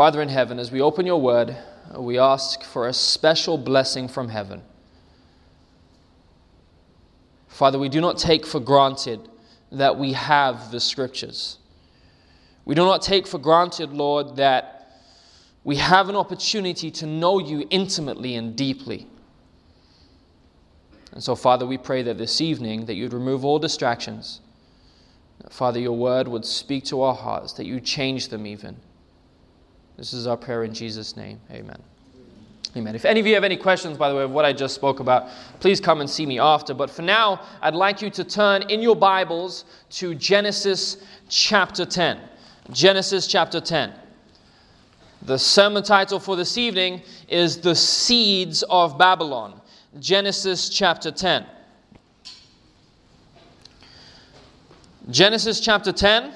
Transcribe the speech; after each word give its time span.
Father 0.00 0.22
in 0.22 0.30
heaven, 0.30 0.58
as 0.58 0.72
we 0.72 0.80
open 0.80 1.04
your 1.04 1.20
word, 1.20 1.54
we 1.94 2.18
ask 2.18 2.62
for 2.62 2.88
a 2.88 2.92
special 2.94 3.58
blessing 3.58 4.08
from 4.08 4.30
heaven. 4.30 4.62
Father, 7.48 7.78
we 7.78 7.90
do 7.90 8.00
not 8.00 8.16
take 8.16 8.46
for 8.46 8.60
granted 8.60 9.28
that 9.70 9.98
we 9.98 10.14
have 10.14 10.70
the 10.70 10.80
scriptures. 10.80 11.58
We 12.64 12.74
do 12.74 12.86
not 12.86 13.02
take 13.02 13.26
for 13.26 13.36
granted, 13.36 13.92
Lord, 13.92 14.36
that 14.36 14.90
we 15.64 15.76
have 15.76 16.08
an 16.08 16.16
opportunity 16.16 16.90
to 16.92 17.04
know 17.04 17.38
you 17.38 17.66
intimately 17.68 18.36
and 18.36 18.56
deeply. 18.56 19.06
And 21.12 21.22
so, 21.22 21.36
Father, 21.36 21.66
we 21.66 21.76
pray 21.76 22.00
that 22.04 22.16
this 22.16 22.40
evening 22.40 22.86
that 22.86 22.94
you'd 22.94 23.12
remove 23.12 23.44
all 23.44 23.58
distractions. 23.58 24.40
That, 25.42 25.52
Father, 25.52 25.78
your 25.78 25.98
word 25.98 26.26
would 26.26 26.46
speak 26.46 26.86
to 26.86 27.02
our 27.02 27.14
hearts, 27.14 27.52
that 27.52 27.66
you 27.66 27.80
change 27.80 28.28
them 28.28 28.46
even. 28.46 28.78
This 30.00 30.14
is 30.14 30.26
our 30.26 30.38
prayer 30.38 30.64
in 30.64 30.72
Jesus' 30.72 31.14
name. 31.14 31.38
Amen. 31.50 31.76
Amen. 32.74 32.94
If 32.94 33.04
any 33.04 33.20
of 33.20 33.26
you 33.26 33.34
have 33.34 33.44
any 33.44 33.58
questions, 33.58 33.98
by 33.98 34.08
the 34.08 34.14
way, 34.14 34.22
of 34.22 34.30
what 34.30 34.46
I 34.46 34.52
just 34.54 34.74
spoke 34.74 34.98
about, 34.98 35.28
please 35.60 35.78
come 35.78 36.00
and 36.00 36.08
see 36.08 36.24
me 36.24 36.38
after. 36.38 36.72
But 36.72 36.88
for 36.88 37.02
now, 37.02 37.42
I'd 37.60 37.74
like 37.74 38.00
you 38.00 38.08
to 38.08 38.24
turn 38.24 38.62
in 38.70 38.80
your 38.80 38.96
Bibles 38.96 39.66
to 39.90 40.14
Genesis 40.14 41.04
chapter 41.28 41.84
10. 41.84 42.18
Genesis 42.70 43.26
chapter 43.26 43.60
10. 43.60 43.92
The 45.20 45.38
sermon 45.38 45.82
title 45.82 46.18
for 46.18 46.34
this 46.34 46.56
evening 46.56 47.02
is 47.28 47.58
The 47.58 47.74
Seeds 47.74 48.62
of 48.70 48.96
Babylon. 48.96 49.60
Genesis 49.98 50.70
chapter 50.70 51.10
10. 51.10 51.44
Genesis 55.10 55.60
chapter 55.60 55.92
10, 55.92 56.32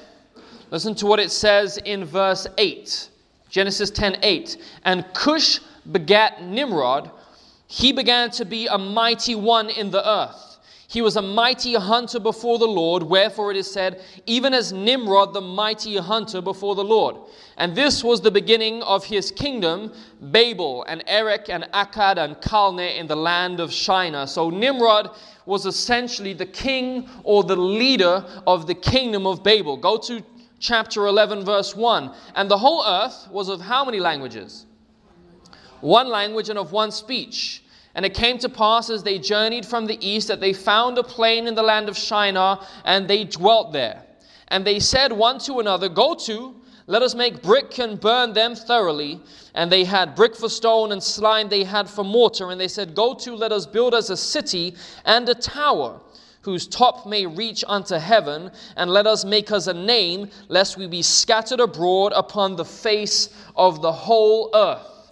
listen 0.69 0.93
to 0.93 1.07
what 1.07 1.19
it 1.19 1.31
says 1.31 1.77
in 1.77 2.05
verse 2.05 2.45
8. 2.59 3.09
Genesis 3.55 3.89
10 3.89 4.17
8. 4.21 4.57
And 4.83 5.05
Cush 5.13 5.61
begat 5.89 6.43
Nimrod. 6.43 7.09
He 7.67 7.93
began 7.93 8.29
to 8.31 8.43
be 8.43 8.67
a 8.67 8.77
mighty 8.77 9.33
one 9.33 9.69
in 9.69 9.91
the 9.91 10.05
earth. 10.05 10.59
He 10.89 11.01
was 11.01 11.15
a 11.15 11.21
mighty 11.21 11.75
hunter 11.75 12.19
before 12.19 12.59
the 12.59 12.67
Lord, 12.67 13.01
wherefore 13.01 13.51
it 13.51 13.57
is 13.57 13.71
said, 13.71 14.01
even 14.25 14.53
as 14.53 14.73
Nimrod, 14.73 15.33
the 15.33 15.39
mighty 15.39 15.95
hunter 15.95 16.41
before 16.41 16.75
the 16.75 16.83
Lord. 16.83 17.15
And 17.55 17.73
this 17.73 18.03
was 18.03 18.19
the 18.19 18.29
beginning 18.29 18.83
of 18.83 19.05
his 19.05 19.31
kingdom, 19.31 19.93
Babel 20.19 20.83
and 20.89 21.01
Erech 21.07 21.47
and 21.47 21.63
Akkad 21.73 22.17
and 22.17 22.35
Calneh 22.41 22.99
in 22.99 23.07
the 23.07 23.15
land 23.15 23.61
of 23.61 23.71
Shinar. 23.71 24.27
So 24.27 24.49
Nimrod 24.49 25.11
was 25.45 25.65
essentially 25.65 26.33
the 26.33 26.45
king 26.45 27.07
or 27.23 27.45
the 27.45 27.55
leader 27.55 28.25
of 28.45 28.67
the 28.67 28.75
kingdom 28.75 29.25
of 29.25 29.45
Babel. 29.45 29.77
Go 29.77 29.97
to 29.99 30.21
chapter 30.59 31.07
11, 31.07 31.43
verse 31.43 31.75
1. 31.75 32.11
And 32.35 32.49
the 32.49 32.57
whole 32.57 32.83
earth 32.85 33.27
was 33.31 33.49
of 33.49 33.61
how 33.61 33.85
many 33.85 33.99
languages? 33.99 34.65
One 35.81 36.09
language 36.09 36.49
and 36.49 36.57
of 36.57 36.71
one 36.71 36.91
speech. 36.91 37.63
And 37.95 38.05
it 38.05 38.13
came 38.13 38.37
to 38.39 38.49
pass 38.49 38.89
as 38.89 39.03
they 39.03 39.17
journeyed 39.17 39.65
from 39.65 39.85
the 39.85 39.97
east 40.05 40.27
that 40.27 40.41
they 40.41 40.51
found 40.51 40.97
a 40.97 41.03
plain 41.03 41.47
in 41.47 41.55
the 41.55 41.63
land 41.63 41.87
of 41.87 41.97
Shinar, 41.97 42.65
and 42.83 43.07
they 43.07 43.23
dwelt 43.23 43.71
there. 43.71 44.03
And 44.49 44.65
they 44.65 44.79
said 44.79 45.11
one 45.11 45.39
to 45.39 45.59
another, 45.59 45.87
Go 45.87 46.13
to, 46.13 46.55
let 46.87 47.01
us 47.01 47.15
make 47.15 47.41
brick 47.41 47.79
and 47.79 47.99
burn 47.99 48.33
them 48.33 48.53
thoroughly. 48.53 49.21
And 49.53 49.71
they 49.71 49.85
had 49.85 50.13
brick 50.13 50.35
for 50.35 50.49
stone, 50.49 50.91
and 50.91 51.01
slime 51.01 51.47
they 51.47 51.63
had 51.63 51.89
for 51.89 52.03
mortar. 52.03 52.51
And 52.51 52.59
they 52.59 52.67
said, 52.67 52.93
Go 52.93 53.13
to, 53.15 53.33
let 53.33 53.53
us 53.53 53.65
build 53.65 53.93
us 53.93 54.09
a 54.09 54.17
city 54.17 54.75
and 55.05 55.27
a 55.29 55.35
tower, 55.35 56.01
whose 56.45 56.67
top 56.67 57.07
may 57.07 57.25
reach 57.25 57.63
unto 57.67 57.95
heaven, 57.95 58.51
and 58.77 58.91
let 58.91 59.07
us 59.07 59.25
make 59.25 59.51
us 59.51 59.65
a 59.65 59.73
name, 59.73 60.29
lest 60.47 60.77
we 60.77 60.85
be 60.85 61.01
scattered 61.01 61.59
abroad 61.59 62.13
upon 62.15 62.55
the 62.55 62.63
face 62.63 63.29
of 63.55 63.81
the 63.81 63.91
whole 63.91 64.51
earth. 64.53 65.11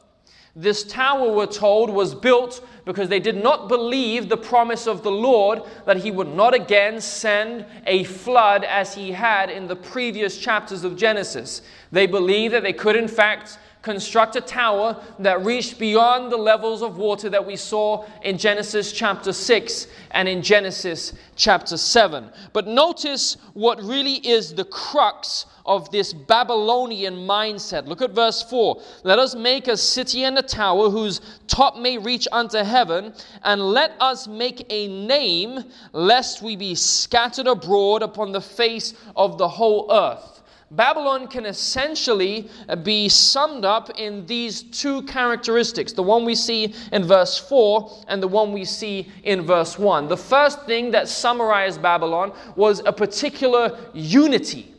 This 0.55 0.83
tower, 0.83 1.31
we're 1.31 1.47
told, 1.47 1.89
was 1.89 2.13
built 2.13 2.63
because 2.85 3.09
they 3.09 3.19
did 3.19 3.41
not 3.41 3.67
believe 3.67 4.29
the 4.29 4.37
promise 4.37 4.85
of 4.85 5.01
the 5.01 5.09
Lord 5.09 5.63
that 5.87 5.97
he 5.97 6.11
would 6.11 6.27
not 6.27 6.53
again 6.53 7.01
send 7.01 7.65
a 7.87 8.03
flood 8.03 8.63
as 8.63 8.93
he 8.93 9.11
had 9.11 9.49
in 9.49 9.65
the 9.65 9.75
previous 9.75 10.37
chapters 10.37 10.83
of 10.83 10.95
Genesis. 10.95 11.63
They 11.91 12.05
believed 12.05 12.53
that 12.53 12.61
they 12.61 12.73
could, 12.73 12.95
in 12.95 13.07
fact, 13.07 13.57
construct 13.83 14.37
a 14.37 14.41
tower 14.41 14.99
that 15.19 15.43
reached 15.43 15.77
beyond 15.77 16.31
the 16.31 16.37
levels 16.37 16.81
of 16.81 16.97
water 16.97 17.29
that 17.29 17.45
we 17.45 17.57
saw 17.57 18.05
in 18.23 18.37
Genesis 18.37 18.93
chapter 18.93 19.33
6 19.33 19.87
and 20.11 20.27
in 20.27 20.41
Genesis 20.41 21.13
chapter 21.35 21.75
7. 21.75 22.29
But 22.53 22.65
notice 22.65 23.37
what 23.53 23.81
really 23.83 24.15
is 24.25 24.55
the 24.55 24.63
crux 24.63 25.45
of 25.65 25.91
this 25.91 26.13
Babylonian 26.13 27.15
mindset. 27.15 27.85
Look 27.85 28.01
at 28.01 28.11
verse 28.11 28.41
4. 28.43 28.81
Let 29.03 29.19
us 29.19 29.35
make 29.35 29.67
a 29.67 29.75
city 29.75 30.23
and 30.23 30.37
a 30.37 30.41
tower 30.41 30.89
whose 30.89 31.19
top 31.47 31.77
may 31.77 31.97
reach 31.97 32.27
unto 32.31 32.59
heaven, 32.59 33.13
and 33.43 33.61
let 33.61 33.91
us 33.99 34.27
make 34.27 34.65
a 34.69 34.87
name, 34.87 35.63
lest 35.91 36.41
we 36.41 36.55
be 36.55 36.73
scattered 36.73 37.47
abroad 37.47 38.01
upon 38.01 38.31
the 38.31 38.41
face 38.41 38.93
of 39.15 39.37
the 39.37 39.47
whole 39.47 39.91
earth. 39.91 40.32
Babylon 40.75 41.27
can 41.27 41.45
essentially 41.45 42.49
uh, 42.67 42.75
be 42.75 43.07
summed 43.07 43.63
up 43.63 43.91
in 43.99 44.25
these 44.25 44.63
two 44.63 45.03
characteristics 45.03 45.93
the 45.93 46.01
one 46.01 46.25
we 46.25 46.33
see 46.33 46.73
in 46.91 47.03
verse 47.03 47.37
4 47.37 48.05
and 48.07 48.23
the 48.23 48.27
one 48.27 48.51
we 48.51 48.65
see 48.65 49.07
in 49.23 49.43
verse 49.43 49.77
1. 49.77 50.07
The 50.07 50.17
first 50.17 50.63
thing 50.63 50.89
that 50.91 51.07
summarized 51.07 51.81
Babylon 51.81 52.33
was 52.55 52.81
a 52.85 52.91
particular 52.91 53.77
unity. 53.93 54.72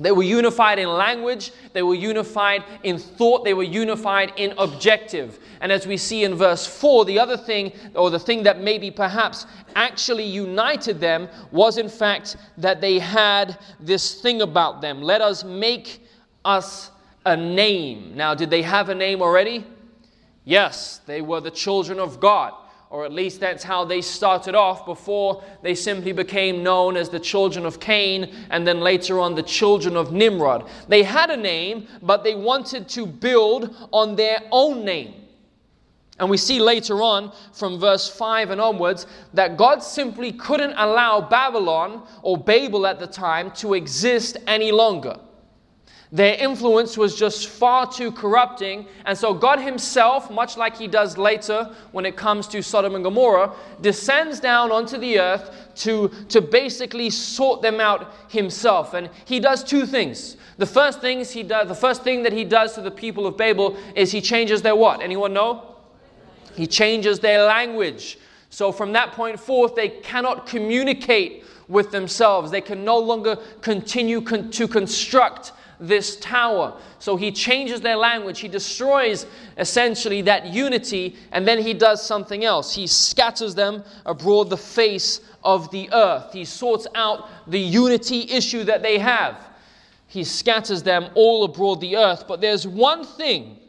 They 0.00 0.12
were 0.12 0.22
unified 0.22 0.78
in 0.78 0.88
language, 0.88 1.52
they 1.72 1.82
were 1.82 1.94
unified 1.94 2.64
in 2.82 2.98
thought, 2.98 3.44
they 3.44 3.54
were 3.54 3.62
unified 3.62 4.32
in 4.36 4.54
objective. 4.56 5.38
And 5.60 5.70
as 5.70 5.86
we 5.86 5.96
see 5.96 6.24
in 6.24 6.34
verse 6.34 6.66
4, 6.66 7.04
the 7.04 7.18
other 7.18 7.36
thing, 7.36 7.72
or 7.94 8.10
the 8.10 8.18
thing 8.18 8.42
that 8.44 8.60
maybe 8.60 8.90
perhaps 8.90 9.46
actually 9.76 10.24
united 10.24 11.00
them, 11.00 11.28
was 11.50 11.76
in 11.76 11.88
fact 11.88 12.36
that 12.56 12.80
they 12.80 12.98
had 12.98 13.58
this 13.78 14.20
thing 14.20 14.42
about 14.42 14.80
them. 14.80 15.02
Let 15.02 15.20
us 15.20 15.44
make 15.44 16.06
us 16.44 16.90
a 17.26 17.36
name. 17.36 18.16
Now, 18.16 18.34
did 18.34 18.48
they 18.48 18.62
have 18.62 18.88
a 18.88 18.94
name 18.94 19.20
already? 19.20 19.66
Yes, 20.44 21.00
they 21.06 21.20
were 21.20 21.40
the 21.40 21.50
children 21.50 21.98
of 21.98 22.18
God 22.18 22.54
or 22.90 23.04
at 23.04 23.12
least 23.12 23.38
that's 23.38 23.62
how 23.62 23.84
they 23.84 24.00
started 24.00 24.56
off 24.56 24.84
before 24.84 25.44
they 25.62 25.76
simply 25.76 26.10
became 26.10 26.64
known 26.64 26.96
as 26.96 27.08
the 27.08 27.20
children 27.20 27.64
of 27.64 27.78
Cain 27.78 28.34
and 28.50 28.66
then 28.66 28.80
later 28.80 29.20
on 29.20 29.36
the 29.36 29.44
children 29.44 29.96
of 29.96 30.12
Nimrod. 30.12 30.68
They 30.88 31.04
had 31.04 31.30
a 31.30 31.36
name, 31.36 31.86
but 32.02 32.24
they 32.24 32.34
wanted 32.34 32.88
to 32.90 33.06
build 33.06 33.76
on 33.92 34.16
their 34.16 34.40
own 34.50 34.84
name. 34.84 35.14
And 36.18 36.28
we 36.28 36.36
see 36.36 36.60
later 36.60 37.00
on 37.00 37.32
from 37.52 37.78
verse 37.78 38.08
5 38.10 38.50
and 38.50 38.60
onwards 38.60 39.06
that 39.34 39.56
God 39.56 39.82
simply 39.82 40.32
couldn't 40.32 40.74
allow 40.76 41.20
Babylon 41.20 42.06
or 42.22 42.36
Babel 42.36 42.86
at 42.86 42.98
the 42.98 43.06
time 43.06 43.52
to 43.52 43.74
exist 43.74 44.36
any 44.48 44.72
longer. 44.72 45.18
Their 46.12 46.34
influence 46.34 46.98
was 46.98 47.14
just 47.14 47.48
far 47.48 47.86
too 47.86 48.10
corrupting, 48.10 48.86
and 49.04 49.16
so 49.16 49.32
God 49.32 49.60
Himself, 49.60 50.28
much 50.28 50.56
like 50.56 50.76
He 50.76 50.88
does 50.88 51.16
later 51.16 51.72
when 51.92 52.04
it 52.04 52.16
comes 52.16 52.48
to 52.48 52.62
Sodom 52.62 52.96
and 52.96 53.04
Gomorrah, 53.04 53.52
descends 53.80 54.40
down 54.40 54.72
onto 54.72 54.98
the 54.98 55.20
earth 55.20 55.68
to, 55.76 56.08
to 56.28 56.40
basically 56.40 57.10
sort 57.10 57.62
them 57.62 57.78
out 57.78 58.12
Himself. 58.28 58.94
And 58.94 59.08
He 59.24 59.38
does 59.38 59.62
two 59.62 59.86
things. 59.86 60.36
The 60.58 60.66
first 60.66 61.00
things 61.00 61.30
He 61.30 61.44
does, 61.44 61.68
the 61.68 61.76
first 61.76 62.02
thing 62.02 62.24
that 62.24 62.32
He 62.32 62.44
does 62.44 62.74
to 62.74 62.80
the 62.80 62.90
people 62.90 63.24
of 63.24 63.36
Babel 63.36 63.76
is 63.94 64.10
He 64.10 64.20
changes 64.20 64.62
their 64.62 64.74
what? 64.76 65.02
Anyone 65.02 65.32
know? 65.32 65.76
He 66.56 66.66
changes 66.66 67.20
their 67.20 67.44
language. 67.44 68.18
So 68.50 68.72
from 68.72 68.92
that 68.94 69.12
point 69.12 69.38
forth, 69.38 69.76
they 69.76 69.88
cannot 69.88 70.44
communicate 70.44 71.44
with 71.68 71.92
themselves. 71.92 72.50
They 72.50 72.60
can 72.60 72.84
no 72.84 72.98
longer 72.98 73.36
continue 73.60 74.20
con- 74.20 74.50
to 74.50 74.66
construct 74.66 75.52
this 75.80 76.16
tower. 76.16 76.78
So 76.98 77.16
he 77.16 77.32
changes 77.32 77.80
their 77.80 77.96
language. 77.96 78.40
He 78.40 78.48
destroys 78.48 79.26
essentially 79.56 80.22
that 80.22 80.46
unity, 80.46 81.16
and 81.32 81.46
then 81.48 81.62
he 81.62 81.74
does 81.74 82.04
something 82.04 82.44
else. 82.44 82.74
He 82.74 82.86
scatters 82.86 83.54
them 83.54 83.82
abroad 84.04 84.50
the 84.50 84.56
face 84.56 85.20
of 85.42 85.70
the 85.70 85.88
earth. 85.92 86.32
He 86.32 86.44
sorts 86.44 86.86
out 86.94 87.28
the 87.46 87.58
unity 87.58 88.30
issue 88.30 88.64
that 88.64 88.82
they 88.82 88.98
have. 88.98 89.48
He 90.06 90.24
scatters 90.24 90.82
them 90.82 91.08
all 91.14 91.44
abroad 91.44 91.80
the 91.80 91.96
earth. 91.96 92.24
But 92.26 92.40
there's 92.40 92.66
one 92.66 93.04
thing 93.04 93.59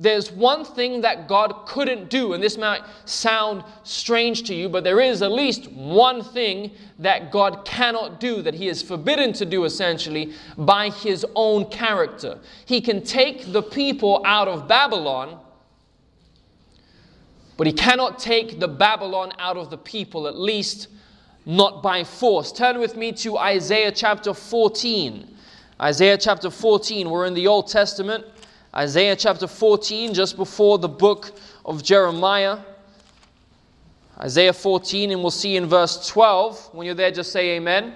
there's 0.00 0.32
one 0.32 0.64
thing 0.64 1.02
that 1.02 1.28
God 1.28 1.66
couldn't 1.66 2.08
do, 2.08 2.32
and 2.32 2.42
this 2.42 2.56
might 2.56 2.80
sound 3.04 3.62
strange 3.84 4.44
to 4.44 4.54
you, 4.54 4.66
but 4.70 4.82
there 4.82 4.98
is 4.98 5.20
at 5.20 5.30
least 5.30 5.70
one 5.72 6.24
thing 6.24 6.70
that 6.98 7.30
God 7.30 7.66
cannot 7.66 8.18
do, 8.18 8.40
that 8.40 8.54
He 8.54 8.68
is 8.68 8.80
forbidden 8.80 9.34
to 9.34 9.44
do 9.44 9.64
essentially 9.64 10.32
by 10.56 10.88
His 10.88 11.26
own 11.34 11.66
character. 11.66 12.38
He 12.64 12.80
can 12.80 13.04
take 13.04 13.52
the 13.52 13.62
people 13.62 14.22
out 14.24 14.48
of 14.48 14.66
Babylon, 14.66 15.38
but 17.58 17.66
He 17.66 17.72
cannot 17.74 18.18
take 18.18 18.58
the 18.58 18.68
Babylon 18.68 19.32
out 19.38 19.58
of 19.58 19.68
the 19.68 19.76
people, 19.76 20.26
at 20.26 20.38
least 20.38 20.88
not 21.44 21.82
by 21.82 22.04
force. 22.04 22.52
Turn 22.52 22.80
with 22.80 22.96
me 22.96 23.12
to 23.12 23.36
Isaiah 23.36 23.92
chapter 23.92 24.32
14. 24.32 25.36
Isaiah 25.78 26.16
chapter 26.16 26.48
14, 26.48 27.10
we're 27.10 27.26
in 27.26 27.34
the 27.34 27.46
Old 27.46 27.68
Testament. 27.68 28.24
Isaiah 28.74 29.16
chapter 29.16 29.48
14, 29.48 30.14
just 30.14 30.36
before 30.36 30.78
the 30.78 30.88
book 30.88 31.32
of 31.64 31.82
Jeremiah. 31.82 32.58
Isaiah 34.20 34.52
14, 34.52 35.10
and 35.10 35.22
we'll 35.22 35.32
see 35.32 35.56
in 35.56 35.66
verse 35.66 36.06
12. 36.08 36.70
When 36.72 36.86
you're 36.86 36.94
there, 36.94 37.10
just 37.10 37.32
say 37.32 37.56
amen. 37.56 37.94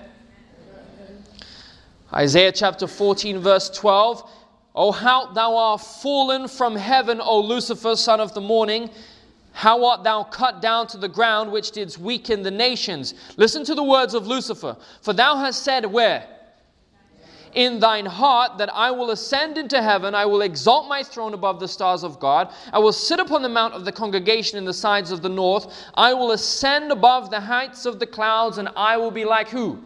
Isaiah 2.12 2.50
chapter 2.50 2.88
14, 2.88 3.38
verse 3.38 3.70
12. 3.70 4.28
O 4.74 4.90
how 4.90 5.32
thou 5.32 5.56
art 5.56 5.80
fallen 5.80 6.48
from 6.48 6.74
heaven, 6.74 7.20
O 7.20 7.40
Lucifer, 7.40 7.94
son 7.94 8.18
of 8.18 8.34
the 8.34 8.40
morning. 8.40 8.90
How 9.52 9.86
art 9.86 10.02
thou 10.02 10.24
cut 10.24 10.60
down 10.60 10.88
to 10.88 10.98
the 10.98 11.08
ground, 11.08 11.52
which 11.52 11.70
didst 11.70 11.98
weaken 11.98 12.42
the 12.42 12.50
nations? 12.50 13.14
Listen 13.36 13.64
to 13.64 13.76
the 13.76 13.84
words 13.84 14.12
of 14.12 14.26
Lucifer. 14.26 14.76
For 15.02 15.12
thou 15.12 15.36
hast 15.36 15.62
said, 15.62 15.86
Where? 15.86 16.33
In 17.54 17.78
thine 17.78 18.06
heart 18.06 18.58
that 18.58 18.72
I 18.74 18.90
will 18.90 19.10
ascend 19.10 19.58
into 19.58 19.82
heaven, 19.82 20.14
I 20.14 20.26
will 20.26 20.42
exalt 20.42 20.88
my 20.88 21.02
throne 21.02 21.34
above 21.34 21.60
the 21.60 21.68
stars 21.68 22.02
of 22.02 22.20
God, 22.20 22.52
I 22.72 22.78
will 22.78 22.92
sit 22.92 23.20
upon 23.20 23.42
the 23.42 23.48
mount 23.48 23.74
of 23.74 23.84
the 23.84 23.92
congregation 23.92 24.58
in 24.58 24.64
the 24.64 24.74
sides 24.74 25.10
of 25.10 25.22
the 25.22 25.28
north, 25.28 25.72
I 25.94 26.14
will 26.14 26.32
ascend 26.32 26.92
above 26.92 27.30
the 27.30 27.40
heights 27.40 27.86
of 27.86 27.98
the 27.98 28.06
clouds, 28.06 28.58
and 28.58 28.68
I 28.76 28.96
will 28.96 29.10
be 29.10 29.24
like 29.24 29.48
who? 29.48 29.78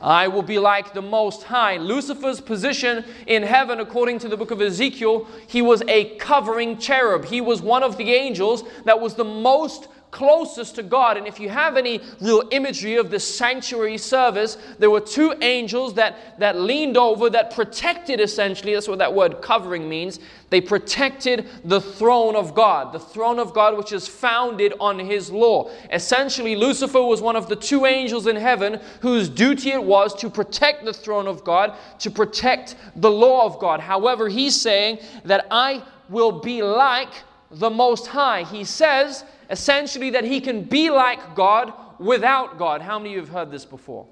I 0.00 0.28
will 0.28 0.42
be 0.42 0.58
like 0.58 0.92
the 0.92 1.02
Most 1.02 1.42
High. 1.42 1.78
Lucifer's 1.78 2.40
position 2.40 3.04
in 3.26 3.42
heaven, 3.42 3.80
according 3.80 4.18
to 4.20 4.28
the 4.28 4.36
book 4.36 4.50
of 4.50 4.60
Ezekiel, 4.60 5.26
he 5.46 5.62
was 5.62 5.82
a 5.88 6.16
covering 6.16 6.78
cherub. 6.78 7.24
He 7.24 7.40
was 7.40 7.62
one 7.62 7.82
of 7.82 7.96
the 7.96 8.12
angels 8.12 8.62
that 8.84 9.00
was 9.00 9.14
the 9.14 9.24
most 9.24 9.88
closest 10.16 10.76
to 10.76 10.82
God. 10.82 11.18
And 11.18 11.26
if 11.26 11.38
you 11.38 11.50
have 11.50 11.76
any 11.76 12.00
real 12.22 12.42
imagery 12.50 12.96
of 12.96 13.10
the 13.10 13.20
sanctuary 13.20 13.98
service, 13.98 14.56
there 14.78 14.88
were 14.88 15.00
two 15.00 15.34
angels 15.42 15.92
that, 15.94 16.38
that 16.40 16.58
leaned 16.58 16.96
over, 16.96 17.28
that 17.28 17.50
protected 17.50 18.18
essentially, 18.18 18.72
that's 18.72 18.88
what 18.88 18.98
that 18.98 19.12
word 19.12 19.42
covering 19.42 19.86
means. 19.86 20.18
They 20.48 20.62
protected 20.62 21.46
the 21.64 21.82
throne 21.82 22.34
of 22.34 22.54
God, 22.54 22.94
the 22.94 22.98
throne 22.98 23.38
of 23.38 23.52
God 23.52 23.76
which 23.76 23.92
is 23.92 24.08
founded 24.08 24.72
on 24.80 24.98
His 24.98 25.30
law. 25.30 25.70
Essentially, 25.92 26.56
Lucifer 26.56 27.02
was 27.02 27.20
one 27.20 27.36
of 27.36 27.50
the 27.50 27.56
two 27.56 27.84
angels 27.84 28.26
in 28.26 28.36
heaven 28.36 28.80
whose 29.00 29.28
duty 29.28 29.72
it 29.72 29.84
was 29.84 30.14
to 30.14 30.30
protect 30.30 30.86
the 30.86 30.94
throne 30.94 31.26
of 31.26 31.44
God, 31.44 31.74
to 31.98 32.10
protect 32.10 32.76
the 32.96 33.10
law 33.10 33.44
of 33.44 33.58
God. 33.58 33.80
However, 33.80 34.30
he's 34.30 34.58
saying 34.58 34.98
that 35.24 35.46
I 35.50 35.82
will 36.08 36.32
be 36.32 36.62
like 36.62 37.12
the 37.50 37.70
Most 37.70 38.06
High. 38.06 38.44
He 38.44 38.64
says 38.64 39.24
essentially 39.50 40.10
that 40.10 40.24
he 40.24 40.40
can 40.40 40.62
be 40.62 40.90
like 40.90 41.34
God 41.34 41.72
without 41.98 42.58
God. 42.58 42.82
How 42.82 42.98
many 42.98 43.10
of 43.10 43.14
you 43.14 43.20
have 43.20 43.28
heard 43.28 43.50
this 43.50 43.64
before? 43.64 44.06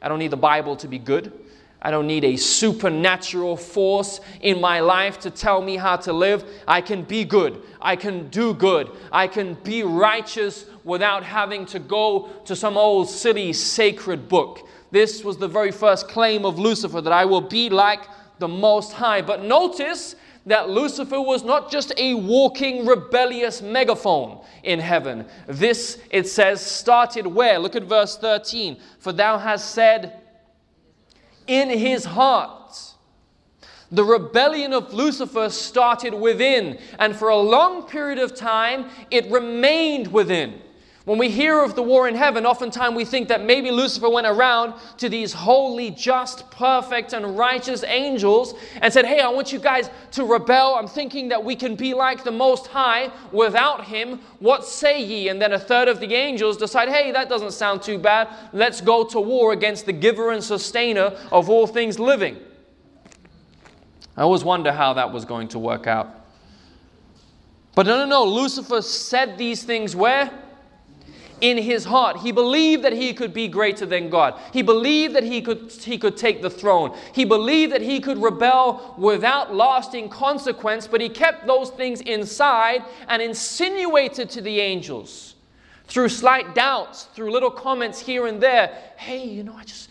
I 0.00 0.08
don't 0.08 0.18
need 0.18 0.30
the 0.30 0.36
Bible 0.36 0.76
to 0.76 0.88
be 0.88 0.98
good. 0.98 1.32
I 1.84 1.90
don't 1.90 2.06
need 2.06 2.24
a 2.24 2.36
supernatural 2.36 3.56
force 3.56 4.20
in 4.40 4.60
my 4.60 4.78
life 4.78 5.18
to 5.20 5.30
tell 5.30 5.60
me 5.60 5.76
how 5.76 5.96
to 5.96 6.12
live. 6.12 6.44
I 6.66 6.80
can 6.80 7.02
be 7.02 7.24
good. 7.24 7.60
I 7.80 7.96
can 7.96 8.28
do 8.28 8.54
good. 8.54 8.90
I 9.10 9.26
can 9.26 9.54
be 9.54 9.82
righteous 9.82 10.66
without 10.84 11.24
having 11.24 11.66
to 11.66 11.80
go 11.80 12.28
to 12.44 12.54
some 12.54 12.76
old 12.76 13.08
silly 13.08 13.52
sacred 13.52 14.28
book. 14.28 14.68
This 14.92 15.24
was 15.24 15.38
the 15.38 15.48
very 15.48 15.72
first 15.72 16.06
claim 16.08 16.44
of 16.44 16.58
Lucifer 16.58 17.00
that 17.00 17.12
I 17.12 17.24
will 17.24 17.40
be 17.40 17.68
like 17.68 18.02
the 18.38 18.48
Most 18.48 18.92
High. 18.92 19.22
But 19.22 19.42
notice 19.42 20.14
that 20.46 20.68
Lucifer 20.68 21.20
was 21.20 21.44
not 21.44 21.70
just 21.70 21.92
a 21.96 22.14
walking 22.14 22.84
rebellious 22.86 23.62
megaphone 23.62 24.44
in 24.62 24.80
heaven. 24.80 25.26
This, 25.46 26.00
it 26.10 26.28
says, 26.28 26.60
started 26.60 27.26
where? 27.26 27.58
Look 27.58 27.76
at 27.76 27.84
verse 27.84 28.16
13. 28.16 28.76
For 28.98 29.12
thou 29.12 29.38
hast 29.38 29.70
said, 29.70 30.20
in 31.46 31.70
his 31.70 32.04
heart. 32.04 32.78
The 33.90 34.04
rebellion 34.04 34.72
of 34.72 34.94
Lucifer 34.94 35.50
started 35.50 36.14
within, 36.14 36.78
and 36.98 37.14
for 37.14 37.28
a 37.28 37.36
long 37.36 37.86
period 37.86 38.18
of 38.18 38.34
time, 38.34 38.86
it 39.10 39.30
remained 39.30 40.10
within. 40.10 40.62
When 41.04 41.18
we 41.18 41.30
hear 41.30 41.60
of 41.60 41.74
the 41.74 41.82
war 41.82 42.06
in 42.06 42.14
heaven, 42.14 42.46
oftentimes 42.46 42.94
we 42.94 43.04
think 43.04 43.26
that 43.28 43.42
maybe 43.42 43.72
Lucifer 43.72 44.08
went 44.08 44.26
around 44.26 44.74
to 44.98 45.08
these 45.08 45.32
holy, 45.32 45.90
just, 45.90 46.48
perfect, 46.52 47.12
and 47.12 47.36
righteous 47.36 47.82
angels 47.82 48.54
and 48.80 48.92
said, 48.92 49.04
Hey, 49.04 49.18
I 49.18 49.28
want 49.28 49.52
you 49.52 49.58
guys 49.58 49.90
to 50.12 50.24
rebel. 50.24 50.76
I'm 50.76 50.86
thinking 50.86 51.28
that 51.30 51.42
we 51.42 51.56
can 51.56 51.74
be 51.74 51.92
like 51.92 52.22
the 52.22 52.30
Most 52.30 52.68
High 52.68 53.10
without 53.32 53.84
Him. 53.84 54.20
What 54.38 54.64
say 54.64 55.02
ye? 55.02 55.28
And 55.28 55.42
then 55.42 55.52
a 55.52 55.58
third 55.58 55.88
of 55.88 55.98
the 55.98 56.14
angels 56.14 56.56
decide, 56.56 56.88
Hey, 56.88 57.10
that 57.10 57.28
doesn't 57.28 57.52
sound 57.52 57.82
too 57.82 57.98
bad. 57.98 58.28
Let's 58.52 58.80
go 58.80 59.02
to 59.06 59.20
war 59.20 59.52
against 59.52 59.86
the 59.86 59.92
giver 59.92 60.30
and 60.30 60.42
sustainer 60.42 61.18
of 61.32 61.50
all 61.50 61.66
things 61.66 61.98
living. 61.98 62.36
I 64.16 64.22
always 64.22 64.44
wonder 64.44 64.70
how 64.70 64.92
that 64.92 65.12
was 65.12 65.24
going 65.24 65.48
to 65.48 65.58
work 65.58 65.88
out. 65.88 66.14
But 67.74 67.86
no, 67.86 67.98
no, 67.98 68.06
no. 68.06 68.24
Lucifer 68.24 68.82
said 68.82 69.36
these 69.36 69.64
things 69.64 69.96
where? 69.96 70.30
In 71.42 71.58
his 71.58 71.84
heart. 71.84 72.18
He 72.18 72.32
believed 72.32 72.84
that 72.84 72.92
he 72.92 73.12
could 73.12 73.34
be 73.34 73.48
greater 73.48 73.84
than 73.84 74.08
God. 74.08 74.40
He 74.52 74.62
believed 74.62 75.14
that 75.16 75.24
he 75.24 75.42
could, 75.42 75.70
he 75.72 75.98
could 75.98 76.16
take 76.16 76.40
the 76.40 76.48
throne. 76.48 76.96
He 77.12 77.24
believed 77.24 77.72
that 77.72 77.82
he 77.82 78.00
could 78.00 78.22
rebel 78.22 78.94
without 78.96 79.52
lasting 79.52 80.08
consequence, 80.08 80.86
but 80.86 81.00
he 81.00 81.08
kept 81.08 81.46
those 81.46 81.70
things 81.70 82.00
inside 82.00 82.84
and 83.08 83.20
insinuated 83.20 84.30
to 84.30 84.40
the 84.40 84.60
angels 84.60 85.34
through 85.88 86.08
slight 86.08 86.54
doubts, 86.54 87.04
through 87.14 87.32
little 87.32 87.50
comments 87.50 87.98
here 87.98 88.26
and 88.28 88.40
there. 88.40 88.78
Hey, 88.96 89.26
you 89.26 89.42
know, 89.42 89.54
I 89.54 89.64
just. 89.64 89.90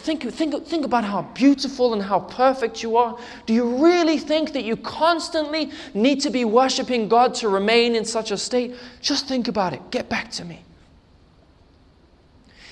Think, 0.00 0.22
think, 0.32 0.64
think 0.64 0.86
about 0.86 1.04
how 1.04 1.22
beautiful 1.34 1.92
and 1.92 2.00
how 2.00 2.20
perfect 2.20 2.82
you 2.82 2.96
are. 2.96 3.18
Do 3.46 3.52
you 3.52 3.84
really 3.84 4.16
think 4.16 4.52
that 4.54 4.64
you 4.64 4.76
constantly 4.76 5.70
need 5.92 6.20
to 6.22 6.30
be 6.30 6.46
worshiping 6.46 7.08
God 7.08 7.34
to 7.34 7.48
remain 7.48 7.94
in 7.94 8.04
such 8.04 8.30
a 8.30 8.38
state? 8.38 8.74
Just 9.02 9.26
think 9.26 9.48
about 9.48 9.74
it. 9.74 9.90
Get 9.90 10.08
back 10.08 10.30
to 10.30 10.44
me. 10.44 10.62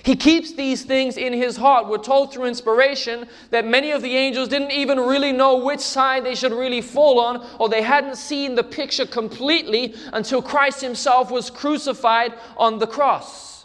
He 0.06 0.14
keeps 0.14 0.52
these 0.52 0.84
things 0.84 1.16
in 1.16 1.32
his 1.32 1.56
heart. 1.56 1.88
We're 1.88 1.98
told 1.98 2.32
through 2.32 2.44
inspiration 2.44 3.26
that 3.50 3.66
many 3.66 3.90
of 3.90 4.02
the 4.02 4.16
angels 4.16 4.48
didn't 4.48 4.70
even 4.70 5.00
really 5.00 5.32
know 5.32 5.56
which 5.56 5.80
side 5.80 6.24
they 6.24 6.36
should 6.36 6.52
really 6.52 6.80
fall 6.80 7.18
on, 7.18 7.44
or 7.58 7.68
they 7.68 7.82
hadn't 7.82 8.14
seen 8.14 8.54
the 8.54 8.62
picture 8.62 9.04
completely 9.04 9.96
until 10.12 10.40
Christ 10.40 10.80
himself 10.80 11.32
was 11.32 11.50
crucified 11.50 12.34
on 12.56 12.78
the 12.78 12.86
cross. 12.86 13.64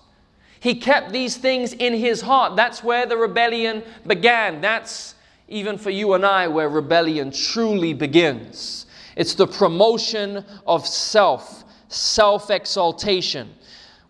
He 0.60 0.74
kept 0.74 1.12
these 1.12 1.38
things 1.38 1.74
in 1.74 1.94
his 1.94 2.22
heart. 2.22 2.56
That's 2.56 2.84
where 2.84 3.06
the 3.06 3.18
rebellion 3.18 3.84
began. 4.08 4.62
That's 4.62 5.14
even 5.48 5.78
for 5.78 5.92
you 5.92 6.16
and 6.16 6.26
I 6.26 6.48
where 6.48 6.70
rebellion 6.70 7.30
truly 7.30 7.94
begins. 7.94 8.88
It's 9.16 9.36
the 9.36 9.46
promotion 9.46 10.44
of 10.66 10.88
self, 10.88 11.66
self 11.90 12.50
exaltation. 12.50 13.54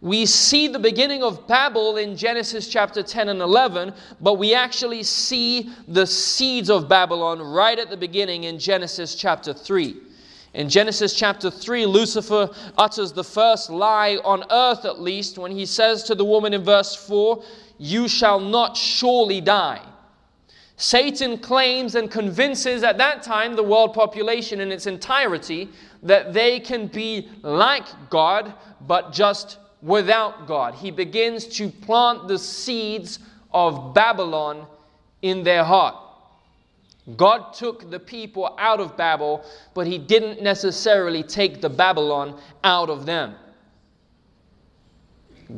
We 0.02 0.26
see 0.26 0.68
the 0.68 0.80
beginning 0.80 1.22
of 1.22 1.48
Babel 1.48 1.98
in 1.98 2.18
Genesis 2.18 2.68
chapter 2.68 3.04
10 3.04 3.30
and 3.30 3.40
11, 3.40 3.94
but 4.20 4.40
we 4.40 4.56
actually 4.56 5.04
see 5.04 5.70
the 5.88 6.08
seeds 6.08 6.72
of 6.72 6.90
Babylon 6.90 7.40
right 7.40 7.78
at 7.78 7.92
the 7.92 7.98
beginning 7.98 8.46
in 8.46 8.58
Genesis 8.58 9.14
chapter 9.14 9.54
3. 9.54 9.96
In 10.56 10.70
Genesis 10.70 11.14
chapter 11.14 11.52
3, 11.52 11.86
Lucifer 11.86 12.50
utters 12.80 13.14
the 13.14 13.24
first 13.24 13.70
lie 13.70 14.18
on 14.26 14.44
earth, 14.50 14.86
at 14.86 15.00
least, 15.00 15.38
when 15.38 15.52
he 15.52 15.68
says 15.68 16.02
to 16.04 16.16
the 16.16 16.26
woman 16.26 16.56
in 16.56 16.64
verse 16.64 16.96
4, 16.96 17.44
You 17.78 18.08
shall 18.08 18.40
not 18.40 18.76
surely 18.76 19.40
die. 19.40 19.86
Satan 20.78 21.38
claims 21.38 21.94
and 21.94 22.10
convinces 22.10 22.82
at 22.82 22.98
that 22.98 23.22
time 23.22 23.56
the 23.56 23.62
world 23.62 23.94
population 23.94 24.62
in 24.62 24.72
its 24.72 24.88
entirety 24.88 25.70
that 26.02 26.34
they 26.34 26.60
can 26.60 26.88
be 26.88 27.30
like 27.44 27.86
God, 28.10 28.52
but 28.88 29.14
just 29.14 29.60
without 29.82 30.48
God. 30.48 30.76
He 30.76 30.92
begins 30.92 31.46
to 31.58 31.70
plant 31.70 32.28
the 32.28 32.38
seeds 32.38 33.20
of 33.54 33.94
Babylon 33.94 34.66
in 35.22 35.44
their 35.44 35.64
heart. 35.64 35.96
God 37.18 37.54
took 37.54 37.90
the 37.90 38.00
people 38.00 38.56
out 38.60 38.80
of 38.80 38.96
Babel, 38.96 39.44
but 39.74 39.88
He 39.88 39.98
didn't 39.98 40.42
necessarily 40.42 41.24
take 41.24 41.62
the 41.62 41.70
Babylon 41.70 42.40
out 42.64 42.90
of 42.90 43.06
them. 43.06 43.36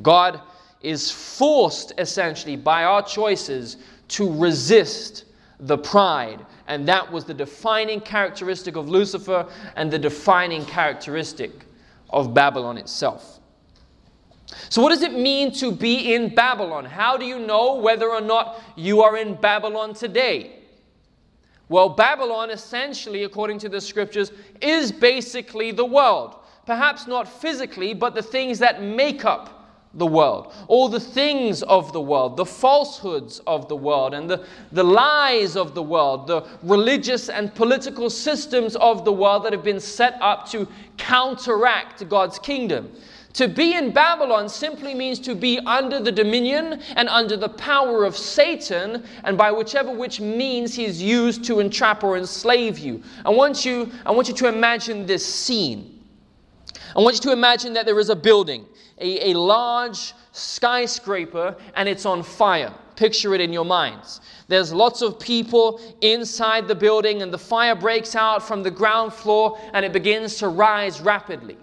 God 0.01 0.41
is 0.81 1.11
forced 1.11 1.93
essentially 1.97 2.55
by 2.55 2.83
our 2.83 3.03
choices 3.03 3.77
to 4.09 4.31
resist 4.39 5.25
the 5.59 5.77
pride. 5.77 6.45
And 6.67 6.87
that 6.87 7.09
was 7.09 7.25
the 7.25 7.33
defining 7.33 7.99
characteristic 7.99 8.75
of 8.75 8.89
Lucifer 8.89 9.47
and 9.75 9.91
the 9.91 9.99
defining 9.99 10.65
characteristic 10.65 11.51
of 12.09 12.33
Babylon 12.33 12.77
itself. 12.77 13.39
So, 14.69 14.81
what 14.81 14.89
does 14.89 15.01
it 15.01 15.13
mean 15.13 15.51
to 15.53 15.71
be 15.71 16.13
in 16.13 16.33
Babylon? 16.33 16.85
How 16.85 17.17
do 17.17 17.25
you 17.25 17.39
know 17.39 17.75
whether 17.75 18.09
or 18.09 18.21
not 18.21 18.61
you 18.75 19.01
are 19.01 19.17
in 19.17 19.35
Babylon 19.35 19.93
today? 19.93 20.59
Well, 21.69 21.89
Babylon, 21.89 22.49
essentially, 22.49 23.23
according 23.23 23.59
to 23.59 23.69
the 23.69 23.81
scriptures, 23.81 24.31
is 24.61 24.91
basically 24.91 25.71
the 25.71 25.85
world. 25.85 26.35
Perhaps 26.65 27.07
not 27.07 27.27
physically, 27.27 27.93
but 27.93 28.15
the 28.15 28.21
things 28.21 28.59
that 28.59 28.81
make 28.81 29.25
up 29.25 29.63
the 29.95 30.05
world, 30.05 30.53
all 30.67 30.89
the 30.89 30.99
things 30.99 31.61
of 31.63 31.93
the 31.93 32.01
world, 32.01 32.35
the 32.35 32.45
falsehoods 32.45 33.39
of 33.45 33.67
the 33.67 33.75
world, 33.75 34.13
and 34.13 34.29
the, 34.29 34.45
the 34.71 34.83
lies 34.83 35.55
of 35.55 35.75
the 35.75 35.83
world, 35.83 36.25
the 36.25 36.43
religious 36.63 37.29
and 37.29 37.53
political 37.53 38.09
systems 38.09 38.75
of 38.77 39.05
the 39.05 39.11
world 39.11 39.43
that 39.43 39.53
have 39.53 39.63
been 39.63 39.79
set 39.79 40.17
up 40.19 40.49
to 40.49 40.67
counteract 40.97 42.07
God's 42.09 42.39
kingdom. 42.39 42.91
To 43.33 43.47
be 43.47 43.73
in 43.73 43.91
Babylon 43.91 44.47
simply 44.47 44.93
means 44.93 45.19
to 45.21 45.33
be 45.33 45.57
under 45.65 45.99
the 45.99 46.11
dominion 46.11 46.79
and 46.95 47.09
under 47.09 47.35
the 47.35 47.49
power 47.49 48.03
of 48.03 48.15
Satan, 48.15 49.03
and 49.23 49.37
by 49.37 49.51
whichever 49.51 49.91
which 49.91 50.21
means 50.21 50.75
he's 50.75 51.01
used 51.01 51.43
to 51.45 51.59
entrap 51.59 52.03
or 52.03 52.15
enslave 52.15 52.77
you. 52.77 53.01
I 53.25 53.31
want 53.31 53.65
you, 53.65 53.91
I 54.05 54.11
want 54.11 54.27
you 54.27 54.35
to 54.35 54.47
imagine 54.47 55.07
this 55.07 55.25
scene. 55.25 56.03
I 56.95 56.99
want 56.99 57.15
you 57.15 57.21
to 57.21 57.31
imagine 57.31 57.73
that 57.73 57.87
there 57.87 57.99
is 57.99 58.09
a 58.09 58.15
building, 58.15 58.67
a, 58.99 59.31
a 59.31 59.33
large 59.33 60.13
skyscraper, 60.31 61.55
and 61.75 61.89
it's 61.89 62.05
on 62.05 62.21
fire. 62.21 62.71
Picture 62.95 63.33
it 63.33 63.41
in 63.41 63.51
your 63.51 63.65
minds. 63.65 64.21
There's 64.47 64.71
lots 64.71 65.01
of 65.01 65.19
people 65.19 65.81
inside 66.01 66.67
the 66.67 66.75
building, 66.75 67.23
and 67.23 67.33
the 67.33 67.39
fire 67.39 67.73
breaks 67.73 68.15
out 68.15 68.43
from 68.43 68.61
the 68.61 68.69
ground 68.69 69.11
floor 69.11 69.59
and 69.73 69.83
it 69.83 69.91
begins 69.91 70.37
to 70.37 70.49
rise 70.49 71.01
rapidly. 71.01 71.57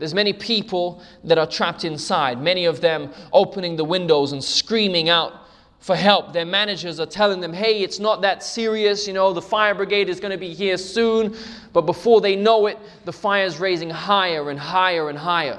There's 0.00 0.14
many 0.14 0.32
people 0.32 1.02
that 1.24 1.36
are 1.36 1.46
trapped 1.46 1.84
inside, 1.84 2.40
many 2.40 2.64
of 2.64 2.80
them 2.80 3.12
opening 3.34 3.76
the 3.76 3.84
windows 3.84 4.32
and 4.32 4.42
screaming 4.42 5.10
out 5.10 5.34
for 5.78 5.94
help. 5.94 6.32
Their 6.32 6.46
managers 6.46 6.98
are 6.98 7.06
telling 7.06 7.40
them, 7.40 7.52
hey, 7.52 7.82
it's 7.82 7.98
not 7.98 8.22
that 8.22 8.42
serious, 8.42 9.06
you 9.06 9.12
know, 9.12 9.34
the 9.34 9.42
fire 9.42 9.74
brigade 9.74 10.08
is 10.08 10.18
going 10.18 10.30
to 10.30 10.38
be 10.38 10.54
here 10.54 10.78
soon. 10.78 11.36
But 11.74 11.82
before 11.82 12.22
they 12.22 12.34
know 12.34 12.66
it, 12.66 12.78
the 13.04 13.12
fire 13.12 13.44
is 13.44 13.60
raising 13.60 13.90
higher 13.90 14.48
and 14.48 14.58
higher 14.58 15.10
and 15.10 15.18
higher. 15.18 15.58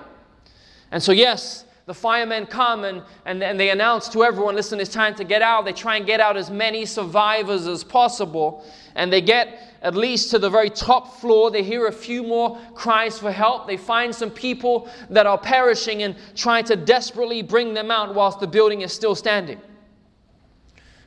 And 0.90 1.04
so, 1.04 1.12
yes, 1.12 1.66
the 1.86 1.94
firemen 1.94 2.48
come 2.48 2.84
and, 2.84 3.04
and, 3.26 3.44
and 3.44 3.60
they 3.60 3.70
announce 3.70 4.10
to 4.10 4.24
everyone, 4.24 4.56
listen, 4.56 4.80
it's 4.80 4.92
time 4.92 5.14
to 5.16 5.24
get 5.24 5.44
out. 5.44 5.66
They 5.66 5.74
try 5.74 5.98
and 5.98 6.06
get 6.06 6.20
out 6.20 6.36
as 6.36 6.50
many 6.50 6.88
survivors 6.88 7.68
as 7.68 7.84
possible. 7.84 8.66
And 8.96 9.14
they 9.14 9.22
get 9.22 9.71
at 9.82 9.96
least 9.96 10.30
to 10.32 10.40
the 10.40 10.50
very 10.50 10.70
top 10.70 11.20
floor. 11.20 11.50
They 11.52 11.64
hear 11.64 11.88
a 11.88 11.92
few 11.92 12.24
more 12.24 12.60
cries 12.76 13.18
for 13.18 13.32
help. 13.32 13.68
They 13.68 13.78
find 13.78 14.14
some 14.14 14.30
people 14.30 14.90
that 15.10 15.26
are 15.26 15.38
perishing 15.38 16.04
and 16.04 16.16
try 16.36 16.62
to 16.64 16.76
desperately 16.76 17.42
bring 17.42 17.74
them 17.74 17.90
out 17.90 18.14
whilst 18.14 18.40
the 18.40 18.48
building 18.48 18.82
is 18.82 18.94
still 18.94 19.16
standing. 19.16 19.60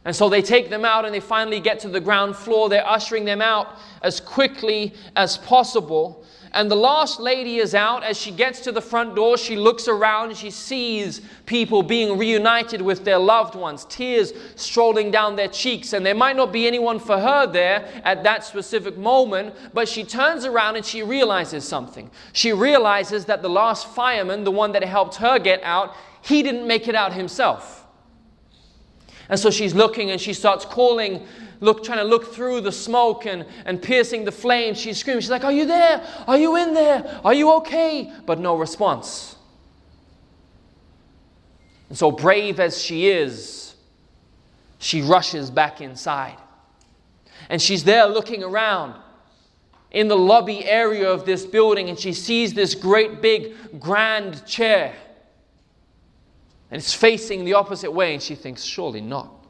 And 0.05 0.15
so 0.15 0.29
they 0.29 0.43
take 0.43 0.69
them 0.69 0.85
out 0.85 1.05
and 1.05 1.15
they 1.15 1.21
finally 1.21 1.61
get 1.61 1.79
to 1.81 1.89
the 1.89 2.01
ground 2.01 2.37
floor. 2.37 2.69
They're 2.69 2.87
ushering 2.87 3.25
them 3.25 3.41
out 3.41 3.79
as 4.03 4.21
quickly 4.21 4.93
as 5.17 5.39
possible. 5.39 6.25
And 6.55 6.71
the 6.71 6.77
last 6.77 7.19
lady 7.19 7.57
is 7.57 7.75
out. 7.75 8.05
As 8.05 8.17
she 8.17 8.31
gets 8.31 8.61
to 8.61 8.71
the 8.71 8.81
front 8.81 9.17
door, 9.17 9.37
she 9.37 9.57
looks 9.57 9.89
around 9.89 10.29
and 10.29 10.39
she 10.39 10.51
sees 10.51 11.21
people 11.47 11.83
being 11.83 12.17
reunited 12.17 12.81
with 12.81 13.05
their 13.05 13.19
loved 13.19 13.57
ones, 13.57 13.85
tears 13.87 14.33
strolling 14.55 15.11
down 15.11 15.35
their 15.35 15.49
cheeks. 15.49 15.93
And 15.93 16.07
there 16.07 16.15
might 16.15 16.37
not 16.37 16.53
be 16.53 16.69
anyone 16.69 17.01
for 17.01 17.19
her 17.19 17.49
there 17.49 17.89
at 18.05 18.23
that 18.23 18.45
specific 18.45 18.97
moment, 18.97 19.53
but 19.75 19.89
she 19.89 20.05
turns 20.05 20.45
around 20.45 20.77
and 20.77 20.87
she 20.87 21.03
realizes 21.03 21.67
something. 21.67 22.09
She 22.33 22.53
realizes 22.53 23.25
that 23.25 23.43
the 23.43 23.51
last 23.51 23.89
fireman, 23.89 24.45
the 24.45 24.53
one 24.53 24.71
that 24.73 24.85
helped 24.85 25.17
her 25.17 25.41
get 25.41 25.61
out, 25.65 25.93
he 26.23 26.45
didn't 26.45 26.69
make 26.69 26.87
it 26.87 26.95
out 26.95 27.13
himself. 27.13 27.85
And 29.29 29.41
so 29.41 29.51
she's 29.51 29.75
looking 29.75 30.13
and 30.13 30.21
she 30.21 30.35
starts 30.35 30.65
calling 30.65 31.27
look, 31.61 31.85
trying 31.85 31.99
to 31.99 32.05
look 32.05 32.33
through 32.35 32.61
the 32.61 32.73
smoke 32.73 33.27
and, 33.27 33.47
and 33.65 33.81
piercing 33.81 34.25
the 34.25 34.33
flames. 34.33 34.79
She's 34.79 34.99
screaming. 34.99 35.21
She's 35.21 35.31
like, 35.31 35.45
Are 35.45 35.53
you 35.53 35.67
there? 35.67 36.07
Are 36.27 36.39
you 36.39 36.57
in 36.57 36.75
there? 36.75 37.21
Are 37.25 37.35
you 37.35 37.53
okay? 37.55 38.13
But 38.27 38.39
no 38.39 38.57
response. 38.57 39.37
And 41.89 41.99
so, 41.99 42.11
brave 42.11 42.61
as 42.61 42.83
she 42.83 43.09
is, 43.09 43.75
she 44.79 45.03
rushes 45.03 45.51
back 45.51 45.81
inside. 45.81 46.37
And 47.49 47.61
she's 47.61 47.85
there 47.85 48.07
looking 48.07 48.43
around 48.43 48.95
in 49.91 50.09
the 50.09 50.17
lobby 50.17 50.65
area 50.65 51.09
of 51.09 51.25
this 51.25 51.47
building, 51.47 51.89
and 51.89 51.99
she 51.99 52.13
sees 52.13 52.53
this 52.53 52.75
great 52.75 53.23
big 53.23 53.79
grand 53.79 54.45
chair. 54.45 54.95
And 56.71 56.81
it's 56.81 56.93
facing 56.93 57.45
the 57.45 57.55
opposite 57.55 57.93
way, 57.93 58.15
and 58.15 58.23
she 58.23 58.35
thinks, 58.35 58.65
Surely 58.65 59.01
not. 59.01 59.44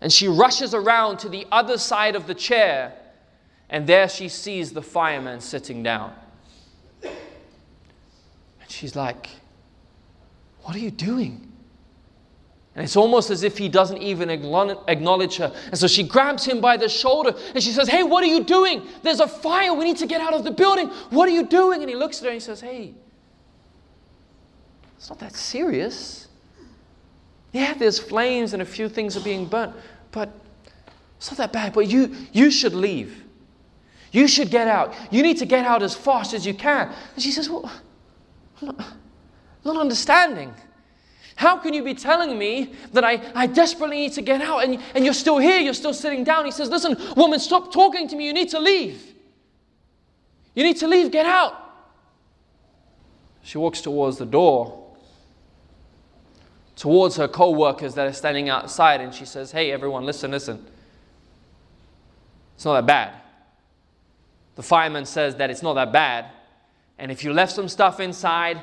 And 0.00 0.12
she 0.12 0.28
rushes 0.28 0.74
around 0.74 1.18
to 1.18 1.28
the 1.28 1.46
other 1.50 1.76
side 1.76 2.14
of 2.14 2.26
the 2.26 2.34
chair, 2.34 2.92
and 3.68 3.86
there 3.86 4.08
she 4.08 4.28
sees 4.28 4.72
the 4.72 4.82
fireman 4.82 5.40
sitting 5.40 5.82
down. 5.82 6.14
And 7.02 7.12
she's 8.68 8.94
like, 8.94 9.28
What 10.62 10.76
are 10.76 10.80
you 10.80 10.90
doing? 10.90 11.48
And 12.78 12.84
it's 12.84 12.94
almost 12.94 13.30
as 13.30 13.42
if 13.42 13.58
he 13.58 13.68
doesn't 13.68 13.98
even 13.98 14.30
acknowledge 14.30 15.36
her. 15.38 15.52
And 15.66 15.76
so 15.76 15.88
she 15.88 16.04
grabs 16.04 16.44
him 16.44 16.60
by 16.60 16.76
the 16.76 16.88
shoulder 16.88 17.34
and 17.52 17.60
she 17.60 17.72
says, 17.72 17.88
Hey, 17.88 18.04
what 18.04 18.22
are 18.22 18.28
you 18.28 18.44
doing? 18.44 18.86
There's 19.02 19.18
a 19.18 19.26
fire. 19.26 19.74
We 19.74 19.84
need 19.84 19.96
to 19.96 20.06
get 20.06 20.20
out 20.20 20.32
of 20.32 20.44
the 20.44 20.52
building. 20.52 20.86
What 21.10 21.28
are 21.28 21.32
you 21.32 21.44
doing? 21.44 21.80
And 21.80 21.90
he 21.90 21.96
looks 21.96 22.18
at 22.18 22.26
her 22.26 22.28
and 22.28 22.34
he 22.34 22.40
says, 22.40 22.60
Hey, 22.60 22.94
it's 24.96 25.08
not 25.08 25.18
that 25.18 25.34
serious. 25.34 26.27
Yeah, 27.52 27.74
there's 27.74 27.98
flames 27.98 28.52
and 28.52 28.62
a 28.62 28.66
few 28.66 28.88
things 28.88 29.16
are 29.16 29.20
being 29.20 29.46
burnt, 29.46 29.74
but 30.12 30.30
it's 31.16 31.30
not 31.30 31.38
that 31.38 31.52
bad. 31.52 31.72
But 31.72 31.88
you, 31.88 32.14
you 32.32 32.50
should 32.50 32.74
leave. 32.74 33.24
You 34.12 34.28
should 34.28 34.50
get 34.50 34.68
out. 34.68 34.94
You 35.10 35.22
need 35.22 35.38
to 35.38 35.46
get 35.46 35.64
out 35.64 35.82
as 35.82 35.94
fast 35.94 36.34
as 36.34 36.46
you 36.46 36.54
can. 36.54 36.92
And 37.14 37.22
she 37.22 37.30
says, 37.30 37.48
Well, 37.48 37.70
I'm 38.60 38.68
not, 38.68 38.86
not 39.64 39.76
understanding. 39.76 40.54
How 41.36 41.56
can 41.56 41.72
you 41.72 41.84
be 41.84 41.94
telling 41.94 42.36
me 42.36 42.72
that 42.92 43.04
I, 43.04 43.22
I 43.34 43.46
desperately 43.46 43.98
need 43.98 44.12
to 44.14 44.22
get 44.22 44.40
out 44.40 44.64
and, 44.64 44.82
and 44.94 45.04
you're 45.04 45.14
still 45.14 45.38
here, 45.38 45.60
you're 45.60 45.74
still 45.74 45.94
sitting 45.94 46.24
down? 46.24 46.44
He 46.44 46.50
says, 46.50 46.68
Listen, 46.68 46.96
woman, 47.16 47.38
stop 47.38 47.72
talking 47.72 48.08
to 48.08 48.16
me. 48.16 48.26
You 48.26 48.32
need 48.32 48.48
to 48.50 48.58
leave. 48.58 49.14
You 50.54 50.64
need 50.64 50.78
to 50.78 50.88
leave, 50.88 51.12
get 51.12 51.26
out. 51.26 51.54
She 53.42 53.58
walks 53.58 53.80
towards 53.80 54.18
the 54.18 54.26
door 54.26 54.87
towards 56.78 57.16
her 57.16 57.28
co 57.28 57.50
workers 57.50 57.94
that 57.94 58.06
are 58.06 58.12
standing 58.12 58.48
outside 58.48 59.00
and 59.00 59.12
she 59.12 59.26
says, 59.26 59.50
Hey, 59.50 59.72
everyone, 59.72 60.04
listen, 60.04 60.30
listen. 60.30 60.64
It's 62.54 62.64
not 62.64 62.74
that 62.74 62.86
bad. 62.86 63.14
The 64.54 64.62
fireman 64.62 65.04
says 65.04 65.36
that 65.36 65.50
it's 65.50 65.62
not 65.62 65.74
that 65.74 65.92
bad. 65.92 66.26
And 66.98 67.12
if 67.12 67.22
you 67.22 67.32
left 67.32 67.52
some 67.52 67.68
stuff 67.68 68.00
inside, 68.00 68.60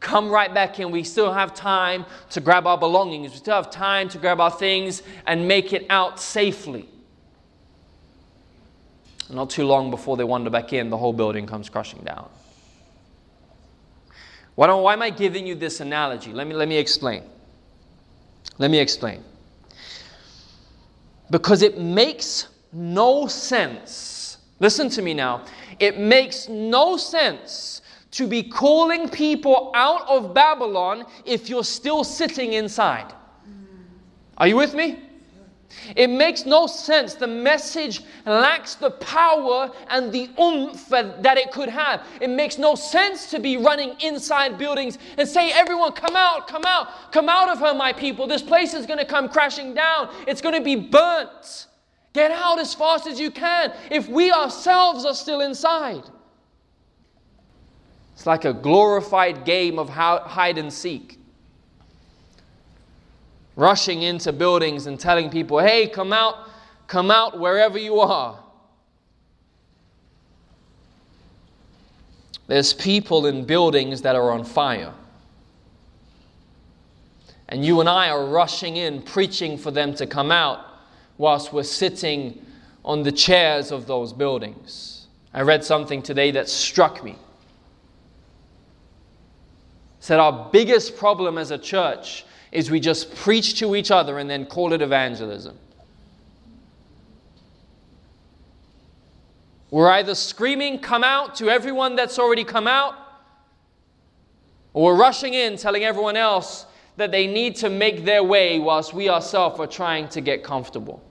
come 0.00 0.30
right 0.30 0.52
back 0.52 0.78
in. 0.78 0.90
We 0.90 1.04
still 1.04 1.32
have 1.32 1.54
time 1.54 2.06
to 2.30 2.40
grab 2.40 2.66
our 2.66 2.78
belongings. 2.78 3.32
We 3.32 3.38
still 3.38 3.56
have 3.56 3.70
time 3.70 4.08
to 4.10 4.18
grab 4.18 4.40
our 4.40 4.50
things 4.50 5.02
and 5.26 5.46
make 5.48 5.72
it 5.72 5.86
out 5.90 6.20
safely. 6.20 6.88
Not 9.30 9.50
too 9.50 9.66
long 9.66 9.90
before 9.90 10.16
they 10.16 10.24
wander 10.24 10.50
back 10.50 10.72
in, 10.72 10.90
the 10.90 10.98
whole 10.98 11.12
building 11.12 11.46
comes 11.46 11.68
crushing 11.68 12.02
down. 12.02 12.28
Why, 14.54 14.72
why 14.72 14.92
am 14.92 15.02
I 15.02 15.10
giving 15.10 15.46
you 15.46 15.54
this 15.54 15.80
analogy? 15.80 16.32
Let 16.32 16.46
me, 16.46 16.54
let 16.54 16.68
me 16.68 16.76
explain. 16.76 17.22
Let 18.58 18.70
me 18.70 18.78
explain. 18.78 19.22
Because 21.30 21.62
it 21.62 21.78
makes 21.78 22.48
no 22.72 23.26
sense. 23.26 24.38
Listen 24.60 24.88
to 24.90 25.02
me 25.02 25.14
now. 25.14 25.44
It 25.78 25.98
makes 25.98 26.48
no 26.48 26.96
sense 26.96 27.82
to 28.12 28.28
be 28.28 28.42
calling 28.42 29.08
people 29.08 29.72
out 29.74 30.08
of 30.08 30.32
Babylon 30.34 31.04
if 31.24 31.48
you're 31.48 31.64
still 31.64 32.04
sitting 32.04 32.52
inside. 32.52 33.12
Are 34.38 34.46
you 34.46 34.56
with 34.56 34.74
me? 34.74 35.02
It 35.96 36.08
makes 36.08 36.46
no 36.46 36.66
sense. 36.66 37.14
The 37.14 37.26
message 37.26 38.02
lacks 38.26 38.74
the 38.74 38.90
power 38.90 39.70
and 39.88 40.12
the 40.12 40.30
oomph 40.40 40.88
that 40.88 41.36
it 41.36 41.50
could 41.50 41.68
have. 41.68 42.06
It 42.20 42.30
makes 42.30 42.58
no 42.58 42.74
sense 42.74 43.30
to 43.30 43.38
be 43.38 43.56
running 43.56 43.94
inside 44.00 44.58
buildings 44.58 44.98
and 45.18 45.28
say, 45.28 45.52
Everyone, 45.52 45.92
come 45.92 46.16
out, 46.16 46.48
come 46.48 46.64
out, 46.64 47.12
come 47.12 47.28
out 47.28 47.48
of 47.48 47.58
her, 47.60 47.74
my 47.74 47.92
people. 47.92 48.26
This 48.26 48.42
place 48.42 48.74
is 48.74 48.86
going 48.86 48.98
to 48.98 49.04
come 49.04 49.28
crashing 49.28 49.74
down. 49.74 50.10
It's 50.26 50.40
going 50.40 50.54
to 50.54 50.62
be 50.62 50.76
burnt. 50.76 51.66
Get 52.12 52.30
out 52.30 52.60
as 52.60 52.72
fast 52.74 53.06
as 53.06 53.18
you 53.18 53.30
can 53.30 53.72
if 53.90 54.08
we 54.08 54.30
ourselves 54.30 55.04
are 55.04 55.14
still 55.14 55.40
inside. 55.40 56.04
It's 58.14 58.26
like 58.26 58.44
a 58.44 58.52
glorified 58.52 59.44
game 59.44 59.78
of 59.78 59.88
hide 59.88 60.56
and 60.56 60.72
seek 60.72 61.18
rushing 63.56 64.02
into 64.02 64.32
buildings 64.32 64.86
and 64.86 64.98
telling 64.98 65.30
people, 65.30 65.58
hey, 65.58 65.86
come 65.86 66.12
out, 66.12 66.48
come 66.86 67.10
out 67.10 67.38
wherever 67.38 67.78
you 67.78 68.00
are. 68.00 68.38
There's 72.46 72.74
people 72.74 73.26
in 73.26 73.44
buildings 73.44 74.02
that 74.02 74.16
are 74.16 74.30
on 74.30 74.44
fire. 74.44 74.92
And 77.48 77.64
you 77.64 77.80
and 77.80 77.88
I 77.88 78.10
are 78.10 78.26
rushing 78.26 78.76
in, 78.76 79.02
preaching 79.02 79.56
for 79.56 79.70
them 79.70 79.94
to 79.94 80.06
come 80.06 80.30
out, 80.30 80.66
whilst 81.16 81.52
we're 81.52 81.62
sitting 81.62 82.44
on 82.84 83.02
the 83.02 83.12
chairs 83.12 83.70
of 83.70 83.86
those 83.86 84.12
buildings. 84.12 85.06
I 85.32 85.42
read 85.42 85.64
something 85.64 86.02
today 86.02 86.30
that 86.32 86.48
struck 86.48 87.02
me. 87.02 87.16
said 90.00 90.20
our 90.20 90.50
biggest 90.52 90.96
problem 90.96 91.38
as 91.38 91.50
a 91.50 91.56
church 91.56 92.24
is 92.54 92.70
we 92.70 92.78
just 92.78 93.14
preach 93.16 93.58
to 93.58 93.74
each 93.74 93.90
other 93.90 94.18
and 94.18 94.30
then 94.30 94.46
call 94.46 94.72
it 94.72 94.80
evangelism. 94.80 95.58
We're 99.70 99.90
either 99.90 100.14
screaming, 100.14 100.78
come 100.78 101.02
out 101.02 101.34
to 101.36 101.50
everyone 101.50 101.96
that's 101.96 102.16
already 102.16 102.44
come 102.44 102.68
out, 102.68 102.94
or 104.72 104.92
we're 104.92 104.98
rushing 104.98 105.34
in 105.34 105.56
telling 105.56 105.82
everyone 105.82 106.16
else 106.16 106.66
that 106.96 107.10
they 107.10 107.26
need 107.26 107.56
to 107.56 107.68
make 107.68 108.04
their 108.04 108.22
way 108.22 108.60
whilst 108.60 108.94
we 108.94 109.08
ourselves 109.08 109.58
are 109.58 109.66
trying 109.66 110.08
to 110.10 110.20
get 110.20 110.44
comfortable. 110.44 111.02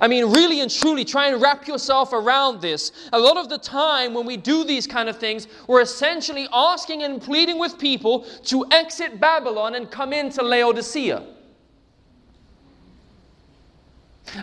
I 0.00 0.08
mean, 0.08 0.26
really 0.26 0.60
and 0.60 0.70
truly, 0.70 1.04
try 1.04 1.28
and 1.28 1.40
wrap 1.40 1.66
yourself 1.66 2.12
around 2.12 2.60
this. 2.60 2.92
A 3.12 3.18
lot 3.18 3.36
of 3.36 3.48
the 3.48 3.58
time, 3.58 4.12
when 4.12 4.26
we 4.26 4.36
do 4.36 4.64
these 4.64 4.86
kind 4.86 5.08
of 5.08 5.18
things, 5.18 5.48
we're 5.66 5.80
essentially 5.80 6.46
asking 6.52 7.02
and 7.02 7.20
pleading 7.20 7.58
with 7.58 7.78
people 7.78 8.26
to 8.44 8.66
exit 8.70 9.18
Babylon 9.18 9.74
and 9.74 9.90
come 9.90 10.12
into 10.12 10.42
Laodicea. 10.42 11.24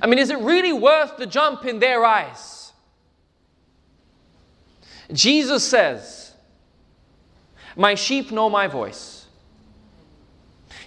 I 0.02 0.08
mean, 0.08 0.18
is 0.18 0.32
it 0.32 0.40
really 0.40 0.74
worth 0.74 1.18
the 1.18 1.28
jump 1.28 1.66
in 1.66 1.80
their 1.80 2.04
eyes? 2.04 2.74
Jesus 5.12 5.64
says, 5.64 6.34
My 7.76 7.94
sheep 7.94 8.32
know 8.32 8.50
my 8.50 8.68
voice. 8.68 9.28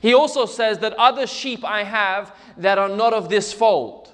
He 0.00 0.14
also 0.14 0.46
says 0.46 0.78
that 0.78 0.94
other 0.94 1.26
sheep 1.26 1.64
I 1.64 1.84
have 1.84 2.34
that 2.56 2.78
are 2.78 2.88
not 2.88 3.12
of 3.12 3.28
this 3.28 3.52
fold. 3.52 4.07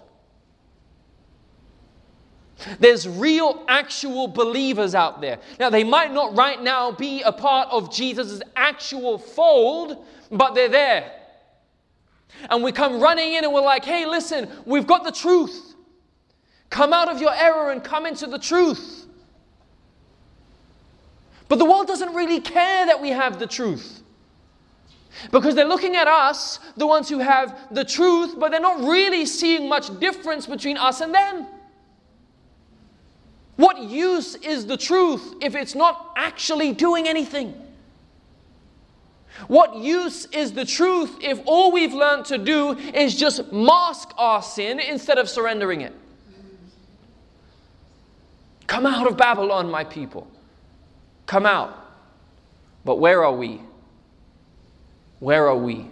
There's 2.78 3.08
real, 3.08 3.64
actual 3.68 4.28
believers 4.28 4.94
out 4.94 5.20
there. 5.20 5.38
Now, 5.58 5.70
they 5.70 5.84
might 5.84 6.12
not 6.12 6.36
right 6.36 6.62
now 6.62 6.92
be 6.92 7.22
a 7.22 7.32
part 7.32 7.68
of 7.70 7.92
Jesus' 7.92 8.40
actual 8.54 9.18
fold, 9.18 10.04
but 10.30 10.54
they're 10.54 10.68
there. 10.68 11.12
And 12.50 12.62
we 12.62 12.72
come 12.72 13.00
running 13.00 13.34
in 13.34 13.44
and 13.44 13.52
we're 13.52 13.60
like, 13.60 13.84
hey, 13.84 14.06
listen, 14.06 14.48
we've 14.64 14.86
got 14.86 15.04
the 15.04 15.12
truth. 15.12 15.74
Come 16.70 16.92
out 16.92 17.08
of 17.08 17.20
your 17.20 17.34
error 17.34 17.70
and 17.70 17.82
come 17.82 18.06
into 18.06 18.26
the 18.26 18.38
truth. 18.38 19.06
But 21.48 21.58
the 21.58 21.64
world 21.64 21.86
doesn't 21.86 22.14
really 22.14 22.40
care 22.40 22.86
that 22.86 23.00
we 23.00 23.10
have 23.10 23.38
the 23.38 23.46
truth. 23.46 24.02
Because 25.30 25.54
they're 25.54 25.64
looking 25.64 25.94
at 25.94 26.08
us, 26.08 26.58
the 26.76 26.86
ones 26.86 27.08
who 27.08 27.18
have 27.18 27.56
the 27.70 27.84
truth, 27.84 28.34
but 28.38 28.50
they're 28.50 28.60
not 28.60 28.80
really 28.80 29.26
seeing 29.26 29.68
much 29.68 29.98
difference 30.00 30.46
between 30.46 30.76
us 30.76 31.00
and 31.00 31.14
them. 31.14 31.46
What 33.56 33.78
use 33.78 34.34
is 34.36 34.66
the 34.66 34.76
truth 34.76 35.34
if 35.40 35.54
it's 35.54 35.74
not 35.74 36.12
actually 36.16 36.72
doing 36.72 37.06
anything? 37.06 37.54
What 39.48 39.76
use 39.76 40.26
is 40.26 40.52
the 40.52 40.64
truth 40.64 41.16
if 41.20 41.40
all 41.44 41.72
we've 41.72 41.92
learned 41.92 42.24
to 42.26 42.38
do 42.38 42.72
is 42.72 43.16
just 43.16 43.52
mask 43.52 44.10
our 44.16 44.42
sin 44.42 44.78
instead 44.78 45.18
of 45.18 45.28
surrendering 45.28 45.80
it? 45.80 45.92
Come 48.66 48.86
out 48.86 49.06
of 49.06 49.16
Babylon, 49.16 49.70
my 49.70 49.84
people. 49.84 50.26
Come 51.26 51.46
out. 51.46 51.80
But 52.84 52.98
where 52.98 53.24
are 53.24 53.34
we? 53.34 53.60
Where 55.20 55.48
are 55.48 55.56
we? 55.56 55.90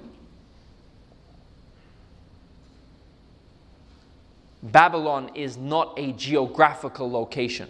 Babylon 4.63 5.31
is 5.35 5.57
not 5.57 5.95
a 5.99 6.13
geographical 6.13 7.11
location. 7.11 7.69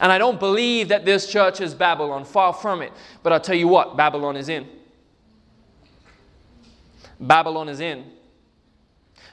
And 0.00 0.12
I 0.12 0.18
don't 0.18 0.38
believe 0.38 0.88
that 0.88 1.04
this 1.04 1.30
church 1.30 1.60
is 1.60 1.74
Babylon, 1.74 2.24
far 2.24 2.52
from 2.52 2.82
it. 2.82 2.92
But 3.22 3.32
I'll 3.32 3.40
tell 3.40 3.56
you 3.56 3.68
what, 3.68 3.96
Babylon 3.96 4.36
is 4.36 4.48
in. 4.48 4.66
Babylon 7.20 7.68
is 7.68 7.80
in. 7.80 8.04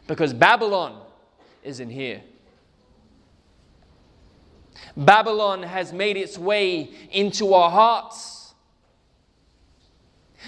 Because 0.08 0.34
Babylon 0.34 1.02
is 1.64 1.80
in 1.80 1.90
here. 1.90 2.22
Babylon 4.96 5.64
has 5.64 5.94
made 5.94 6.18
its 6.18 6.38
way 6.38 6.90
into 7.12 7.54
our 7.54 7.70
hearts. 7.70 8.41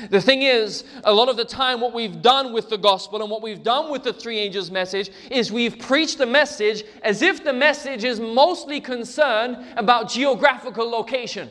The 0.09 0.21
thing 0.21 0.41
is, 0.41 0.83
a 1.03 1.13
lot 1.13 1.29
of 1.29 1.37
the 1.37 1.45
time, 1.45 1.79
what 1.79 1.93
we've 1.93 2.21
done 2.21 2.51
with 2.51 2.69
the 2.69 2.77
gospel 2.77 3.21
and 3.21 3.29
what 3.29 3.43
we've 3.43 3.61
done 3.61 3.91
with 3.91 4.03
the 4.03 4.13
three 4.13 4.39
angels' 4.39 4.71
message 4.71 5.11
is 5.29 5.51
we've 5.51 5.77
preached 5.77 6.17
the 6.17 6.25
message 6.25 6.83
as 7.03 7.21
if 7.21 7.43
the 7.43 7.53
message 7.53 8.03
is 8.03 8.19
mostly 8.19 8.81
concerned 8.81 9.57
about 9.77 10.09
geographical 10.09 10.89
location. 10.89 11.49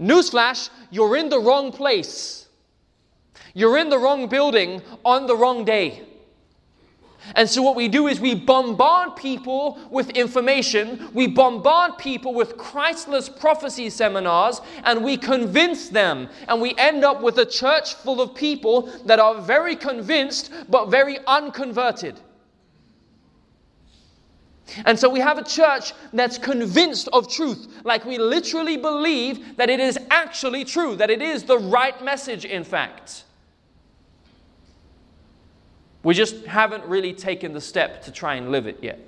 Newsflash, 0.00 0.70
you're 0.90 1.16
in 1.16 1.28
the 1.28 1.40
wrong 1.40 1.72
place. 1.72 2.46
You're 3.54 3.78
in 3.78 3.88
the 3.88 3.98
wrong 3.98 4.28
building 4.28 4.80
on 5.04 5.26
the 5.26 5.36
wrong 5.36 5.64
day. 5.64 6.02
And 7.34 7.48
so, 7.48 7.62
what 7.62 7.76
we 7.76 7.88
do 7.88 8.08
is 8.08 8.20
we 8.20 8.34
bombard 8.34 9.16
people 9.16 9.78
with 9.90 10.10
information, 10.10 11.08
we 11.14 11.26
bombard 11.28 11.96
people 11.98 12.34
with 12.34 12.56
Christless 12.56 13.28
prophecy 13.28 13.90
seminars, 13.90 14.60
and 14.84 15.04
we 15.04 15.16
convince 15.16 15.88
them. 15.88 16.28
And 16.48 16.60
we 16.60 16.74
end 16.76 17.04
up 17.04 17.22
with 17.22 17.38
a 17.38 17.46
church 17.46 17.94
full 17.94 18.20
of 18.20 18.34
people 18.34 18.92
that 19.06 19.20
are 19.20 19.40
very 19.40 19.76
convinced 19.76 20.52
but 20.68 20.90
very 20.90 21.18
unconverted. 21.26 22.20
And 24.84 24.98
so 24.98 25.08
we 25.08 25.20
have 25.20 25.38
a 25.38 25.44
church 25.44 25.92
that's 26.12 26.38
convinced 26.38 27.08
of 27.12 27.28
truth, 27.28 27.68
like 27.84 28.04
we 28.04 28.18
literally 28.18 28.76
believe 28.76 29.56
that 29.56 29.68
it 29.68 29.80
is 29.80 29.98
actually 30.10 30.64
true, 30.64 30.96
that 30.96 31.10
it 31.10 31.20
is 31.20 31.44
the 31.44 31.58
right 31.58 32.02
message, 32.02 32.44
in 32.44 32.64
fact. 32.64 33.24
We 36.02 36.14
just 36.14 36.44
haven't 36.46 36.84
really 36.84 37.12
taken 37.12 37.52
the 37.52 37.60
step 37.60 38.02
to 38.02 38.12
try 38.12 38.34
and 38.34 38.50
live 38.50 38.66
it 38.66 38.78
yet. 38.82 38.98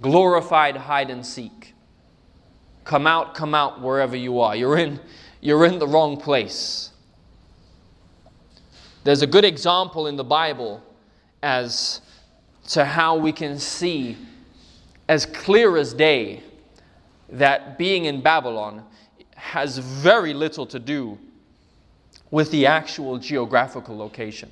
Glorified 0.00 0.76
hide 0.76 1.10
and 1.10 1.24
seek. 1.26 1.74
Come 2.84 3.06
out, 3.06 3.34
come 3.34 3.54
out 3.54 3.80
wherever 3.80 4.16
you 4.16 4.40
are. 4.40 4.56
You're 4.56 4.78
in, 4.78 5.00
you're 5.40 5.66
in 5.66 5.78
the 5.78 5.86
wrong 5.86 6.16
place. 6.16 6.90
There's 9.04 9.22
a 9.22 9.26
good 9.26 9.44
example 9.44 10.06
in 10.06 10.16
the 10.16 10.24
Bible 10.24 10.82
as 11.42 12.00
to 12.68 12.84
how 12.84 13.16
we 13.16 13.32
can 13.32 13.58
see 13.58 14.16
as 15.08 15.26
clear 15.26 15.76
as 15.76 15.92
day 15.92 16.42
that 17.30 17.78
being 17.78 18.04
in 18.04 18.20
Babylon 18.20 18.84
has 19.34 19.78
very 19.78 20.34
little 20.34 20.66
to 20.66 20.78
do 20.78 21.18
with 22.30 22.50
the 22.50 22.66
actual 22.66 23.18
geographical 23.18 23.96
location. 23.96 24.50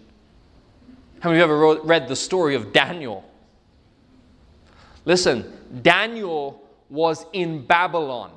Have 1.20 1.32
you 1.32 1.42
ever 1.42 1.80
read 1.82 2.08
the 2.08 2.16
story 2.16 2.54
of 2.54 2.72
Daniel? 2.72 3.24
Listen, 5.04 5.52
Daniel 5.82 6.62
was 6.88 7.26
in 7.32 7.64
Babylon. 7.64 8.32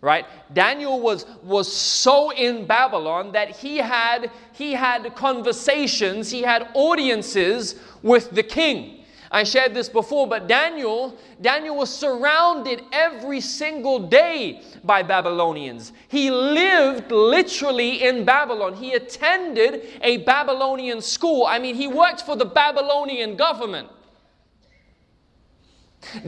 Right? 0.00 0.26
Daniel 0.52 1.00
was, 1.00 1.24
was 1.42 1.72
so 1.72 2.30
in 2.30 2.66
Babylon 2.66 3.32
that 3.32 3.56
he 3.56 3.78
had, 3.78 4.30
he 4.52 4.72
had 4.72 5.14
conversations, 5.14 6.30
he 6.30 6.42
had 6.42 6.68
audiences 6.74 7.76
with 8.02 8.30
the 8.30 8.42
king. 8.42 9.03
I 9.34 9.42
shared 9.42 9.74
this 9.74 9.88
before, 9.88 10.28
but 10.28 10.46
Daniel, 10.46 11.18
Daniel 11.40 11.74
was 11.74 11.92
surrounded 11.92 12.84
every 12.92 13.40
single 13.40 13.98
day 13.98 14.62
by 14.84 15.02
Babylonians. 15.02 15.92
He 16.06 16.30
lived 16.30 17.10
literally 17.10 18.04
in 18.04 18.24
Babylon. 18.24 18.74
He 18.74 18.92
attended 18.92 19.88
a 20.02 20.18
Babylonian 20.18 21.02
school. 21.02 21.46
I 21.46 21.58
mean, 21.58 21.74
he 21.74 21.88
worked 21.88 22.20
for 22.22 22.36
the 22.36 22.44
Babylonian 22.44 23.34
government. 23.34 23.88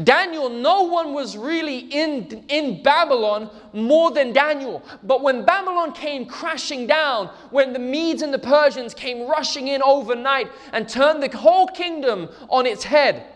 Daniel, 0.02 0.48
no 0.48 0.82
one 0.82 1.12
was 1.12 1.36
really 1.36 1.78
in, 1.78 2.44
in 2.48 2.82
Babylon 2.82 3.50
more 3.72 4.10
than 4.10 4.32
Daniel. 4.32 4.82
But 5.02 5.22
when 5.22 5.44
Babylon 5.44 5.92
came 5.92 6.26
crashing 6.26 6.86
down, 6.86 7.28
when 7.50 7.72
the 7.72 7.78
Medes 7.78 8.22
and 8.22 8.32
the 8.32 8.38
Persians 8.38 8.94
came 8.94 9.28
rushing 9.28 9.68
in 9.68 9.82
overnight 9.82 10.50
and 10.72 10.88
turned 10.88 11.22
the 11.22 11.36
whole 11.36 11.68
kingdom 11.68 12.28
on 12.48 12.66
its 12.66 12.84
head, 12.84 13.26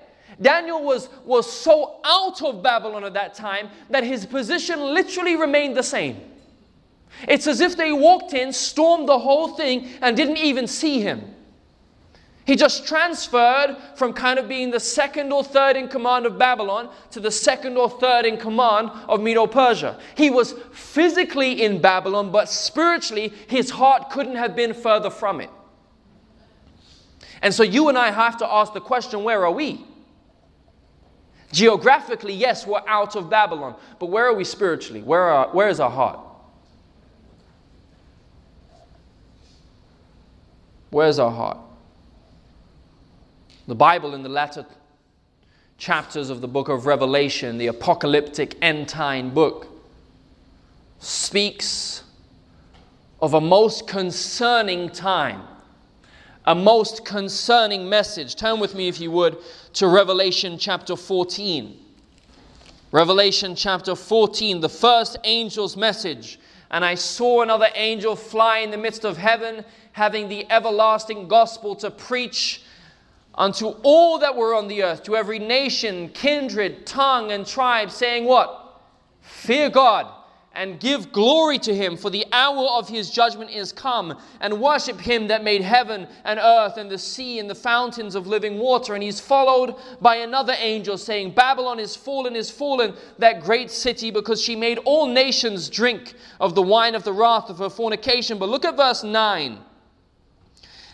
Daniel 0.41 0.83
was, 0.83 1.09
was 1.25 1.51
so 1.51 2.01
out 2.05 2.43
of 2.43 2.63
Babylon 2.63 3.05
at 3.05 3.13
that 3.15 3.35
time 3.35 3.69
that 3.91 4.05
his 4.05 4.25
position 4.25 4.81
literally 4.81 5.37
remained 5.37 5.77
the 5.77 5.83
same. 5.83 6.21
It's 7.29 7.47
as 7.47 7.61
if 7.61 7.77
they 7.77 7.93
walked 7.93 8.33
in, 8.33 8.53
stormed 8.53 9.09
the 9.09 9.19
whole 9.19 9.49
thing, 9.49 9.89
and 10.01 10.17
didn't 10.17 10.39
even 10.39 10.67
see 10.67 11.01
him. 11.01 11.35
He 12.47 12.57
just 12.57 12.87
transferred 12.87 13.77
from 13.95 14.13
kind 14.13 14.39
of 14.39 14.49
being 14.49 14.71
the 14.71 14.81
second 14.81 15.33
or 15.33 15.45
third 15.45 15.77
in 15.77 15.89
command 15.89 16.27
of 16.27 16.39
Babylon 16.39 16.89
to 17.11 17.21
the 17.21 17.31
second 17.31 17.77
or 17.77 17.89
third 17.89 18.25
in 18.25 18.39
command 18.39 18.91
of 19.09 19.21
Medo 19.21 19.47
Persia. 19.47 19.99
He 20.17 20.31
was 20.31 20.55
physically 20.73 21.63
in 21.63 21.81
Babylon, 21.81 22.33
but 22.33 22.49
spiritually, 22.49 23.33
his 23.47 23.71
heart 23.71 24.11
couldn't 24.11 24.37
have 24.37 24.57
been 24.57 24.75
further 24.75 25.11
from 25.11 25.41
it. 25.41 25.51
And 27.43 27.55
so 27.55 27.63
you 27.63 27.89
and 27.89 27.97
I 27.97 28.11
have 28.11 28.39
to 28.39 28.53
ask 28.53 28.73
the 28.73 28.81
question 28.81 29.23
where 29.23 29.45
are 29.45 29.53
we? 29.53 29.85
Geographically, 31.53 32.35
yes, 32.35 32.67
we're 32.67 32.87
out 32.87 33.17
of 33.17 33.29
Babylon, 33.29 33.75
but 33.99 34.07
where 34.07 34.27
are 34.27 34.35
we 34.35 34.45
spiritually? 34.45 35.03
Where, 35.03 35.23
are, 35.23 35.49
where 35.49 35.69
is 35.69 35.81
our 35.81 35.91
heart? 35.91 36.21
Where's 40.91 41.19
our 41.19 41.31
heart? 41.31 41.59
The 43.71 43.77
Bible, 43.77 44.17
in 44.17 44.25
the 44.25 44.29
latter 44.29 44.67
chapters 45.79 46.29
of 46.29 46.41
the 46.41 46.49
book 46.49 46.69
of 46.69 46.87
Revelation, 46.87 47.57
the 47.57 47.69
apocalyptic 47.69 48.57
end 48.61 48.89
time 48.89 49.31
book, 49.31 49.69
speaks 50.99 52.03
of 53.23 53.35
a 53.35 53.41
most 53.41 53.87
concerning 53.87 54.89
time, 54.89 55.43
a 56.47 56.53
most 56.53 57.05
concerning 57.05 57.89
message. 57.89 58.35
Turn 58.35 58.59
with 58.59 58.75
me, 58.75 58.89
if 58.89 59.01
you 59.01 59.13
would, 59.13 59.39
to 59.75 59.87
Revelation 59.87 60.59
chapter 60.59 60.97
14. 60.97 61.79
Revelation 62.91 63.55
chapter 63.55 63.95
14, 63.95 64.59
the 64.59 64.69
first 64.69 65.17
angel's 65.23 65.77
message. 65.77 66.41
And 66.73 66.85
I 66.85 66.97
saw 66.97 67.43
another 67.43 67.69
angel 67.77 68.17
fly 68.17 68.59
in 68.59 68.73
the 68.73 68.79
midst 68.79 69.05
of 69.05 69.17
heaven, 69.17 69.65
having 69.93 70.29
the 70.29 70.51
everlasting 70.51 71.29
gospel 71.29 71.77
to 71.77 71.93
preach 71.93 72.63
unto 73.35 73.69
all 73.83 74.19
that 74.19 74.37
were 74.37 74.55
on 74.55 74.69
the 74.69 74.83
earth, 74.83 75.03
to 75.05 75.17
every 75.17 75.39
nation, 75.39 76.09
kindred, 76.11 76.87
tongue, 76.87 77.33
and 77.33 77.47
tribe, 77.47 77.91
saying, 77.91 78.25
What? 78.25 78.83
Fear 79.21 79.71
God 79.71 80.07
and 80.53 80.81
give 80.81 81.13
glory 81.13 81.59
to 81.59 81.75
him, 81.75 81.97
for 81.97 82.11
the 82.11 82.27
hour 82.33 82.67
of 82.71 82.89
his 82.89 83.11
judgment 83.11 83.51
is 83.51 83.73
come, 83.73 84.19
and 84.41 84.61
worship 84.61 85.01
him 85.01 85.29
that 85.29 85.45
made 85.45 85.63
heaven 85.63 86.09
and 86.25 86.41
earth 86.41 86.77
and 86.77 86.91
the 86.91 86.99
sea 86.99 87.39
and 87.39 87.49
the 87.49 87.55
fountains 87.55 88.17
of 88.17 88.27
living 88.27 88.59
water. 88.59 88.95
And 88.95 89.03
he's 89.03 89.21
followed 89.21 89.77
by 90.01 90.17
another 90.17 90.55
angel 90.59 90.99
saying, 90.99 91.33
Babylon 91.33 91.79
is 91.79 91.95
fallen, 91.95 92.35
is 92.35 92.51
fallen, 92.51 92.95
that 93.19 93.43
great 93.43 93.71
city, 93.71 94.11
because 94.11 94.43
she 94.43 94.57
made 94.57 94.79
all 94.79 95.07
nations 95.07 95.69
drink 95.69 96.15
of 96.41 96.57
the 96.57 96.63
wine 96.63 96.97
of 96.97 97.05
the 97.05 97.13
wrath 97.13 97.49
of 97.49 97.59
her 97.59 97.71
fornication. 97.71 98.39
But 98.39 98.49
look 98.49 98.65
at 98.65 98.77
verse 98.77 99.05
9. 99.05 99.59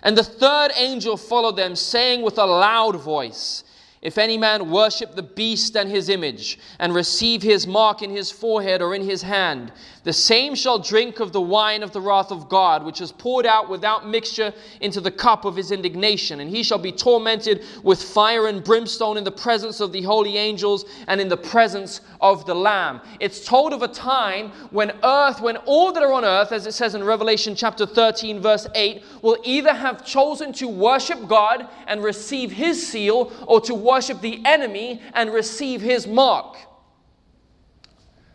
And 0.06 0.16
the 0.16 0.22
third 0.22 0.70
angel 0.76 1.16
followed 1.16 1.56
them, 1.56 1.74
saying 1.74 2.22
with 2.22 2.38
a 2.38 2.46
loud 2.46 2.94
voice, 2.94 3.64
if 4.06 4.18
any 4.18 4.38
man 4.38 4.70
worship 4.70 5.16
the 5.16 5.22
beast 5.24 5.76
and 5.76 5.90
his 5.90 6.08
image, 6.08 6.60
and 6.78 6.94
receive 6.94 7.42
his 7.42 7.66
mark 7.66 8.02
in 8.02 8.10
his 8.10 8.30
forehead 8.30 8.80
or 8.80 8.94
in 8.94 9.02
his 9.02 9.20
hand, 9.20 9.72
the 10.04 10.12
same 10.12 10.54
shall 10.54 10.78
drink 10.78 11.18
of 11.18 11.32
the 11.32 11.40
wine 11.40 11.82
of 11.82 11.90
the 11.90 12.00
wrath 12.00 12.30
of 12.30 12.48
God, 12.48 12.84
which 12.84 13.00
is 13.00 13.10
poured 13.10 13.44
out 13.44 13.68
without 13.68 14.06
mixture 14.06 14.54
into 14.80 15.00
the 15.00 15.10
cup 15.10 15.44
of 15.44 15.56
his 15.56 15.72
indignation. 15.72 16.38
And 16.38 16.48
he 16.48 16.62
shall 16.62 16.78
be 16.78 16.92
tormented 16.92 17.64
with 17.82 18.00
fire 18.00 18.46
and 18.46 18.62
brimstone 18.62 19.16
in 19.16 19.24
the 19.24 19.32
presence 19.32 19.80
of 19.80 19.90
the 19.90 20.02
holy 20.02 20.38
angels 20.38 20.84
and 21.08 21.20
in 21.20 21.26
the 21.26 21.36
presence 21.36 22.02
of 22.20 22.46
the 22.46 22.54
Lamb. 22.54 23.00
It's 23.18 23.44
told 23.44 23.72
of 23.72 23.82
a 23.82 23.88
time 23.88 24.52
when 24.70 24.92
earth, 25.02 25.40
when 25.40 25.56
all 25.56 25.90
that 25.90 26.04
are 26.04 26.12
on 26.12 26.24
earth, 26.24 26.52
as 26.52 26.68
it 26.68 26.74
says 26.74 26.94
in 26.94 27.02
Revelation 27.02 27.56
chapter 27.56 27.84
13, 27.84 28.40
verse 28.40 28.68
8, 28.76 29.02
will 29.22 29.38
either 29.42 29.74
have 29.74 30.06
chosen 30.06 30.52
to 30.52 30.68
worship 30.68 31.26
God 31.26 31.66
and 31.88 32.04
receive 32.04 32.52
his 32.52 32.86
seal 32.86 33.32
or 33.48 33.60
to 33.62 33.74
worship 33.74 33.95
the 34.00 34.42
enemy 34.44 35.00
and 35.14 35.32
receive 35.32 35.80
his 35.80 36.06
mark. 36.06 36.56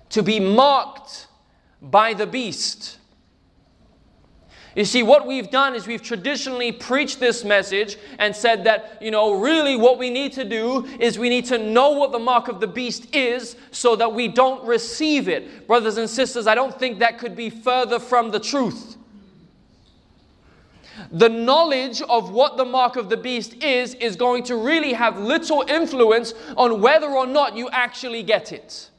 To 0.09 0.23
be 0.23 0.39
marked 0.39 1.27
by 1.81 2.13
the 2.13 2.27
beast. 2.27 2.97
You 4.75 4.85
see, 4.85 5.03
what 5.03 5.27
we've 5.27 5.51
done 5.51 5.75
is 5.75 5.85
we've 5.85 6.01
traditionally 6.01 6.71
preached 6.71 7.19
this 7.19 7.43
message 7.43 7.97
and 8.19 8.33
said 8.33 8.63
that, 8.63 8.97
you 9.01 9.11
know, 9.11 9.33
really 9.33 9.75
what 9.75 9.97
we 9.97 10.09
need 10.09 10.31
to 10.33 10.45
do 10.45 10.85
is 10.99 11.19
we 11.19 11.27
need 11.27 11.45
to 11.47 11.57
know 11.57 11.91
what 11.91 12.13
the 12.13 12.19
mark 12.19 12.47
of 12.47 12.61
the 12.61 12.67
beast 12.67 13.13
is 13.13 13.57
so 13.71 13.97
that 13.97 14.13
we 14.13 14.29
don't 14.29 14.63
receive 14.65 15.27
it. 15.27 15.67
Brothers 15.67 15.97
and 15.97 16.09
sisters, 16.09 16.47
I 16.47 16.55
don't 16.55 16.77
think 16.77 16.99
that 16.99 17.19
could 17.19 17.35
be 17.35 17.49
further 17.49 17.99
from 17.99 18.31
the 18.31 18.39
truth. 18.39 18.95
The 21.11 21.29
knowledge 21.29 22.01
of 22.01 22.31
what 22.31 22.57
the 22.57 22.65
mark 22.65 22.95
of 22.95 23.09
the 23.09 23.17
beast 23.17 23.63
is 23.63 23.93
is 23.95 24.15
going 24.15 24.43
to 24.43 24.55
really 24.55 24.93
have 24.93 25.17
little 25.17 25.63
influence 25.67 26.33
on 26.57 26.81
whether 26.81 27.07
or 27.07 27.25
not 27.25 27.55
you 27.55 27.69
actually 27.69 28.23
get 28.23 28.51
it. 28.51 28.89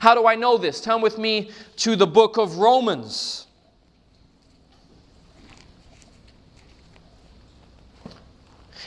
How 0.00 0.14
do 0.14 0.26
I 0.26 0.34
know 0.34 0.58
this? 0.58 0.80
Turn 0.80 1.00
with 1.00 1.18
me 1.18 1.50
to 1.76 1.96
the 1.96 2.06
book 2.06 2.36
of 2.36 2.58
Romans. 2.58 3.46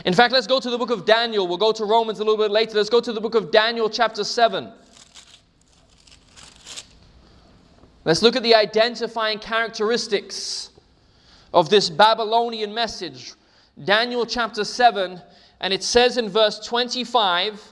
In 0.05 0.13
fact, 0.13 0.33
let's 0.33 0.47
go 0.47 0.59
to 0.59 0.69
the 0.69 0.77
book 0.77 0.89
of 0.89 1.05
Daniel. 1.05 1.47
We'll 1.47 1.57
go 1.57 1.71
to 1.71 1.85
Romans 1.85 2.19
a 2.19 2.23
little 2.23 2.37
bit 2.37 2.51
later. 2.51 2.75
Let's 2.75 2.89
go 2.89 3.01
to 3.01 3.13
the 3.13 3.21
book 3.21 3.35
of 3.35 3.51
Daniel, 3.51 3.89
chapter 3.89 4.23
7. 4.23 4.71
Let's 8.03 8.23
look 8.23 8.35
at 8.35 8.41
the 8.41 8.55
identifying 8.55 9.37
characteristics 9.37 10.71
of 11.53 11.69
this 11.69 11.87
Babylonian 11.87 12.73
message. 12.73 13.33
Daniel 13.83 14.25
chapter 14.25 14.63
7, 14.63 15.21
and 15.59 15.73
it 15.73 15.83
says 15.83 16.17
in 16.17 16.27
verse 16.27 16.59
25 16.65 17.70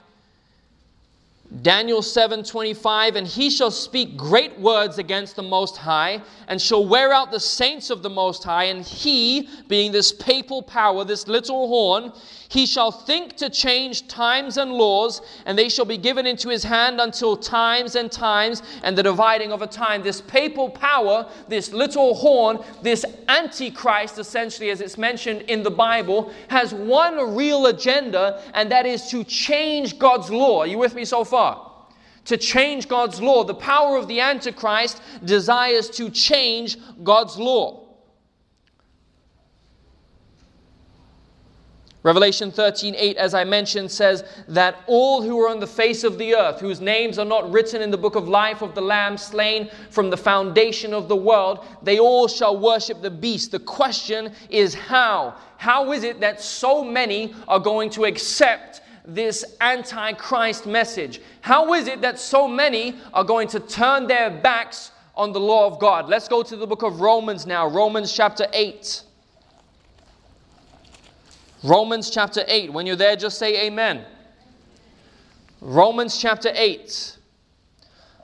Daniel 1.63 2.03
7:25 2.03 3.15
and 3.15 3.25
he 3.25 3.49
shall 3.49 3.71
speak 3.71 4.15
great 4.15 4.59
words 4.59 4.99
against 4.99 5.35
the 5.35 5.41
most 5.41 5.77
high 5.77 6.21
and 6.47 6.61
shall 6.61 6.85
wear 6.85 7.11
out 7.11 7.31
the 7.31 7.39
saints 7.39 7.89
of 7.89 8.03
the 8.03 8.09
most 8.09 8.43
high 8.43 8.65
and 8.65 8.85
he 8.85 9.49
being 9.67 9.91
this 9.91 10.11
papal 10.11 10.61
power 10.61 11.03
this 11.03 11.27
little 11.27 11.67
horn 11.67 12.13
he 12.49 12.65
shall 12.65 12.91
think 12.91 13.35
to 13.37 13.49
change 13.49 14.07
times 14.07 14.57
and 14.57 14.71
laws 14.71 15.21
and 15.45 15.57
they 15.57 15.69
shall 15.69 15.85
be 15.85 15.97
given 15.97 16.27
into 16.27 16.49
his 16.49 16.63
hand 16.63 17.01
until 17.01 17.35
times 17.35 17.95
and 17.95 18.11
times 18.11 18.61
and 18.83 18.97
the 18.97 19.03
dividing 19.03 19.51
of 19.51 19.61
a 19.61 19.67
time. 19.67 20.01
This 20.01 20.21
papal 20.21 20.69
power 20.69 21.27
this 21.47 21.71
little 21.73 22.13
horn 22.13 22.59
this 22.83 23.05
antichrist 23.27 24.19
essentially 24.19 24.69
as 24.69 24.81
it's 24.81 24.97
mentioned 24.97 25.41
in 25.43 25.63
the 25.63 25.71
bible 25.71 26.31
has 26.47 26.73
one 26.73 27.35
real 27.35 27.67
agenda 27.67 28.43
and 28.53 28.71
that 28.71 28.85
is 28.85 29.09
to 29.09 29.23
change 29.23 29.97
God's 29.97 30.29
law. 30.29 30.61
Are 30.61 30.67
you 30.67 30.77
with 30.77 30.93
me 30.93 31.05
so 31.05 31.23
far 31.23 31.38
to 32.25 32.37
change 32.37 32.87
God's 32.87 33.21
law. 33.21 33.43
The 33.43 33.55
power 33.55 33.97
of 33.97 34.07
the 34.07 34.19
Antichrist 34.19 35.01
desires 35.25 35.89
to 35.91 36.09
change 36.09 36.77
God's 37.03 37.37
law. 37.37 37.89
Revelation 42.01 42.49
13, 42.49 42.95
8, 42.95 43.17
as 43.17 43.33
I 43.33 43.43
mentioned, 43.43 43.91
says 43.91 44.23
that 44.47 44.83
all 44.87 45.21
who 45.21 45.37
are 45.41 45.49
on 45.49 45.59
the 45.59 45.67
face 45.67 46.05
of 46.05 46.17
the 46.17 46.33
earth, 46.33 46.61
whose 46.61 46.79
names 46.79 47.19
are 47.19 47.25
not 47.25 47.51
written 47.51 47.81
in 47.81 47.91
the 47.91 47.97
book 47.97 48.15
of 48.15 48.29
life 48.29 48.61
of 48.61 48.73
the 48.73 48.81
Lamb 48.81 49.17
slain 49.17 49.69
from 49.89 50.09
the 50.09 50.15
foundation 50.15 50.93
of 50.93 51.09
the 51.09 51.15
world, 51.15 51.65
they 51.83 51.99
all 51.99 52.29
shall 52.29 52.57
worship 52.57 53.01
the 53.01 53.11
beast. 53.11 53.51
The 53.51 53.59
question 53.59 54.31
is 54.49 54.73
how? 54.73 55.35
How 55.57 55.91
is 55.91 56.03
it 56.03 56.21
that 56.21 56.39
so 56.39 56.85
many 56.85 57.35
are 57.49 57.59
going 57.59 57.89
to 57.91 58.05
accept 58.05 58.81
this 59.13 59.43
antichrist 59.61 60.65
message? 60.65 61.21
How 61.41 61.73
is 61.73 61.87
it 61.87 62.01
that 62.01 62.19
so 62.19 62.47
many 62.47 62.95
are 63.13 63.23
going 63.23 63.47
to 63.49 63.59
turn 63.59 64.07
their 64.07 64.29
backs 64.29 64.91
on 65.15 65.33
the 65.33 65.39
law 65.39 65.67
of 65.67 65.79
God? 65.79 66.07
Let's 66.07 66.27
go 66.27 66.43
to 66.43 66.55
the 66.55 66.67
book 66.67 66.83
of 66.83 67.01
Romans 67.01 67.45
now, 67.45 67.67
Romans 67.67 68.13
chapter 68.13 68.47
8. 68.53 69.03
Romans 71.63 72.09
chapter 72.09 72.43
8. 72.47 72.71
When 72.71 72.85
you're 72.85 72.95
there, 72.95 73.15
just 73.15 73.37
say 73.37 73.65
amen. 73.65 74.05
Romans 75.61 76.17
chapter 76.17 76.51
8. 76.53 77.17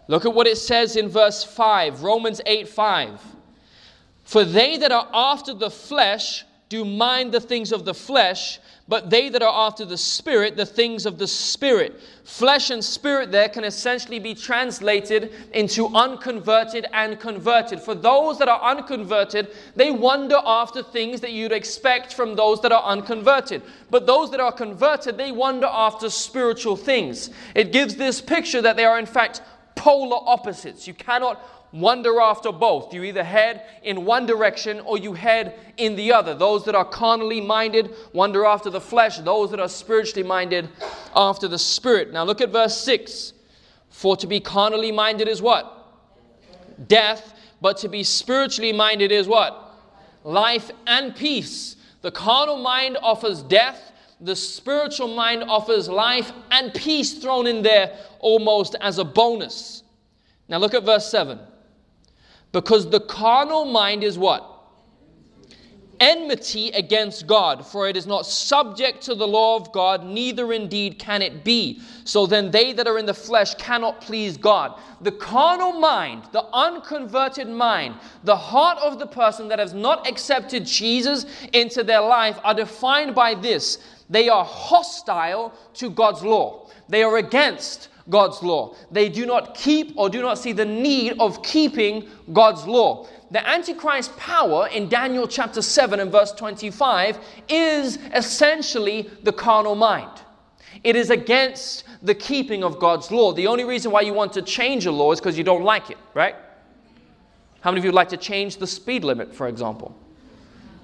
Look 0.08 0.26
at 0.26 0.34
what 0.34 0.48
it 0.48 0.58
says 0.58 0.96
in 0.96 1.10
verse 1.10 1.44
5. 1.44 2.04
Romans 2.04 2.40
8 2.46 2.68
5. 2.68 3.22
For 4.24 4.44
they 4.44 4.78
that 4.78 4.92
are 4.92 5.08
after 5.14 5.54
the 5.54 5.70
flesh 5.70 6.46
do 6.70 6.84
mind 6.84 7.32
the 7.32 7.40
things 7.40 7.72
of 7.72 7.86
the 7.86 7.94
flesh, 7.94 8.60
but 8.88 9.10
they 9.10 9.30
that 9.30 9.42
are 9.42 9.68
after 9.68 9.84
the 9.84 9.98
Spirit, 9.98 10.56
the 10.56 10.66
things 10.66 11.06
of 11.06 11.18
the 11.18 11.28
Spirit. 11.28 12.00
Flesh 12.24 12.70
and 12.70 12.84
spirit 12.84 13.32
there 13.32 13.50
can 13.50 13.64
essentially 13.64 14.20
be 14.20 14.34
translated 14.34 15.32
into 15.54 15.88
unconverted 15.96 16.86
and 16.94 17.20
converted. 17.20 17.80
For 17.80 17.96
those 17.96 18.38
that 18.40 18.48
are 18.48 18.62
unconverted, 18.62 19.50
they 19.76 19.92
wonder 19.92 20.40
after 20.44 20.84
things 20.84 21.22
that 21.22 21.32
you'd 21.32 21.52
expect 21.52 22.14
from 22.14 22.36
those 22.36 22.62
that 22.62 22.72
are 22.72 22.84
unconverted. 22.84 23.62
But 23.90 24.06
those 24.06 24.32
that 24.32 24.40
are 24.40 24.52
converted, 24.52 25.18
they 25.18 25.32
wonder 25.32 25.68
after 25.68 26.10
spiritual 26.10 26.76
things. 26.76 27.30
It 27.54 27.72
gives 27.72 27.96
this 27.96 28.22
picture 28.22 28.62
that 28.62 28.76
they 28.76 28.86
are, 28.86 29.00
in 29.00 29.06
fact, 29.06 29.42
polar 29.76 30.18
opposites. 30.26 30.88
You 30.88 30.94
cannot 30.94 31.55
wander 31.76 32.22
after 32.22 32.52
both. 32.52 32.94
You 32.94 33.04
either 33.04 33.24
head 33.24 33.64
in 33.84 34.06
one 34.06 34.26
direction 34.26 34.80
or 34.80 34.98
you 34.98 35.14
head 35.14 35.54
in 35.78 35.96
the 35.96 36.14
other. 36.14 36.34
Those 36.34 36.64
that 36.66 36.76
are 36.76 36.86
carnally 36.86 37.42
minded 37.42 37.94
wander 38.14 38.46
after 38.46 38.70
the 38.70 38.82
flesh, 38.82 39.18
those 39.20 39.52
that 39.52 39.60
are 39.60 39.70
spiritually 39.70 40.28
minded 40.28 40.70
after 41.16 41.48
the 41.48 41.60
spirit. 41.60 42.14
Now 42.14 42.24
look 42.24 42.42
at 42.42 42.50
verse 42.50 42.78
6. 42.82 43.34
For 43.90 44.16
to 44.18 44.28
be 44.28 44.40
carnally 44.40 44.92
minded 44.92 45.28
is 45.28 45.42
what? 45.42 45.72
Death, 46.88 47.34
but 47.62 47.78
to 47.78 47.90
be 47.90 48.04
spiritually 48.04 48.74
minded 48.74 49.12
is 49.12 49.28
what? 49.28 49.78
Life 50.24 50.72
and 50.88 51.16
peace. 51.16 51.76
The 52.02 52.12
carnal 52.12 52.58
mind 52.58 52.98
offers 53.02 53.42
death, 53.42 53.92
The 54.22 54.36
spiritual 54.36 55.10
mind 55.10 55.44
offers 55.44 55.90
life 55.90 56.32
and 56.52 56.74
peace 56.74 57.16
thrown 57.20 57.48
in 57.48 57.62
there 57.62 57.98
almost 58.20 58.76
as 58.80 58.98
a 58.98 59.04
bonus. 59.04 59.84
Now 60.48 60.58
look 60.58 60.74
at 60.74 60.84
verse 60.84 61.10
7. 61.10 61.38
Because 62.56 62.90
the 62.90 63.02
carnal 63.02 63.66
mind 63.66 64.02
is 64.02 64.18
what? 64.18 64.56
enmity 66.00 66.72
against 66.72 67.28
God, 67.28 67.66
for 67.66 67.88
it 67.88 67.96
is 67.96 68.06
not 68.06 68.26
subject 68.26 69.02
to 69.04 69.16
the 69.16 69.28
law 69.28 69.56
of 69.56 69.72
God, 69.72 70.06
neither 70.06 70.52
indeed 70.54 71.00
can 71.00 71.22
it 71.22 71.44
be. 71.44 71.82
So 72.04 72.26
then 72.26 72.52
they 72.52 72.74
that 72.74 72.88
are 72.88 72.98
in 72.98 73.06
the 73.06 73.14
flesh 73.14 73.56
cannot 73.56 74.02
please 74.02 74.38
God. 74.38 74.80
The 75.02 75.14
carnal 75.14 75.74
mind, 75.74 76.24
the 76.32 76.44
unconverted 76.54 77.48
mind, 77.48 77.96
the 78.24 78.36
heart 78.36 78.78
of 78.80 79.00
the 79.00 79.08
person 79.08 79.48
that 79.48 79.60
has 79.60 79.74
not 79.74 80.08
accepted 80.08 80.66
Jesus 80.66 81.26
into 81.54 81.84
their 81.84 82.02
life 82.02 82.40
are 82.44 82.54
defined 82.54 83.16
by 83.16 83.36
this 83.36 83.78
they 84.08 84.30
are 84.30 84.46
hostile 84.46 85.52
to 85.74 85.90
God's 85.90 86.22
law, 86.22 86.70
they 86.88 87.02
are 87.02 87.18
against 87.18 87.90
God's 88.10 88.44
law. 88.44 88.76
They 88.92 89.10
do 89.10 89.26
not 89.26 89.56
keep 89.56 89.94
or 89.98 90.10
do 90.10 90.22
not 90.22 90.38
see 90.38 90.52
the 90.52 90.66
need 90.66 91.20
of 91.20 91.42
keeping 91.42 92.08
God's 92.32 92.66
law 92.66 93.08
the 93.32 93.48
Antichrist 93.48 94.16
power 94.18 94.68
in 94.68 94.88
Daniel 94.88 95.28
chapter 95.28 95.62
7 95.62 96.00
and 96.00 96.12
verse 96.12 96.32
25 96.32 97.20
is 97.50 97.98
essentially 98.14 99.10
the 99.24 99.34
carnal 99.34 99.76
mind. 99.76 100.22
It 100.84 100.96
is 100.96 101.10
against 101.10 101.86
the 102.02 102.14
keeping 102.14 102.64
of 102.64 102.80
God's 102.80 103.12
law. 103.12 103.34
The 103.34 103.48
only 103.48 103.64
reason 103.64 103.92
why 103.92 104.02
you 104.02 104.14
want 104.14 104.32
to 104.34 104.42
change 104.42 104.86
a 104.86 104.92
law 104.92 105.12
is 105.12 105.20
because 105.20 105.38
you 105.38 105.44
don't 105.44 105.64
like 105.64 105.90
it, 105.90 105.98
right? 106.14 106.36
How 107.62 107.72
many 107.72 107.80
of 107.80 107.86
you 107.86 107.90
would 107.90 107.96
like 107.96 108.10
to 108.10 108.18
change 108.18 108.58
the 108.58 108.68
speed 108.68 109.04
limit, 109.04 109.34
for 109.34 109.48
example? 109.48 109.98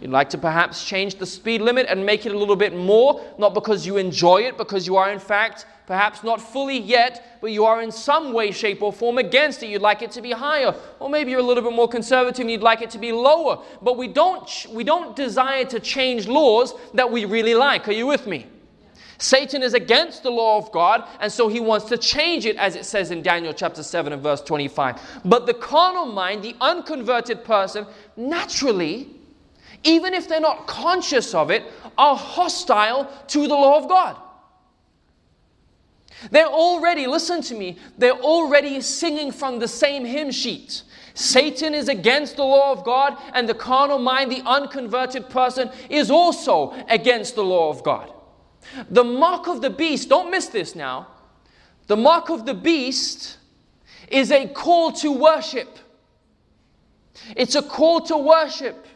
You'd 0.02 0.10
like 0.10 0.30
to 0.32 0.38
perhaps 0.38 0.84
change 0.84 1.16
the 1.16 1.28
speed 1.28 1.62
limit 1.62 1.86
and 1.88 2.04
make 2.04 2.26
it 2.26 2.34
a 2.34 2.38
little 2.38 2.56
bit 2.56 2.76
more, 2.76 3.24
not 3.38 3.54
because 3.54 3.86
you 3.86 3.98
enjoy 3.98 4.42
it, 4.42 4.58
because 4.58 4.88
you 4.88 4.98
are 4.98 5.12
in 5.12 5.20
fact 5.20 5.68
perhaps 5.92 6.24
not 6.24 6.40
fully 6.40 6.80
yet, 6.80 7.38
but 7.42 7.52
you 7.52 7.66
are 7.66 7.82
in 7.82 7.92
some 7.92 8.32
way, 8.32 8.50
shape, 8.50 8.82
or 8.82 8.94
form 8.94 9.18
against 9.18 9.62
it. 9.62 9.68
You'd 9.68 9.82
like 9.82 10.02
it 10.02 10.10
to 10.12 10.22
be 10.22 10.32
higher, 10.32 10.74
or 11.02 11.10
maybe 11.10 11.32
you're 11.32 11.42
a 11.42 11.44
little 11.44 11.62
bit 11.62 11.74
more 11.74 11.90
conservative 11.90 12.40
and 12.40 12.50
you'd 12.50 12.62
like 12.62 12.82
it 12.82 12.90
to 12.92 12.98
be 12.98 13.12
lower. 13.12 13.62
But 13.82 13.98
we 13.98 14.08
don't, 14.08 14.50
we 14.70 14.86
don't 14.86 15.18
desire 15.18 15.66
to 15.66 15.82
change 15.82 16.30
laws 16.30 16.74
that 16.94 17.12
we 17.12 17.26
really 17.26 17.56
like. 17.56 17.90
Are 17.90 17.92
you 17.92 18.08
with 18.08 18.26
me? 18.26 18.46
Satan 19.18 19.62
is 19.62 19.74
against 19.74 20.24
the 20.24 20.30
law 20.30 20.58
of 20.58 20.72
God, 20.72 21.04
and 21.20 21.30
so 21.30 21.50
he 21.50 21.60
wants 21.60 21.88
to 21.88 21.98
change 21.98 22.46
it, 22.46 22.56
as 22.56 22.78
it 22.78 22.86
says 22.86 23.12
in 23.12 23.22
Daniel 23.22 23.52
chapter 23.52 23.84
7 23.84 24.14
and 24.14 24.24
verse 24.24 24.40
25. 24.40 24.98
But 25.26 25.46
the 25.46 25.54
carnal 25.54 26.06
mind, 26.06 26.42
the 26.42 26.56
unconverted 26.62 27.44
person, 27.44 27.86
naturally 28.16 29.10
even 29.84 30.14
if 30.14 30.28
they're 30.28 30.40
not 30.40 30.68
conscious 30.68 31.34
of 31.34 31.50
it, 31.50 31.64
are 31.98 32.16
hostile 32.16 33.12
to 33.28 33.48
the 33.48 33.56
law 33.56 33.80
of 33.80 33.90
God. 33.90 34.16
They're 36.30 36.46
already, 36.46 37.08
listen 37.08 37.42
to 37.44 37.56
me, 37.56 37.78
they're 37.98 38.12
already 38.12 38.82
singing 38.82 39.32
from 39.32 39.60
the 39.60 39.68
same 39.68 40.06
hymn 40.06 40.32
sheet. 40.32 40.84
Satan 41.14 41.74
is 41.74 41.90
against 41.90 42.36
the 42.36 42.44
law 42.44 42.72
of 42.72 42.84
God, 42.84 43.18
and 43.34 43.50
the 43.50 43.54
carnal 43.54 44.00
mind, 44.00 44.32
the 44.32 44.44
unconverted 44.46 45.30
person, 45.30 45.72
is 45.90 46.12
also 46.12 46.74
against 46.90 47.36
the 47.36 47.44
law 47.44 47.70
of 47.70 47.84
God. 47.84 48.14
The 48.90 49.04
mark 49.04 49.48
of 49.48 49.62
the 49.62 49.70
beast, 49.70 50.10
don't 50.10 50.30
miss 50.30 50.48
this 50.48 50.76
now. 50.76 51.08
The 51.88 51.98
mark 51.98 52.30
of 52.30 52.46
the 52.46 52.54
beast 52.54 53.38
is 54.08 54.32
a 54.32 54.48
call 54.48 54.92
to 54.94 55.12
worship. 55.12 55.80
It's 57.36 57.56
a 57.56 57.62
call 57.62 58.02
to 58.02 58.18
worship 58.18 58.88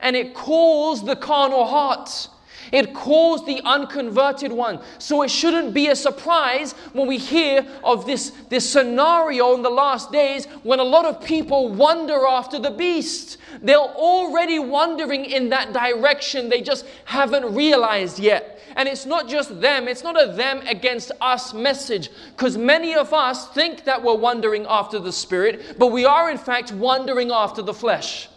and 0.00 0.16
it 0.16 0.34
calls 0.34 1.04
the 1.04 1.16
carnal 1.16 1.66
heart. 1.66 2.28
It 2.72 2.94
calls 2.94 3.44
the 3.44 3.60
unconverted 3.64 4.52
one. 4.52 4.80
So 4.98 5.22
it 5.22 5.30
shouldn't 5.30 5.74
be 5.74 5.88
a 5.88 5.96
surprise 5.96 6.72
when 6.92 7.06
we 7.06 7.18
hear 7.18 7.66
of 7.84 8.06
this, 8.06 8.30
this 8.48 8.68
scenario 8.68 9.54
in 9.54 9.62
the 9.62 9.70
last 9.70 10.12
days 10.12 10.46
when 10.62 10.80
a 10.80 10.84
lot 10.84 11.04
of 11.04 11.22
people 11.22 11.68
wander 11.72 12.26
after 12.26 12.58
the 12.58 12.70
beast. 12.70 13.38
They're 13.62 13.76
already 13.78 14.58
wandering 14.58 15.24
in 15.24 15.48
that 15.50 15.72
direction, 15.72 16.48
they 16.48 16.60
just 16.60 16.86
haven't 17.04 17.54
realized 17.54 18.18
yet. 18.18 18.60
And 18.76 18.88
it's 18.88 19.06
not 19.06 19.28
just 19.28 19.60
them, 19.60 19.88
it's 19.88 20.02
not 20.02 20.20
a 20.20 20.32
them 20.32 20.60
against 20.66 21.10
us 21.20 21.54
message, 21.54 22.10
because 22.32 22.58
many 22.58 22.94
of 22.94 23.14
us 23.14 23.48
think 23.48 23.84
that 23.84 24.02
we're 24.02 24.16
wandering 24.16 24.66
after 24.68 24.98
the 24.98 25.12
Spirit, 25.12 25.76
but 25.78 25.86
we 25.88 26.04
are 26.04 26.30
in 26.30 26.36
fact 26.36 26.72
wandering 26.72 27.30
after 27.30 27.62
the 27.62 27.72
flesh. 27.72 28.28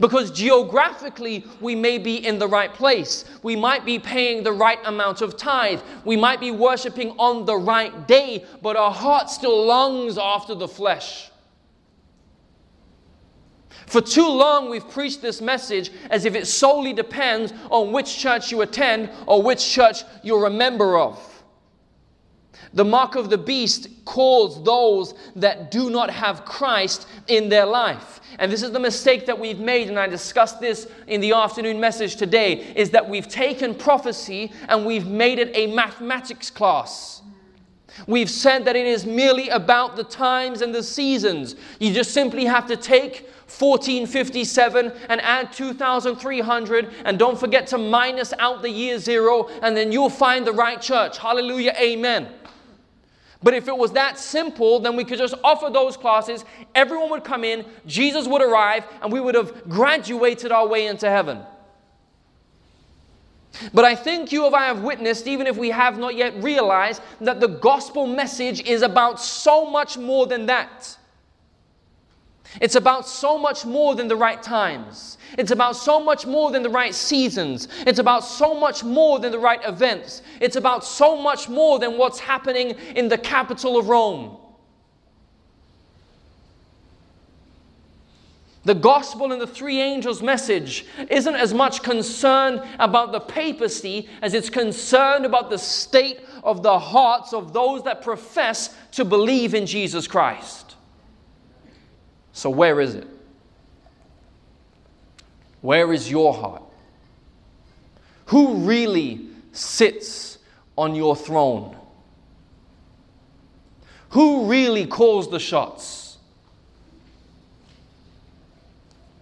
Because 0.00 0.30
geographically, 0.30 1.44
we 1.60 1.74
may 1.74 1.98
be 1.98 2.26
in 2.26 2.38
the 2.38 2.48
right 2.48 2.72
place. 2.72 3.24
We 3.42 3.56
might 3.56 3.84
be 3.84 3.98
paying 3.98 4.42
the 4.42 4.52
right 4.52 4.78
amount 4.84 5.22
of 5.22 5.36
tithe. 5.36 5.80
We 6.04 6.16
might 6.16 6.40
be 6.40 6.50
worshiping 6.50 7.10
on 7.18 7.44
the 7.44 7.56
right 7.56 8.06
day, 8.06 8.44
but 8.62 8.76
our 8.76 8.92
heart 8.92 9.30
still 9.30 9.66
longs 9.66 10.18
after 10.18 10.54
the 10.54 10.68
flesh. 10.68 11.30
For 13.86 14.00
too 14.00 14.28
long, 14.28 14.70
we've 14.70 14.88
preached 14.88 15.20
this 15.20 15.40
message 15.40 15.90
as 16.10 16.24
if 16.24 16.34
it 16.34 16.46
solely 16.46 16.92
depends 16.92 17.52
on 17.70 17.92
which 17.92 18.18
church 18.18 18.50
you 18.50 18.62
attend 18.62 19.10
or 19.26 19.42
which 19.42 19.68
church 19.68 20.04
you're 20.22 20.46
a 20.46 20.50
member 20.50 20.98
of. 20.98 21.31
The 22.74 22.84
mark 22.84 23.16
of 23.16 23.30
the 23.30 23.38
beast 23.38 23.88
calls 24.04 24.62
those 24.64 25.14
that 25.36 25.70
do 25.70 25.90
not 25.90 26.10
have 26.10 26.44
Christ 26.44 27.06
in 27.28 27.48
their 27.48 27.66
life. 27.66 28.20
And 28.38 28.50
this 28.50 28.62
is 28.62 28.70
the 28.70 28.80
mistake 28.80 29.26
that 29.26 29.38
we've 29.38 29.58
made, 29.58 29.88
and 29.88 29.98
I 29.98 30.06
discussed 30.06 30.60
this 30.60 30.88
in 31.06 31.20
the 31.20 31.32
afternoon 31.32 31.78
message 31.78 32.16
today, 32.16 32.72
is 32.74 32.90
that 32.90 33.08
we've 33.08 33.28
taken 33.28 33.74
prophecy 33.74 34.52
and 34.68 34.86
we've 34.86 35.06
made 35.06 35.38
it 35.38 35.50
a 35.54 35.66
mathematics 35.74 36.50
class. 36.50 37.22
We've 38.06 38.30
said 38.30 38.64
that 38.64 38.74
it 38.74 38.86
is 38.86 39.04
merely 39.04 39.50
about 39.50 39.96
the 39.96 40.04
times 40.04 40.62
and 40.62 40.74
the 40.74 40.82
seasons. 40.82 41.56
You 41.78 41.92
just 41.92 42.12
simply 42.12 42.46
have 42.46 42.66
to 42.68 42.76
take 42.76 43.28
1457 43.46 44.92
and 45.10 45.20
add 45.20 45.52
2300 45.52 46.94
and 47.04 47.18
don't 47.18 47.38
forget 47.38 47.66
to 47.68 47.76
minus 47.78 48.32
out 48.38 48.62
the 48.62 48.70
year 48.70 48.98
zero 48.98 49.48
and 49.60 49.76
then 49.76 49.92
you'll 49.92 50.08
find 50.08 50.46
the 50.46 50.52
right 50.52 50.80
church. 50.80 51.18
Hallelujah, 51.18 51.74
amen. 51.78 52.28
But 53.42 53.54
if 53.54 53.68
it 53.68 53.76
was 53.76 53.92
that 53.92 54.18
simple, 54.18 54.78
then 54.78 54.96
we 54.96 55.04
could 55.04 55.18
just 55.18 55.34
offer 55.42 55.68
those 55.70 55.96
classes, 55.96 56.44
everyone 56.74 57.10
would 57.10 57.24
come 57.24 57.44
in, 57.44 57.64
Jesus 57.86 58.28
would 58.28 58.42
arrive, 58.42 58.84
and 59.02 59.12
we 59.12 59.20
would 59.20 59.34
have 59.34 59.68
graduated 59.68 60.52
our 60.52 60.66
way 60.66 60.86
into 60.86 61.10
heaven. 61.10 61.40
But 63.74 63.84
I 63.84 63.94
think 63.94 64.32
you 64.32 64.46
and 64.46 64.54
I 64.54 64.66
have 64.66 64.82
witnessed, 64.82 65.26
even 65.26 65.46
if 65.46 65.56
we 65.56 65.70
have 65.70 65.98
not 65.98 66.14
yet 66.14 66.42
realized, 66.42 67.02
that 67.20 67.40
the 67.40 67.48
gospel 67.48 68.06
message 68.06 68.62
is 68.62 68.82
about 68.82 69.20
so 69.20 69.68
much 69.68 69.98
more 69.98 70.26
than 70.26 70.46
that. 70.46 70.96
It's 72.60 72.74
about 72.74 73.08
so 73.08 73.38
much 73.38 73.64
more 73.64 73.94
than 73.94 74.08
the 74.08 74.16
right 74.16 74.42
times. 74.42 75.18
It's 75.38 75.50
about 75.50 75.76
so 75.76 75.98
much 75.98 76.26
more 76.26 76.50
than 76.50 76.62
the 76.62 76.70
right 76.70 76.94
seasons. 76.94 77.68
It's 77.86 77.98
about 77.98 78.24
so 78.24 78.54
much 78.54 78.84
more 78.84 79.18
than 79.18 79.32
the 79.32 79.38
right 79.38 79.60
events. 79.64 80.22
It's 80.40 80.56
about 80.56 80.84
so 80.84 81.16
much 81.16 81.48
more 81.48 81.78
than 81.78 81.96
what's 81.96 82.18
happening 82.18 82.70
in 82.94 83.08
the 83.08 83.18
capital 83.18 83.78
of 83.78 83.88
Rome. 83.88 84.36
The 88.64 88.74
gospel 88.74 89.32
and 89.32 89.40
the 89.40 89.46
three 89.46 89.80
angels' 89.80 90.22
message 90.22 90.86
isn't 91.10 91.34
as 91.34 91.52
much 91.52 91.82
concerned 91.82 92.62
about 92.78 93.10
the 93.10 93.18
papacy 93.18 94.08
as 94.20 94.34
it's 94.34 94.50
concerned 94.50 95.26
about 95.26 95.50
the 95.50 95.58
state 95.58 96.20
of 96.44 96.62
the 96.62 96.78
hearts 96.78 97.32
of 97.32 97.52
those 97.52 97.82
that 97.84 98.02
profess 98.02 98.76
to 98.92 99.04
believe 99.04 99.54
in 99.54 99.66
Jesus 99.66 100.06
Christ. 100.06 100.71
So, 102.32 102.48
where 102.50 102.80
is 102.80 102.94
it? 102.94 103.06
Where 105.60 105.92
is 105.92 106.10
your 106.10 106.34
heart? 106.34 106.62
Who 108.26 108.54
really 108.54 109.26
sits 109.52 110.38
on 110.76 110.94
your 110.94 111.14
throne? 111.14 111.76
Who 114.10 114.46
really 114.46 114.86
calls 114.86 115.30
the 115.30 115.38
shots? 115.38 116.18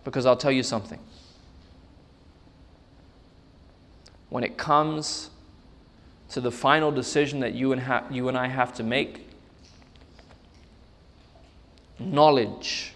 Because 0.04 0.26
I'll 0.26 0.36
tell 0.36 0.52
you 0.52 0.62
something. 0.62 0.98
When 4.30 4.44
it 4.44 4.56
comes 4.56 5.30
to 6.30 6.40
the 6.40 6.50
final 6.50 6.90
decision 6.90 7.40
that 7.40 7.54
you 7.54 7.72
and, 7.72 7.82
ha- 7.82 8.04
you 8.10 8.28
and 8.28 8.38
I 8.38 8.46
have 8.46 8.72
to 8.74 8.82
make, 8.82 9.28
knowledge 11.98 12.94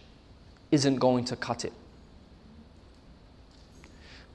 isn't 0.74 0.96
going 0.96 1.24
to 1.26 1.36
cut 1.36 1.64
it. 1.64 1.72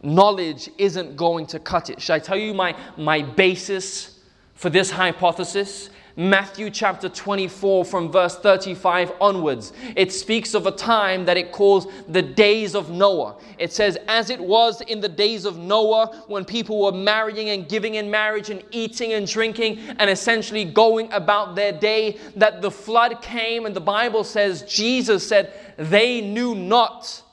Knowledge 0.02 0.69
isn't 0.78 1.17
going 1.17 1.45
to 1.47 1.60
cut 1.60 1.89
it. 1.89 2.02
Should 2.02 2.13
I 2.13 2.19
tell 2.19 2.38
you 2.38 2.54
my, 2.54 2.75
my 2.97 3.21
basis 3.21 4.19
for 4.56 4.69
this 4.69 4.89
hypothesis? 4.89 5.89
Matthew 6.19 6.69
chapter 6.69 7.08
24, 7.08 7.86
from 7.86 8.12
verse 8.12 8.36
35 8.36 9.13
onwards, 9.21 9.71
it 9.95 10.12
speaks 10.12 10.53
of 10.53 10.67
a 10.67 10.71
time 10.71 11.23
that 11.23 11.38
it 11.38 11.53
calls 11.53 11.88
the 12.10 12.21
days 12.21 12.75
of 12.75 12.89
Noah. 12.89 13.38
It 13.58 13.71
says, 13.71 13.97
As 14.10 14.29
it 14.29 14.41
was 14.41 14.82
in 14.82 14.99
the 14.99 15.08
days 15.08 15.45
of 15.45 15.58
Noah, 15.58 16.25
when 16.27 16.43
people 16.43 16.82
were 16.82 16.91
marrying 16.91 17.51
and 17.51 17.69
giving 17.69 17.95
in 17.95 18.12
marriage 18.12 18.49
and 18.49 18.62
eating 18.71 19.13
and 19.13 19.25
drinking 19.25 19.79
and 19.97 20.10
essentially 20.10 20.65
going 20.65 21.10
about 21.13 21.55
their 21.55 21.71
day, 21.71 22.17
that 22.36 22.62
the 22.62 22.69
flood 22.69 23.21
came, 23.21 23.65
and 23.65 23.73
the 23.73 23.79
Bible 23.79 24.25
says, 24.25 24.63
Jesus 24.63 25.25
said, 25.25 25.53
They 25.77 26.19
knew 26.19 26.53
not. 26.53 27.23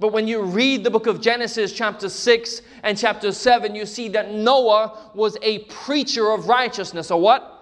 But 0.00 0.08
when 0.08 0.26
you 0.26 0.42
read 0.42 0.82
the 0.82 0.90
book 0.90 1.06
of 1.06 1.20
Genesis, 1.20 1.72
chapter 1.72 2.08
6 2.08 2.62
and 2.82 2.98
chapter 2.98 3.30
7, 3.30 3.76
you 3.76 3.86
see 3.86 4.08
that 4.08 4.32
Noah 4.32 5.12
was 5.14 5.36
a 5.42 5.60
preacher 5.60 6.32
of 6.32 6.48
righteousness. 6.48 7.12
Or 7.12 7.20
what? 7.20 7.58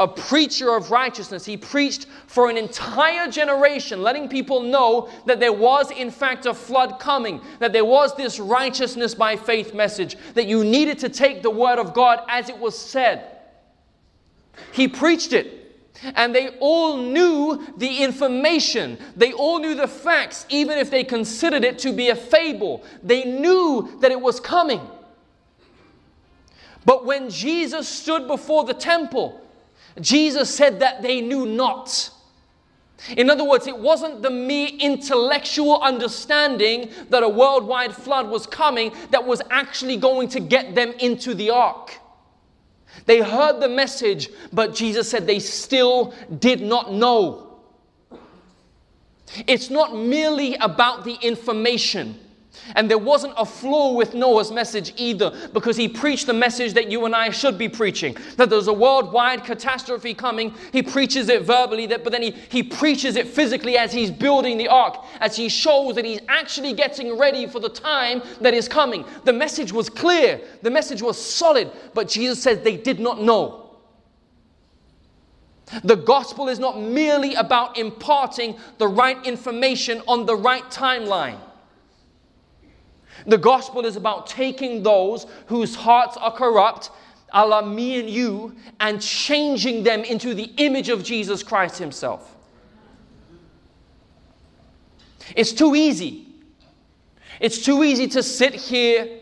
A 0.00 0.08
preacher 0.08 0.74
of 0.74 0.90
righteousness. 0.90 1.44
He 1.44 1.58
preached 1.58 2.06
for 2.26 2.48
an 2.48 2.56
entire 2.56 3.30
generation, 3.30 4.02
letting 4.02 4.30
people 4.30 4.62
know 4.62 5.10
that 5.26 5.40
there 5.40 5.52
was, 5.52 5.90
in 5.90 6.10
fact, 6.10 6.46
a 6.46 6.54
flood 6.54 6.98
coming, 6.98 7.42
that 7.58 7.74
there 7.74 7.84
was 7.84 8.16
this 8.16 8.40
righteousness 8.40 9.14
by 9.14 9.36
faith 9.36 9.74
message, 9.74 10.16
that 10.32 10.46
you 10.46 10.64
needed 10.64 10.98
to 11.00 11.10
take 11.10 11.42
the 11.42 11.50
word 11.50 11.78
of 11.78 11.92
God 11.92 12.20
as 12.28 12.48
it 12.48 12.58
was 12.58 12.76
said. 12.76 13.36
He 14.72 14.88
preached 14.88 15.34
it. 15.34 15.58
And 16.14 16.34
they 16.34 16.56
all 16.60 16.96
knew 16.96 17.62
the 17.76 17.98
information. 17.98 18.96
They 19.16 19.34
all 19.34 19.58
knew 19.58 19.74
the 19.74 19.86
facts, 19.86 20.46
even 20.48 20.78
if 20.78 20.90
they 20.90 21.04
considered 21.04 21.62
it 21.62 21.78
to 21.80 21.92
be 21.92 22.08
a 22.08 22.16
fable. 22.16 22.84
They 23.02 23.24
knew 23.24 23.98
that 24.00 24.10
it 24.10 24.20
was 24.20 24.40
coming. 24.40 24.80
But 26.86 27.04
when 27.04 27.28
Jesus 27.28 27.86
stood 27.86 28.26
before 28.26 28.64
the 28.64 28.72
temple, 28.72 29.46
Jesus 30.00 30.54
said 30.54 30.80
that 30.80 31.02
they 31.02 31.20
knew 31.20 31.46
not. 31.46 32.10
In 33.16 33.30
other 33.30 33.44
words, 33.44 33.66
it 33.66 33.78
wasn't 33.78 34.22
the 34.22 34.30
mere 34.30 34.68
intellectual 34.78 35.80
understanding 35.80 36.90
that 37.08 37.22
a 37.22 37.28
worldwide 37.28 37.94
flood 37.94 38.28
was 38.28 38.46
coming 38.46 38.92
that 39.10 39.24
was 39.24 39.40
actually 39.50 39.96
going 39.96 40.28
to 40.28 40.40
get 40.40 40.74
them 40.74 40.92
into 40.98 41.34
the 41.34 41.50
ark. 41.50 41.98
They 43.06 43.20
heard 43.20 43.60
the 43.60 43.68
message, 43.68 44.28
but 44.52 44.74
Jesus 44.74 45.08
said 45.08 45.26
they 45.26 45.38
still 45.38 46.12
did 46.38 46.60
not 46.60 46.92
know. 46.92 47.60
It's 49.46 49.70
not 49.70 49.96
merely 49.96 50.56
about 50.56 51.04
the 51.04 51.14
information. 51.22 52.18
And 52.74 52.90
there 52.90 52.98
wasn't 52.98 53.34
a 53.36 53.46
flaw 53.46 53.92
with 53.92 54.14
Noah's 54.14 54.50
message 54.50 54.92
either, 54.96 55.32
because 55.52 55.76
he 55.76 55.88
preached 55.88 56.26
the 56.26 56.32
message 56.32 56.74
that 56.74 56.90
you 56.90 57.04
and 57.04 57.14
I 57.14 57.30
should 57.30 57.56
be 57.56 57.68
preaching 57.68 58.16
that 58.36 58.50
there's 58.50 58.66
a 58.66 58.72
worldwide 58.72 59.44
catastrophe 59.44 60.14
coming. 60.14 60.54
He 60.72 60.82
preaches 60.82 61.28
it 61.28 61.42
verbally, 61.42 61.86
but 61.86 62.10
then 62.10 62.22
he, 62.22 62.32
he 62.48 62.62
preaches 62.62 63.16
it 63.16 63.28
physically 63.28 63.76
as 63.76 63.92
he's 63.92 64.10
building 64.10 64.58
the 64.58 64.68
ark, 64.68 65.04
as 65.20 65.36
he 65.36 65.48
shows 65.48 65.94
that 65.94 66.04
he's 66.04 66.20
actually 66.28 66.72
getting 66.72 67.16
ready 67.16 67.46
for 67.46 67.60
the 67.60 67.68
time 67.68 68.22
that 68.40 68.54
is 68.54 68.68
coming. 68.68 69.04
The 69.24 69.32
message 69.32 69.72
was 69.72 69.88
clear, 69.88 70.40
the 70.62 70.70
message 70.70 71.02
was 71.02 71.20
solid, 71.24 71.70
but 71.94 72.08
Jesus 72.08 72.42
says 72.42 72.60
they 72.60 72.76
did 72.76 73.00
not 73.00 73.22
know. 73.22 73.70
The 75.84 75.96
gospel 75.96 76.48
is 76.48 76.58
not 76.58 76.80
merely 76.80 77.34
about 77.36 77.78
imparting 77.78 78.58
the 78.78 78.88
right 78.88 79.24
information 79.24 80.02
on 80.08 80.26
the 80.26 80.34
right 80.34 80.64
timeline. 80.64 81.38
The 83.26 83.38
gospel 83.38 83.84
is 83.84 83.96
about 83.96 84.26
taking 84.26 84.82
those 84.82 85.26
whose 85.46 85.74
hearts 85.74 86.16
are 86.16 86.32
corrupt, 86.32 86.90
a 87.32 87.46
la 87.46 87.62
me 87.62 88.00
and 88.00 88.08
you, 88.08 88.54
and 88.80 89.00
changing 89.00 89.82
them 89.82 90.04
into 90.04 90.34
the 90.34 90.52
image 90.56 90.88
of 90.88 91.02
Jesus 91.02 91.42
Christ 91.42 91.78
Himself. 91.78 92.36
It's 95.36 95.52
too 95.52 95.74
easy. 95.74 96.26
It's 97.40 97.64
too 97.64 97.84
easy 97.84 98.06
to 98.08 98.22
sit 98.22 98.54
here, 98.54 99.20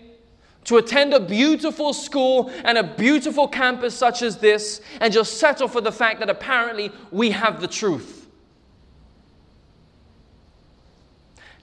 to 0.65 0.79
attend 0.79 1.15
a 1.15 1.21
beautiful 1.21 1.93
school 1.93 2.51
and 2.65 2.79
a 2.79 2.83
beautiful 2.83 3.47
campus 3.47 3.95
such 3.95 4.23
as 4.23 4.39
this, 4.39 4.81
and 5.01 5.13
just 5.13 5.39
settle 5.39 5.69
for 5.69 5.81
the 5.81 5.93
fact 5.93 6.21
that 6.21 6.31
apparently 6.31 6.91
we 7.11 7.31
have 7.31 7.61
the 7.61 7.69
truth. 7.69 8.27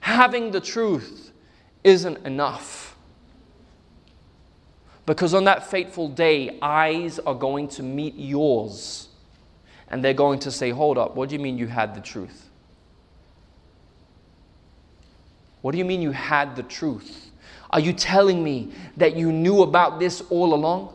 Having 0.00 0.52
the 0.52 0.60
truth 0.60 1.25
isn't 1.86 2.26
enough. 2.26 2.96
Because 5.06 5.34
on 5.34 5.44
that 5.44 5.70
fateful 5.70 6.08
day, 6.08 6.58
eyes 6.60 7.20
are 7.20 7.34
going 7.34 7.68
to 7.68 7.82
meet 7.82 8.14
yours. 8.16 9.08
And 9.88 10.04
they're 10.04 10.12
going 10.12 10.40
to 10.40 10.50
say, 10.50 10.70
Hold 10.70 10.98
up, 10.98 11.14
what 11.14 11.28
do 11.28 11.36
you 11.36 11.38
mean 11.38 11.56
you 11.56 11.68
had 11.68 11.94
the 11.94 12.00
truth? 12.00 12.50
What 15.62 15.72
do 15.72 15.78
you 15.78 15.84
mean 15.84 16.02
you 16.02 16.10
had 16.10 16.56
the 16.56 16.64
truth? 16.64 17.30
Are 17.70 17.80
you 17.80 17.92
telling 17.92 18.42
me 18.42 18.72
that 18.96 19.16
you 19.16 19.30
knew 19.30 19.62
about 19.62 20.00
this 20.00 20.22
all 20.28 20.54
along? 20.54 20.92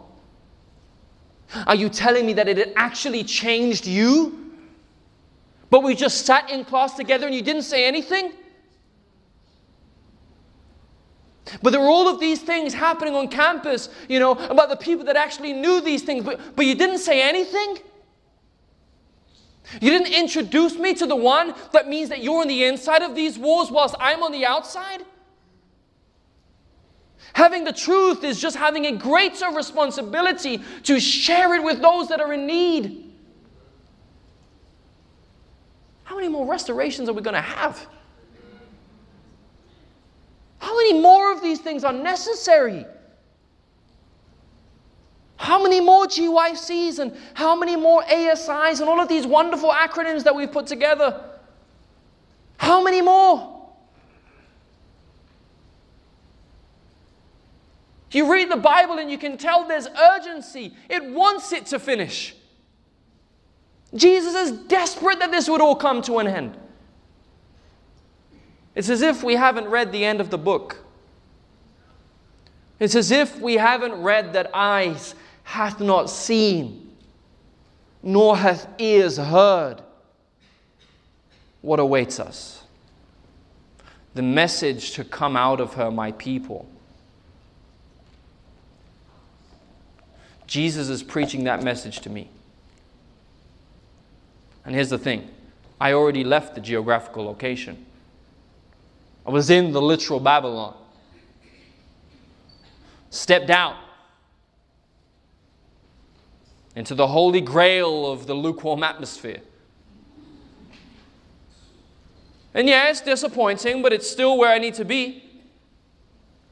Are 1.67 1.75
you 1.75 1.89
telling 1.89 2.25
me 2.25 2.33
that 2.33 2.47
it 2.47 2.57
had 2.57 2.73
actually 2.75 3.23
changed 3.23 3.85
you? 3.85 4.53
But 5.69 5.83
we 5.83 5.95
just 5.95 6.25
sat 6.25 6.49
in 6.49 6.65
class 6.65 6.95
together 6.95 7.25
and 7.25 7.35
you 7.35 7.41
didn't 7.41 7.63
say 7.63 7.85
anything? 7.85 8.33
But 11.61 11.71
there 11.71 11.81
were 11.81 11.89
all 11.89 12.07
of 12.07 12.19
these 12.19 12.41
things 12.41 12.73
happening 12.73 13.15
on 13.15 13.27
campus, 13.27 13.89
you 14.07 14.19
know, 14.19 14.31
about 14.31 14.69
the 14.69 14.75
people 14.75 15.05
that 15.05 15.15
actually 15.15 15.53
knew 15.53 15.81
these 15.81 16.03
things, 16.03 16.23
but, 16.23 16.39
but 16.55 16.65
you 16.65 16.75
didn't 16.75 16.99
say 16.99 17.21
anything. 17.21 17.79
You 19.79 19.89
didn't 19.89 20.13
introduce 20.13 20.75
me 20.77 20.93
to 20.95 21.05
the 21.05 21.15
one 21.15 21.53
that 21.71 21.87
means 21.87 22.09
that 22.09 22.23
you're 22.23 22.41
on 22.41 22.47
the 22.47 22.65
inside 22.65 23.01
of 23.01 23.15
these 23.15 23.37
walls 23.37 23.71
whilst 23.71 23.95
I'm 23.99 24.23
on 24.23 24.31
the 24.31 24.45
outside. 24.45 25.05
Having 27.33 27.63
the 27.63 27.73
truth 27.73 28.23
is 28.23 28.41
just 28.41 28.57
having 28.57 28.85
a 28.87 28.91
greater 28.91 29.47
responsibility 29.47 30.61
to 30.83 30.99
share 30.99 31.55
it 31.55 31.63
with 31.63 31.81
those 31.81 32.09
that 32.09 32.19
are 32.19 32.33
in 32.33 32.45
need. 32.45 33.13
How 36.03 36.15
many 36.15 36.27
more 36.27 36.45
restorations 36.45 37.07
are 37.07 37.13
we 37.13 37.21
going 37.21 37.35
to 37.35 37.41
have? 37.41 37.87
How 40.61 40.77
many 40.77 41.01
more 41.01 41.31
of 41.31 41.41
these 41.41 41.59
things 41.59 41.83
are 41.83 41.91
necessary? 41.91 42.85
How 45.37 45.61
many 45.61 45.81
more 45.81 46.05
GYCs 46.05 46.99
and 46.99 47.17
how 47.33 47.55
many 47.55 47.75
more 47.75 48.03
ASIs 48.03 48.79
and 48.79 48.87
all 48.87 49.01
of 49.01 49.09
these 49.09 49.25
wonderful 49.25 49.71
acronyms 49.71 50.23
that 50.23 50.35
we've 50.35 50.51
put 50.51 50.67
together? 50.67 51.19
How 52.57 52.83
many 52.83 53.01
more? 53.01 53.59
You 58.11 58.31
read 58.31 58.51
the 58.51 58.57
Bible 58.57 58.99
and 58.99 59.09
you 59.09 59.17
can 59.17 59.37
tell 59.37 59.67
there's 59.67 59.87
urgency. 59.87 60.75
It 60.89 61.03
wants 61.03 61.51
it 61.53 61.65
to 61.67 61.79
finish. 61.79 62.35
Jesus 63.95 64.35
is 64.35 64.51
desperate 64.67 65.17
that 65.19 65.31
this 65.31 65.49
would 65.49 65.59
all 65.59 65.75
come 65.75 66.03
to 66.03 66.19
an 66.19 66.27
end. 66.27 66.55
It's 68.75 68.89
as 68.89 69.01
if 69.01 69.23
we 69.23 69.35
haven't 69.35 69.67
read 69.67 69.91
the 69.91 70.05
end 70.05 70.21
of 70.21 70.29
the 70.29 70.37
book. 70.37 70.77
It's 72.79 72.95
as 72.95 73.11
if 73.11 73.39
we 73.39 73.57
haven't 73.57 74.01
read 74.01 74.33
that 74.33 74.49
eyes 74.53 75.13
hath 75.43 75.79
not 75.79 76.09
seen, 76.09 76.95
nor 78.01 78.37
hath 78.37 78.67
ears 78.79 79.17
heard 79.17 79.81
what 81.61 81.79
awaits 81.79 82.19
us. 82.19 82.63
The 84.13 84.21
message 84.21 84.91
to 84.93 85.03
come 85.03 85.37
out 85.37 85.59
of 85.59 85.75
her, 85.75 85.91
my 85.91 86.11
people. 86.13 86.67
Jesus 90.47 90.89
is 90.89 91.01
preaching 91.01 91.45
that 91.45 91.63
message 91.63 91.99
to 92.01 92.09
me. 92.09 92.29
And 94.65 94.75
here's 94.75 94.89
the 94.89 94.97
thing 94.97 95.29
I 95.79 95.93
already 95.93 96.23
left 96.23 96.55
the 96.55 96.61
geographical 96.61 97.23
location. 97.23 97.85
I 99.25 99.29
was 99.29 99.49
in 99.49 99.71
the 99.71 99.81
literal 99.81 100.19
Babylon. 100.19 100.75
Stepped 103.09 103.49
out 103.49 103.75
into 106.75 106.95
the 106.95 107.07
holy 107.07 107.41
grail 107.41 108.09
of 108.09 108.27
the 108.27 108.33
lukewarm 108.33 108.83
atmosphere. 108.83 109.41
And 112.53 112.67
yeah, 112.67 112.89
it's 112.89 113.01
disappointing, 113.01 113.81
but 113.81 113.93
it's 113.93 114.09
still 114.09 114.37
where 114.37 114.49
I 114.49 114.57
need 114.57 114.73
to 114.75 114.85
be. 114.85 115.23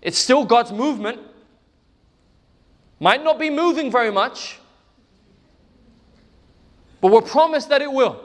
It's 0.01 0.17
still 0.17 0.45
God's 0.45 0.71
movement. 0.71 1.19
Might 2.99 3.23
not 3.23 3.39
be 3.39 3.49
moving 3.49 3.91
very 3.91 4.11
much, 4.11 4.59
but 6.99 7.11
we're 7.11 7.21
promised 7.21 7.69
that 7.69 7.81
it 7.81 7.91
will. 7.91 8.19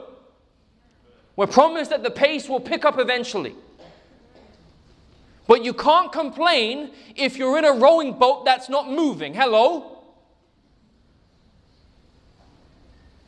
We're 1.37 1.47
promised 1.47 1.91
that 1.91 2.03
the 2.03 2.11
pace 2.11 2.47
will 2.49 2.59
pick 2.59 2.83
up 2.83 2.99
eventually. 2.99 3.55
But 5.47 5.63
you 5.63 5.73
can't 5.73 6.11
complain 6.11 6.91
if 7.15 7.37
you're 7.37 7.57
in 7.57 7.65
a 7.65 7.73
rowing 7.73 8.13
boat 8.13 8.45
that's 8.45 8.69
not 8.69 8.91
moving. 8.91 9.33
Hello? 9.33 10.03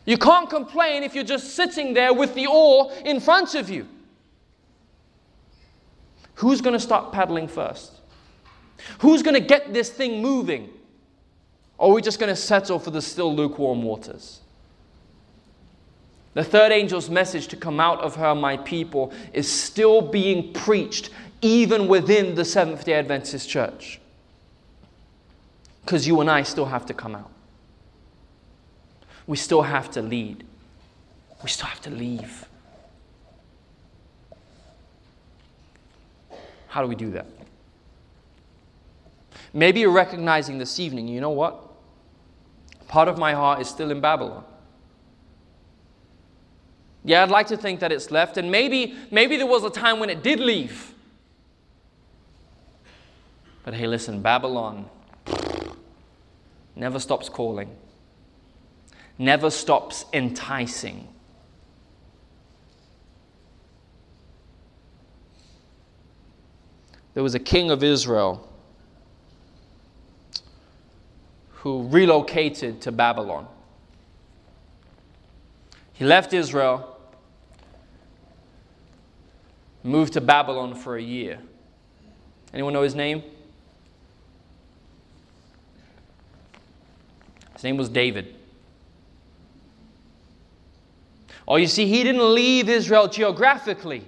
You 0.05 0.17
can't 0.17 0.49
complain 0.49 1.03
if 1.03 1.13
you're 1.13 1.23
just 1.23 1.55
sitting 1.55 1.93
there 1.93 2.13
with 2.13 2.33
the 2.33 2.47
oar 2.47 2.91
in 3.05 3.19
front 3.19 3.55
of 3.55 3.69
you. 3.69 3.87
Who's 6.35 6.61
going 6.61 6.73
to 6.73 6.79
start 6.79 7.11
paddling 7.11 7.47
first? 7.47 7.91
Who's 8.99 9.21
going 9.21 9.33
to 9.33 9.41
get 9.41 9.73
this 9.73 9.89
thing 9.89 10.21
moving? 10.21 10.69
Or 11.77 11.91
are 11.91 11.95
we 11.95 12.01
just 12.01 12.19
going 12.19 12.29
to 12.29 12.35
settle 12.35 12.79
for 12.79 12.89
the 12.89 13.01
still 13.01 13.35
lukewarm 13.35 13.83
waters? 13.83 14.39
The 16.35 16.43
third 16.43 16.71
angel's 16.71 17.09
message 17.09 17.47
to 17.47 17.57
come 17.57 17.79
out 17.79 17.99
of 18.01 18.15
her, 18.15 18.35
my 18.35 18.57
people, 18.57 19.11
is 19.33 19.51
still 19.51 20.01
being 20.01 20.53
preached 20.53 21.09
even 21.41 21.87
within 21.87 22.35
the 22.35 22.45
Seventh 22.45 22.85
day 22.85 22.93
Adventist 22.93 23.49
church. 23.49 23.99
Because 25.83 26.07
you 26.07 26.19
and 26.19 26.29
I 26.29 26.43
still 26.43 26.65
have 26.65 26.85
to 26.87 26.93
come 26.93 27.15
out. 27.15 27.31
We 29.25 29.37
still 29.37 29.61
have 29.61 29.91
to 29.91 30.01
lead. 30.01 30.43
We 31.43 31.49
still 31.49 31.67
have 31.67 31.81
to 31.81 31.89
leave. 31.89 32.45
How 36.67 36.81
do 36.81 36.87
we 36.87 36.95
do 36.95 37.11
that? 37.11 37.25
Maybe 39.53 39.79
you're 39.79 39.91
recognizing 39.91 40.57
this 40.57 40.79
evening, 40.79 41.07
you 41.07 41.21
know 41.21 41.29
what? 41.29 41.63
Part 42.87 43.07
of 43.07 43.17
my 43.17 43.33
heart 43.33 43.61
is 43.61 43.69
still 43.69 43.91
in 43.91 44.01
Babylon. 44.01 44.43
Yeah, 47.03 47.23
I'd 47.23 47.29
like 47.29 47.47
to 47.47 47.57
think 47.57 47.79
that 47.79 47.91
it's 47.91 48.11
left, 48.11 48.37
and 48.37 48.51
maybe, 48.51 48.95
maybe 49.11 49.37
there 49.37 49.47
was 49.47 49.63
a 49.63 49.69
time 49.69 49.99
when 49.99 50.09
it 50.09 50.21
did 50.21 50.39
leave. 50.39 50.93
But 53.67 53.73
hey, 53.73 53.85
listen, 53.85 54.21
Babylon 54.21 54.85
never 56.73 56.99
stops 57.01 57.27
calling, 57.27 57.69
never 59.17 59.49
stops 59.49 60.05
enticing. 60.13 61.05
There 67.13 67.21
was 67.21 67.35
a 67.35 67.39
king 67.39 67.69
of 67.69 67.83
Israel 67.83 68.49
who 71.49 71.89
relocated 71.89 72.79
to 72.83 72.93
Babylon. 72.93 73.47
He 75.91 76.05
left 76.05 76.31
Israel, 76.31 76.97
moved 79.83 80.13
to 80.13 80.21
Babylon 80.21 80.73
for 80.73 80.95
a 80.95 81.03
year. 81.03 81.39
Anyone 82.53 82.71
know 82.71 82.83
his 82.83 82.95
name? 82.95 83.23
His 87.57 87.63
name 87.63 87.77
was 87.77 87.89
David. 87.89 88.35
Oh, 91.47 91.55
you 91.55 91.65
see, 91.65 91.87
he 91.87 92.03
didn't 92.03 92.35
leave 92.35 92.69
Israel 92.69 93.07
geographically, 93.07 94.05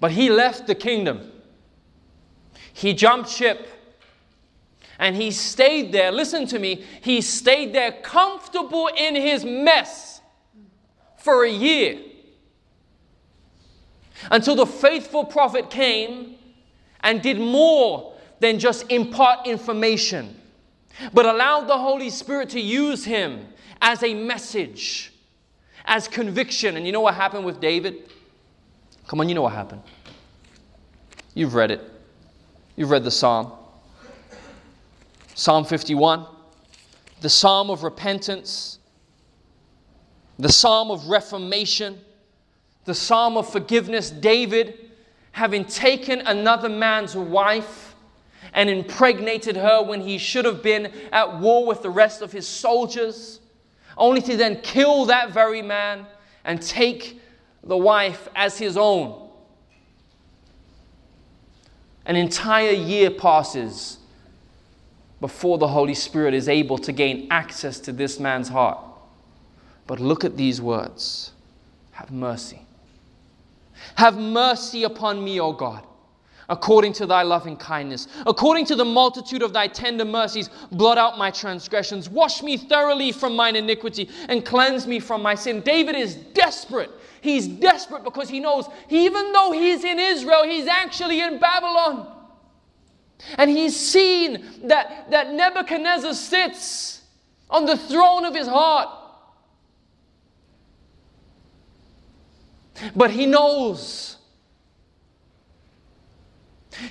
but 0.00 0.10
he 0.10 0.30
left 0.30 0.66
the 0.66 0.74
kingdom. 0.74 1.30
He 2.72 2.94
jumped 2.94 3.28
ship 3.28 3.68
and 4.98 5.14
he 5.14 5.30
stayed 5.30 5.92
there. 5.92 6.10
Listen 6.10 6.46
to 6.46 6.58
me. 6.58 6.86
He 7.02 7.20
stayed 7.20 7.74
there 7.74 7.92
comfortable 7.92 8.88
in 8.96 9.14
his 9.14 9.44
mess 9.44 10.22
for 11.18 11.44
a 11.44 11.50
year 11.50 11.98
until 14.30 14.56
the 14.56 14.64
faithful 14.64 15.26
prophet 15.26 15.68
came 15.68 16.36
and 17.00 17.20
did 17.20 17.38
more 17.38 18.14
than 18.38 18.58
just 18.58 18.90
impart 18.90 19.46
information 19.46 20.39
but 21.12 21.26
allowed 21.26 21.66
the 21.66 21.78
Holy 21.78 22.10
Spirit 22.10 22.50
to 22.50 22.60
use 22.60 23.04
him 23.04 23.46
as 23.80 24.02
a 24.02 24.14
message, 24.14 25.12
as 25.84 26.08
conviction. 26.08 26.76
And 26.76 26.86
you 26.86 26.92
know 26.92 27.00
what 27.00 27.14
happened 27.14 27.44
with 27.44 27.60
David? 27.60 28.10
Come 29.06 29.20
on, 29.20 29.28
you 29.28 29.34
know 29.34 29.42
what 29.42 29.52
happened. 29.52 29.82
You've 31.34 31.54
read 31.54 31.70
it, 31.70 31.80
you've 32.76 32.90
read 32.90 33.04
the 33.04 33.10
psalm. 33.10 33.52
Psalm 35.34 35.64
51, 35.64 36.26
the 37.22 37.28
psalm 37.28 37.70
of 37.70 37.82
repentance, 37.82 38.78
the 40.38 40.50
psalm 40.50 40.90
of 40.90 41.08
reformation, 41.08 41.98
the 42.84 42.94
psalm 42.94 43.36
of 43.36 43.50
forgiveness. 43.50 44.10
David, 44.10 44.90
having 45.32 45.64
taken 45.64 46.20
another 46.26 46.68
man's 46.68 47.16
wife, 47.16 47.89
and 48.52 48.68
impregnated 48.68 49.56
her 49.56 49.82
when 49.82 50.00
he 50.00 50.18
should 50.18 50.44
have 50.44 50.62
been 50.62 50.92
at 51.12 51.38
war 51.38 51.66
with 51.66 51.82
the 51.82 51.90
rest 51.90 52.22
of 52.22 52.32
his 52.32 52.46
soldiers, 52.46 53.40
only 53.96 54.20
to 54.22 54.36
then 54.36 54.60
kill 54.62 55.06
that 55.06 55.32
very 55.32 55.62
man 55.62 56.06
and 56.44 56.60
take 56.60 57.20
the 57.62 57.76
wife 57.76 58.28
as 58.34 58.58
his 58.58 58.76
own. 58.76 59.28
An 62.06 62.16
entire 62.16 62.72
year 62.72 63.10
passes 63.10 63.98
before 65.20 65.58
the 65.58 65.68
Holy 65.68 65.94
Spirit 65.94 66.32
is 66.32 66.48
able 66.48 66.78
to 66.78 66.92
gain 66.92 67.28
access 67.30 67.78
to 67.80 67.92
this 67.92 68.18
man's 68.18 68.48
heart. 68.48 68.78
But 69.86 70.00
look 70.00 70.24
at 70.24 70.36
these 70.36 70.60
words 70.60 71.32
Have 71.92 72.10
mercy. 72.10 72.62
Have 73.96 74.16
mercy 74.16 74.84
upon 74.84 75.22
me, 75.22 75.40
O 75.40 75.52
God 75.52 75.84
according 76.50 76.92
to 76.92 77.06
thy 77.06 77.22
loving 77.22 77.56
kindness. 77.56 78.08
According 78.26 78.66
to 78.66 78.76
the 78.76 78.84
multitude 78.84 79.42
of 79.42 79.54
thy 79.54 79.68
tender 79.68 80.04
mercies, 80.04 80.50
blot 80.72 80.98
out 80.98 81.16
my 81.16 81.30
transgressions. 81.30 82.10
Wash 82.10 82.42
me 82.42 82.58
thoroughly 82.58 83.12
from 83.12 83.34
mine 83.34 83.56
iniquity 83.56 84.10
and 84.28 84.44
cleanse 84.44 84.86
me 84.86 85.00
from 85.00 85.22
my 85.22 85.34
sin. 85.34 85.60
David 85.60 85.94
is 85.94 86.16
desperate. 86.16 86.90
He's 87.22 87.46
desperate 87.46 88.02
because 88.02 88.28
he 88.28 88.40
knows, 88.40 88.66
even 88.88 89.32
though 89.32 89.52
he's 89.52 89.84
in 89.84 89.98
Israel, 89.98 90.42
he's 90.44 90.66
actually 90.66 91.20
in 91.20 91.38
Babylon. 91.38 92.16
And 93.36 93.48
he's 93.48 93.78
seen 93.78 94.44
that, 94.64 95.10
that 95.10 95.32
Nebuchadnezzar 95.32 96.14
sits 96.14 97.02
on 97.48 97.64
the 97.64 97.76
throne 97.76 98.24
of 98.24 98.34
his 98.34 98.48
heart. 98.48 98.88
But 102.96 103.10
he 103.10 103.26
knows 103.26 104.16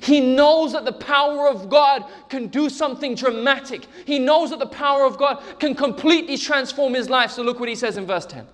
he 0.02 0.20
knows 0.20 0.74
that 0.74 0.86
the 0.86 0.94
power 0.94 1.48
of 1.48 1.70
God 1.70 2.06
can 2.30 2.48
do 2.48 2.70
something 2.70 3.16
dramatic. 3.16 3.88
He 4.06 4.20
knows 4.20 4.50
that 4.52 4.60
the 4.60 4.68
power 4.68 5.06
of 5.06 5.18
God 5.18 5.42
can 5.60 5.76
completely 5.76 6.38
transform 6.38 6.94
his 6.94 7.10
life. 7.10 7.32
So 7.32 7.44
look 7.44 7.60
what 7.60 7.70
he 7.70 7.76
says 7.76 7.98
in 7.98 8.06
verse 8.06 8.26
10 8.26 8.46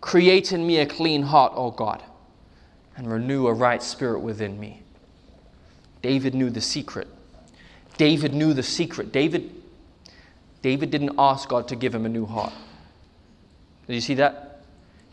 Create 0.00 0.52
in 0.52 0.66
me 0.66 0.78
a 0.78 0.86
clean 0.86 1.22
heart, 1.22 1.52
O 1.56 1.70
God, 1.70 2.02
and 2.96 3.10
renew 3.10 3.46
a 3.48 3.52
right 3.52 3.82
spirit 3.82 4.20
within 4.20 4.58
me. 4.58 4.82
David 6.02 6.34
knew 6.34 6.50
the 6.50 6.60
secret. 6.60 7.08
David 7.96 8.32
knew 8.32 8.54
the 8.54 8.62
secret. 8.62 9.10
David, 9.10 9.50
David 10.62 10.90
didn't 10.90 11.14
ask 11.18 11.48
God 11.48 11.66
to 11.68 11.76
give 11.76 11.94
him 11.94 12.06
a 12.06 12.08
new 12.08 12.26
heart. 12.26 12.52
Did 13.86 13.94
you 13.94 14.00
see 14.00 14.14
that? 14.14 14.62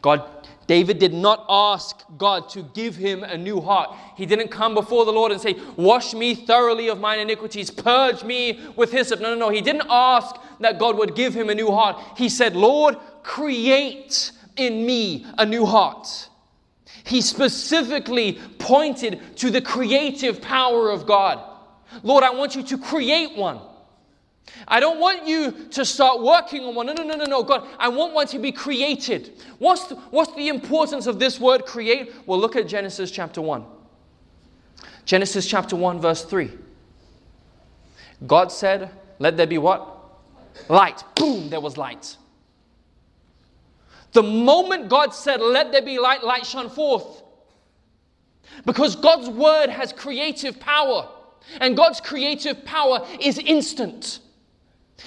God 0.01 0.23
David 0.67 0.99
did 0.99 1.13
not 1.13 1.45
ask 1.49 2.03
God 2.17 2.49
to 2.49 2.63
give 2.73 2.95
him 2.95 3.23
a 3.23 3.37
new 3.37 3.59
heart. 3.59 3.95
He 4.15 4.25
didn't 4.25 4.49
come 4.49 4.73
before 4.73 5.05
the 5.05 5.11
Lord 5.11 5.31
and 5.31 5.41
say, 5.41 5.55
Wash 5.75 6.13
me 6.13 6.35
thoroughly 6.35 6.87
of 6.87 6.99
mine 6.99 7.19
iniquities, 7.19 7.69
purge 7.69 8.23
me 8.23 8.59
with 8.75 8.91
hyssop. 8.91 9.19
No, 9.19 9.33
no, 9.33 9.39
no. 9.39 9.49
He 9.49 9.61
didn't 9.61 9.87
ask 9.89 10.35
that 10.61 10.79
God 10.79 10.97
would 10.97 11.15
give 11.15 11.33
him 11.33 11.49
a 11.49 11.55
new 11.55 11.71
heart. 11.71 12.01
He 12.17 12.29
said, 12.29 12.55
Lord, 12.55 12.95
create 13.23 14.31
in 14.55 14.85
me 14.85 15.25
a 15.37 15.45
new 15.45 15.65
heart. 15.65 16.29
He 17.05 17.21
specifically 17.21 18.39
pointed 18.59 19.37
to 19.37 19.51
the 19.51 19.61
creative 19.61 20.41
power 20.41 20.89
of 20.89 21.05
God. 21.05 21.43
Lord, 22.01 22.23
I 22.23 22.31
want 22.31 22.55
you 22.55 22.63
to 22.63 22.77
create 22.77 23.35
one. 23.35 23.59
I 24.67 24.79
don't 24.79 24.99
want 24.99 25.27
you 25.27 25.51
to 25.71 25.85
start 25.85 26.21
working 26.21 26.63
on 26.65 26.75
one. 26.75 26.85
No, 26.85 26.93
no, 26.93 27.03
no, 27.03 27.15
no, 27.15 27.25
no. 27.25 27.43
God, 27.43 27.67
I 27.79 27.87
want 27.87 28.13
one 28.13 28.27
to 28.27 28.39
be 28.39 28.51
created. 28.51 29.41
What's 29.59 29.87
the, 29.87 29.95
what's 29.95 30.33
the 30.35 30.47
importance 30.49 31.07
of 31.07 31.19
this 31.19 31.39
word 31.39 31.65
create? 31.65 32.13
Well, 32.25 32.39
look 32.39 32.55
at 32.55 32.67
Genesis 32.67 33.09
chapter 33.11 33.41
1. 33.41 33.63
Genesis 35.05 35.47
chapter 35.47 35.75
1, 35.75 35.99
verse 35.99 36.23
3. 36.23 36.51
God 38.27 38.51
said, 38.51 38.89
Let 39.19 39.37
there 39.37 39.47
be 39.47 39.57
what? 39.57 39.89
Light. 40.69 41.03
Boom, 41.15 41.49
there 41.49 41.61
was 41.61 41.77
light. 41.77 42.17
The 44.13 44.23
moment 44.23 44.89
God 44.89 45.13
said, 45.13 45.41
Let 45.41 45.71
there 45.71 45.81
be 45.81 45.99
light, 45.99 46.23
light 46.23 46.45
shone 46.45 46.69
forth. 46.69 47.23
Because 48.65 48.95
God's 48.95 49.29
word 49.29 49.69
has 49.69 49.91
creative 49.91 50.59
power, 50.59 51.09
and 51.59 51.75
God's 51.75 51.99
creative 51.99 52.63
power 52.63 53.05
is 53.19 53.37
instant. 53.39 54.19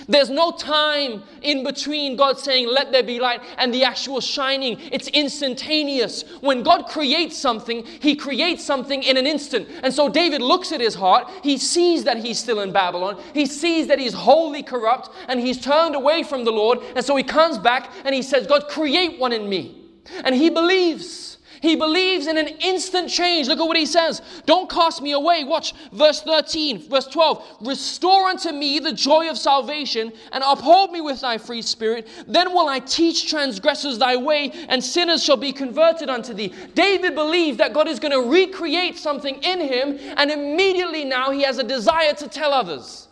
There's 0.08 0.30
no 0.30 0.52
time 0.52 1.22
in 1.42 1.64
between 1.64 2.16
God 2.16 2.38
saying, 2.38 2.68
Let 2.68 2.92
there 2.92 3.02
be 3.02 3.18
light, 3.18 3.40
and 3.58 3.72
the 3.72 3.84
actual 3.84 4.20
shining. 4.20 4.78
It's 4.92 5.08
instantaneous. 5.08 6.24
When 6.40 6.62
God 6.62 6.86
creates 6.86 7.36
something, 7.36 7.84
He 7.84 8.14
creates 8.14 8.64
something 8.64 9.02
in 9.02 9.16
an 9.16 9.26
instant. 9.26 9.68
And 9.82 9.92
so 9.92 10.08
David 10.08 10.42
looks 10.42 10.72
at 10.72 10.80
his 10.80 10.94
heart. 10.94 11.30
He 11.42 11.58
sees 11.58 12.04
that 12.04 12.18
he's 12.18 12.38
still 12.38 12.60
in 12.60 12.72
Babylon. 12.72 13.20
He 13.34 13.46
sees 13.46 13.86
that 13.88 13.98
he's 13.98 14.14
wholly 14.14 14.62
corrupt 14.62 15.10
and 15.28 15.40
he's 15.40 15.60
turned 15.60 15.94
away 15.94 16.22
from 16.22 16.44
the 16.44 16.52
Lord. 16.52 16.78
And 16.94 17.04
so 17.04 17.16
he 17.16 17.22
comes 17.22 17.58
back 17.58 17.92
and 18.04 18.14
he 18.14 18.22
says, 18.22 18.46
God, 18.46 18.68
create 18.68 19.18
one 19.18 19.32
in 19.32 19.48
me. 19.48 19.82
And 20.24 20.34
he 20.34 20.50
believes. 20.50 21.35
He 21.66 21.74
believes 21.74 22.28
in 22.28 22.38
an 22.38 22.46
instant 22.46 23.10
change. 23.10 23.48
Look 23.48 23.58
at 23.58 23.66
what 23.66 23.76
he 23.76 23.86
says. 23.86 24.22
Don't 24.46 24.70
cast 24.70 25.02
me 25.02 25.12
away. 25.12 25.42
Watch 25.42 25.74
verse 25.92 26.22
13, 26.22 26.88
verse 26.88 27.08
12. 27.08 27.44
Restore 27.62 28.28
unto 28.28 28.52
me 28.52 28.78
the 28.78 28.92
joy 28.92 29.28
of 29.28 29.36
salvation 29.36 30.12
and 30.30 30.44
uphold 30.46 30.92
me 30.92 31.00
with 31.00 31.20
thy 31.20 31.38
free 31.38 31.62
spirit. 31.62 32.06
Then 32.28 32.52
will 32.52 32.68
I 32.68 32.78
teach 32.78 33.28
transgressors 33.28 33.98
thy 33.98 34.16
way 34.16 34.52
and 34.68 34.82
sinners 34.82 35.24
shall 35.24 35.36
be 35.36 35.52
converted 35.52 36.08
unto 36.08 36.32
thee. 36.32 36.54
David 36.74 37.16
believed 37.16 37.58
that 37.58 37.72
God 37.72 37.88
is 37.88 37.98
going 37.98 38.12
to 38.12 38.30
recreate 38.30 38.96
something 38.96 39.34
in 39.42 39.60
him 39.60 39.98
and 40.16 40.30
immediately 40.30 41.04
now 41.04 41.32
he 41.32 41.42
has 41.42 41.58
a 41.58 41.64
desire 41.64 42.14
to 42.14 42.28
tell 42.28 42.52
others. 42.52 43.08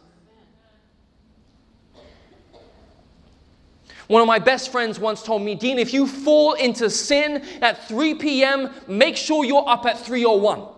One 4.14 4.20
of 4.20 4.28
my 4.28 4.38
best 4.38 4.70
friends 4.70 5.00
once 5.00 5.24
told 5.24 5.42
me, 5.42 5.56
Dean, 5.56 5.76
if 5.76 5.92
you 5.92 6.06
fall 6.06 6.52
into 6.52 6.88
sin 6.88 7.44
at 7.60 7.88
3 7.88 8.14
p.m., 8.14 8.70
make 8.86 9.16
sure 9.16 9.44
you're 9.44 9.68
up 9.68 9.86
at 9.86 9.96
3:01. 9.96 10.72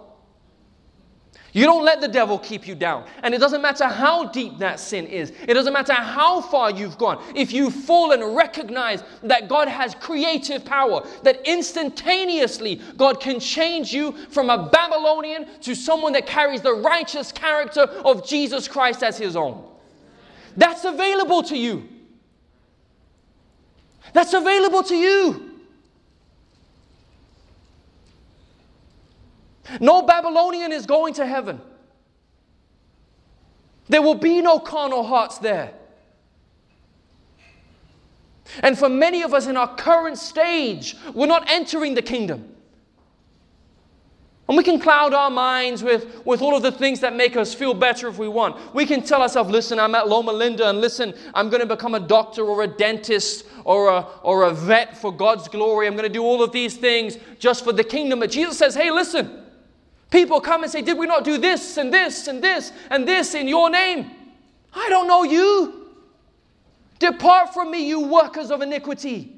You 1.52 1.66
don't 1.66 1.84
let 1.84 2.00
the 2.00 2.08
devil 2.08 2.38
keep 2.38 2.66
you 2.66 2.74
down. 2.74 3.04
And 3.22 3.34
it 3.34 3.38
doesn't 3.38 3.60
matter 3.60 3.88
how 3.88 4.28
deep 4.28 4.56
that 4.56 4.80
sin 4.80 5.06
is. 5.06 5.34
It 5.46 5.52
doesn't 5.52 5.74
matter 5.74 5.92
how 5.92 6.40
far 6.40 6.70
you've 6.70 6.96
gone. 6.96 7.22
If 7.34 7.52
you 7.52 7.70
fall 7.70 8.12
and 8.12 8.34
recognize 8.34 9.04
that 9.22 9.50
God 9.50 9.68
has 9.68 9.94
creative 9.94 10.64
power, 10.64 11.06
that 11.22 11.46
instantaneously 11.46 12.80
God 12.96 13.20
can 13.20 13.38
change 13.38 13.92
you 13.92 14.12
from 14.30 14.48
a 14.48 14.70
Babylonian 14.70 15.46
to 15.60 15.74
someone 15.74 16.14
that 16.14 16.26
carries 16.26 16.62
the 16.62 16.72
righteous 16.72 17.32
character 17.32 17.82
of 17.82 18.26
Jesus 18.26 18.66
Christ 18.66 19.02
as 19.02 19.18
his 19.18 19.36
own. 19.36 19.62
That's 20.56 20.86
available 20.86 21.42
to 21.42 21.58
you. 21.58 21.95
That's 24.12 24.32
available 24.32 24.82
to 24.84 24.94
you. 24.94 25.50
No 29.80 30.02
Babylonian 30.02 30.72
is 30.72 30.86
going 30.86 31.14
to 31.14 31.26
heaven. 31.26 31.60
There 33.88 34.02
will 34.02 34.14
be 34.14 34.40
no 34.40 34.58
carnal 34.58 35.02
hearts 35.04 35.38
there. 35.38 35.72
And 38.62 38.78
for 38.78 38.88
many 38.88 39.22
of 39.22 39.34
us 39.34 39.46
in 39.46 39.56
our 39.56 39.74
current 39.74 40.18
stage, 40.18 40.96
we're 41.14 41.26
not 41.26 41.50
entering 41.50 41.94
the 41.94 42.02
kingdom. 42.02 42.55
And 44.48 44.56
we 44.56 44.62
can 44.62 44.78
cloud 44.78 45.12
our 45.12 45.28
minds 45.28 45.82
with, 45.82 46.24
with 46.24 46.40
all 46.40 46.54
of 46.56 46.62
the 46.62 46.70
things 46.70 47.00
that 47.00 47.16
make 47.16 47.36
us 47.36 47.52
feel 47.52 47.74
better 47.74 48.06
if 48.06 48.16
we 48.16 48.28
want. 48.28 48.74
We 48.74 48.86
can 48.86 49.02
tell 49.02 49.20
ourselves, 49.20 49.50
listen, 49.50 49.80
I'm 49.80 49.96
at 49.96 50.08
Loma 50.08 50.32
Linda, 50.32 50.68
and 50.68 50.80
listen, 50.80 51.14
I'm 51.34 51.50
going 51.50 51.62
to 51.62 51.66
become 51.66 51.96
a 51.96 52.00
doctor 52.00 52.44
or 52.44 52.62
a 52.62 52.68
dentist 52.68 53.44
or 53.64 53.88
a, 53.88 54.06
or 54.22 54.44
a 54.44 54.52
vet 54.52 54.96
for 54.96 55.10
God's 55.10 55.48
glory. 55.48 55.88
I'm 55.88 55.94
going 55.94 56.04
to 56.04 56.12
do 56.12 56.22
all 56.22 56.44
of 56.44 56.52
these 56.52 56.76
things 56.76 57.18
just 57.40 57.64
for 57.64 57.72
the 57.72 57.82
kingdom. 57.82 58.20
But 58.20 58.30
Jesus 58.30 58.56
says, 58.56 58.76
hey, 58.76 58.92
listen, 58.92 59.46
people 60.12 60.40
come 60.40 60.62
and 60.62 60.70
say, 60.70 60.80
did 60.80 60.96
we 60.96 61.06
not 61.06 61.24
do 61.24 61.38
this 61.38 61.76
and 61.76 61.92
this 61.92 62.28
and 62.28 62.42
this 62.42 62.70
and 62.90 63.06
this 63.06 63.34
in 63.34 63.48
your 63.48 63.68
name? 63.68 64.12
I 64.72 64.88
don't 64.88 65.08
know 65.08 65.24
you. 65.24 65.88
Depart 67.00 67.52
from 67.52 67.72
me, 67.72 67.88
you 67.88 68.06
workers 68.06 68.52
of 68.52 68.62
iniquity. 68.62 69.35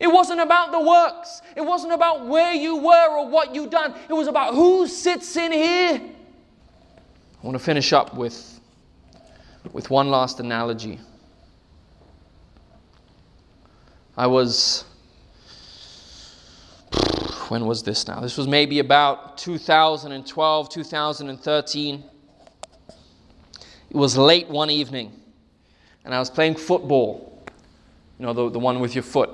It 0.00 0.06
wasn't 0.06 0.40
about 0.40 0.70
the 0.70 0.80
works. 0.80 1.42
It 1.56 1.60
wasn't 1.60 1.92
about 1.92 2.26
where 2.26 2.54
you 2.54 2.76
were 2.76 3.16
or 3.16 3.28
what 3.28 3.54
you 3.54 3.66
done. 3.66 3.94
It 4.08 4.12
was 4.12 4.28
about 4.28 4.54
who 4.54 4.86
sits 4.86 5.36
in 5.36 5.50
here. 5.50 6.00
I 7.42 7.46
want 7.46 7.56
to 7.56 7.62
finish 7.62 7.92
up 7.92 8.14
with, 8.14 8.60
with 9.72 9.90
one 9.90 10.08
last 10.08 10.38
analogy. 10.38 11.00
I 14.16 14.26
was, 14.26 14.84
when 17.48 17.66
was 17.66 17.82
this 17.82 18.06
now? 18.06 18.20
This 18.20 18.36
was 18.36 18.48
maybe 18.48 18.80
about 18.80 19.38
2012, 19.38 20.68
2013. 20.68 22.04
It 23.90 23.96
was 23.96 24.18
late 24.18 24.48
one 24.48 24.70
evening, 24.70 25.12
and 26.04 26.12
I 26.12 26.18
was 26.18 26.30
playing 26.30 26.56
football. 26.56 27.42
You 28.18 28.26
know, 28.26 28.32
the, 28.32 28.50
the 28.50 28.58
one 28.58 28.80
with 28.80 28.96
your 28.96 29.04
foot. 29.04 29.30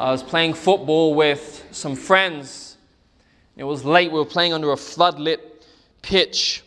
I 0.00 0.10
was 0.10 0.22
playing 0.22 0.54
football 0.54 1.14
with 1.14 1.62
some 1.72 1.94
friends. 1.94 2.78
It 3.54 3.64
was 3.64 3.84
late. 3.84 4.10
We 4.10 4.18
were 4.18 4.24
playing 4.24 4.54
under 4.54 4.72
a 4.72 4.76
floodlit 4.76 5.40
pitch. 6.00 6.64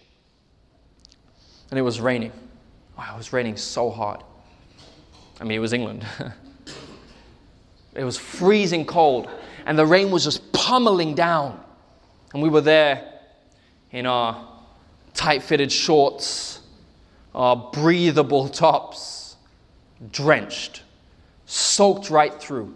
And 1.72 1.80
it 1.80 1.82
was 1.82 2.00
raining. 2.00 2.32
Wow, 2.96 3.16
it 3.16 3.18
was 3.18 3.34
raining 3.34 3.58
so 3.58 3.90
hard. 3.90 4.22
I 5.42 5.46
mean, 5.46 5.58
it 5.58 5.62
was 5.62 5.74
England. 5.74 6.06
it 7.96 8.04
was 8.04 8.20
freezing 8.20 8.86
cold. 8.86 9.28
And 9.66 9.80
the 9.80 9.86
rain 9.88 10.12
was 10.12 10.24
just 10.26 10.54
pummeling 10.54 11.16
down. 11.16 11.60
And 12.36 12.44
we 12.44 12.50
were 12.50 12.62
there 12.62 13.14
in 13.90 14.06
our 14.06 14.48
tight 15.16 15.42
fitted 15.42 15.72
shorts, 15.72 16.62
our 17.34 17.56
breathable 17.56 18.48
tops, 18.48 19.38
drenched, 20.12 20.84
soaked 21.48 22.12
right 22.12 22.40
through 22.40 22.76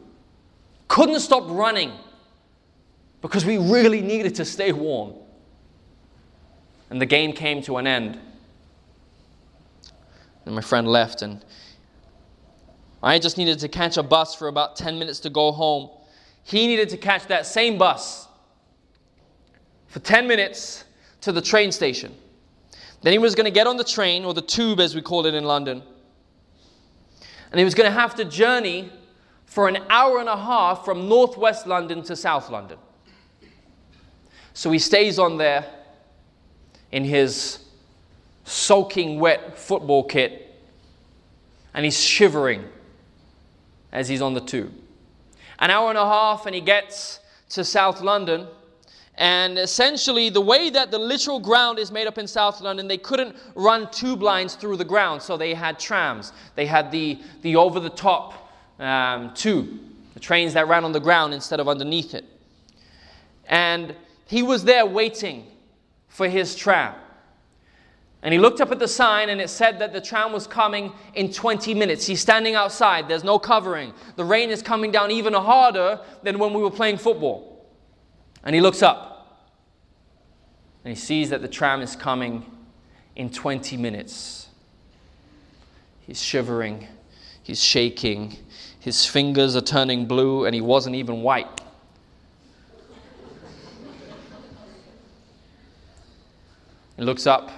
couldn't 0.98 1.20
stop 1.20 1.44
running 1.48 1.92
because 3.22 3.46
we 3.46 3.60
really 3.60 4.02
needed 4.02 4.34
to 4.34 4.44
stay 4.44 4.72
warm. 4.72 5.14
And 6.90 7.00
the 7.00 7.06
game 7.06 7.34
came 7.34 7.62
to 7.62 7.78
an 7.78 7.86
end. 7.86 8.18
And 10.46 10.56
my 10.56 10.62
friend 10.62 10.88
left, 10.88 11.22
and 11.22 11.46
I 13.04 13.20
just 13.20 13.38
needed 13.38 13.60
to 13.60 13.68
catch 13.68 13.98
a 13.98 14.02
bus 14.02 14.34
for 14.34 14.48
about 14.48 14.76
10 14.76 14.98
minutes 14.98 15.20
to 15.20 15.30
go 15.30 15.52
home. 15.52 15.92
He 16.42 16.66
needed 16.66 16.90
to 16.90 16.98
catch 16.98 17.28
that 17.28 17.46
same 17.46 17.78
bus 17.78 18.28
for 19.86 20.00
10 20.00 20.28
minutes 20.28 20.84
to 21.22 21.32
the 21.32 21.44
train 21.44 21.72
station. 21.72 22.12
Then 23.04 23.14
he 23.14 23.20
was 23.20 23.36
going 23.36 23.46
to 23.46 23.52
get 23.52 23.68
on 23.68 23.78
the 23.78 23.84
train, 23.84 24.26
or 24.26 24.34
the 24.34 24.42
tube 24.42 24.80
as 24.80 24.96
we 24.96 25.04
call 25.04 25.28
it 25.28 25.36
in 25.36 25.44
London, 25.44 25.84
and 27.52 27.60
he 27.60 27.64
was 27.64 27.76
going 27.76 27.88
to 27.88 28.00
have 28.00 28.16
to 28.16 28.26
journey 28.26 28.92
for 29.48 29.68
an 29.68 29.80
hour 29.90 30.20
and 30.20 30.30
a 30.30 30.38
half 30.38 30.86
from 30.86 31.10
northwest 31.10 31.66
London 31.66 32.04
to 32.04 32.16
south 32.16 32.52
London. 32.52 32.78
So 34.54 34.70
he 34.70 34.78
stays 34.78 35.18
on 35.18 35.38
there 35.38 35.66
in 36.92 37.04
his 37.04 37.60
soaking 38.44 39.20
wet 39.20 39.58
football 39.58 40.04
kit 40.04 40.44
and 41.74 41.86
he's 41.86 42.00
shivering 42.00 42.64
as 43.92 44.08
he's 44.08 44.22
on 44.22 44.34
the 44.34 44.42
tube. 44.42 44.74
An 45.60 45.72
hour 45.72 45.90
and 45.90 45.98
a 45.98 46.06
half, 46.06 46.46
and 46.46 46.54
he 46.54 46.62
gets 46.62 47.20
to 47.50 47.64
South 47.64 48.02
London. 48.02 48.48
And 49.16 49.58
essentially, 49.58 50.30
the 50.30 50.42
way 50.42 50.70
that 50.70 50.92
the 50.92 51.00
literal 51.00 51.40
ground 51.40 51.80
is 51.80 51.92
made 51.92 52.06
up 52.06 52.18
in 52.18 52.28
South 52.28 52.62
London, 52.62 52.88
they 52.88 52.98
couldn't 52.98 53.36
run 53.56 53.90
tube 53.90 54.22
lines 54.22 54.56
through 54.56 54.78
the 54.78 54.86
ground, 54.86 55.22
so 55.22 55.38
they 55.38 55.54
had 55.54 55.80
trams. 55.80 56.34
They 56.56 56.68
had 56.68 56.92
the, 56.92 57.20
the 57.42 57.56
over 57.56 57.80
the 57.80 57.90
top 57.90 58.47
um, 58.80 59.34
two, 59.34 59.80
the 60.14 60.20
trains 60.20 60.54
that 60.54 60.68
ran 60.68 60.84
on 60.84 60.92
the 60.92 61.00
ground 61.00 61.34
instead 61.34 61.60
of 61.60 61.68
underneath 61.68 62.14
it. 62.14 62.26
And 63.48 63.96
he 64.26 64.44
was 64.44 64.64
there 64.64 64.86
waiting 64.86 65.48
for 66.08 66.28
his 66.28 66.56
tram. 66.56 66.96
And 68.24 68.34
he 68.34 68.40
looked 68.40 68.62
up 68.62 68.72
at 68.72 68.80
the 68.80 68.88
sign 68.88 69.30
and 69.30 69.40
it 69.40 69.50
said 69.50 69.80
that 69.80 69.94
the 69.94 70.02
tram 70.02 70.34
was 70.34 70.48
coming 70.48 70.92
in 71.14 71.32
20 71.32 71.74
minutes. 71.74 72.06
He's 72.06 72.20
standing 72.20 72.56
outside, 72.56 73.08
there's 73.08 73.24
no 73.24 73.40
covering. 73.40 73.94
The 74.16 74.26
rain 74.26 74.50
is 74.50 74.62
coming 74.62 74.92
down 74.92 75.12
even 75.12 75.34
harder 75.34 76.02
than 76.24 76.40
when 76.40 76.54
we 76.54 76.62
were 76.62 76.72
playing 76.72 76.98
football. 76.98 77.66
And 78.44 78.56
he 78.56 78.62
looks 78.62 78.82
up 78.82 79.18
and 80.84 80.96
he 80.96 81.00
sees 81.00 81.30
that 81.30 81.42
the 81.42 81.48
tram 81.48 81.82
is 81.82 81.96
coming 81.96 82.46
in 83.16 83.30
20 83.30 83.78
minutes. 83.78 84.48
He's 86.02 86.22
shivering, 86.22 86.88
he's 87.44 87.62
shaking, 87.64 88.38
his 88.88 89.06
fingers 89.06 89.54
are 89.54 89.62
turning 89.62 90.06
blue, 90.06 90.46
and 90.46 90.56
he 90.56 90.62
wasn't 90.62 90.96
even 90.96 91.22
white. 91.22 91.46
He 96.96 97.02
looks 97.04 97.28
up. 97.28 97.52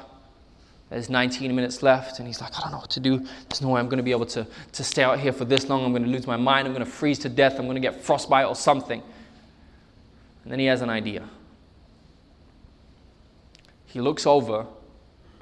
There's 0.89 1.07
19 1.07 1.55
minutes 1.55 1.83
left, 1.83 2.17
and 2.17 2.27
he's 2.27 2.41
like, 2.41 2.57
I 2.57 2.61
don't 2.61 2.71
know 2.71 2.79
what 2.79 2.89
to 2.89 2.99
do. 2.99 3.19
There's 3.47 3.61
no 3.61 3.67
way 3.69 3.79
I'm 3.79 3.85
going 3.85 3.97
to 3.97 4.03
be 4.03 4.09
able 4.09 4.25
to, 4.25 4.47
to 4.71 4.83
stay 4.83 5.03
out 5.03 5.19
here 5.19 5.31
for 5.31 5.45
this 5.45 5.69
long. 5.69 5.85
I'm 5.85 5.91
going 5.91 6.01
to 6.01 6.09
lose 6.09 6.25
my 6.25 6.35
mind. 6.35 6.67
I'm 6.67 6.73
going 6.73 6.83
to 6.83 6.91
freeze 6.91 7.19
to 7.19 7.29
death. 7.29 7.59
I'm 7.59 7.67
going 7.67 7.75
to 7.75 7.79
get 7.79 8.01
frostbite 8.01 8.47
or 8.47 8.55
something. 8.55 9.03
And 10.43 10.51
then 10.51 10.57
he 10.57 10.65
has 10.65 10.81
an 10.81 10.89
idea. 10.89 11.29
He 13.85 14.01
looks 14.01 14.25
over 14.25 14.65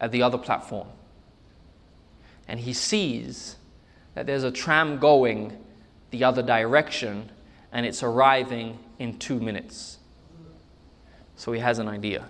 at 0.01 0.11
the 0.11 0.21
other 0.21 0.37
platform, 0.37 0.89
and 2.45 2.59
he 2.59 2.73
sees 2.73 3.55
that 4.15 4.25
there's 4.25 4.43
a 4.43 4.51
tram 4.51 4.97
going 4.97 5.57
the 6.11 6.23
other 6.23 6.41
direction 6.41 7.29
and 7.71 7.85
it's 7.85 8.03
arriving 8.03 8.79
in 8.99 9.17
two 9.19 9.39
minutes. 9.39 9.97
So 11.35 11.51
he 11.51 11.59
has 11.59 11.79
an 11.79 11.87
idea. 11.87 12.25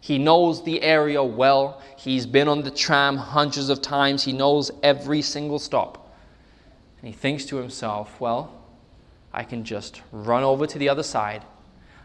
He 0.00 0.18
knows 0.18 0.64
the 0.64 0.82
area 0.82 1.22
well. 1.22 1.80
He's 1.96 2.26
been 2.26 2.48
on 2.48 2.62
the 2.62 2.70
tram 2.70 3.16
hundreds 3.16 3.68
of 3.68 3.80
times. 3.80 4.24
He 4.24 4.32
knows 4.32 4.70
every 4.82 5.22
single 5.22 5.58
stop. 5.58 6.12
And 7.00 7.08
he 7.08 7.12
thinks 7.12 7.44
to 7.46 7.56
himself, 7.56 8.20
well, 8.20 8.52
I 9.32 9.44
can 9.44 9.64
just 9.64 10.02
run 10.10 10.42
over 10.42 10.66
to 10.66 10.78
the 10.78 10.88
other 10.88 11.02
side. 11.02 11.44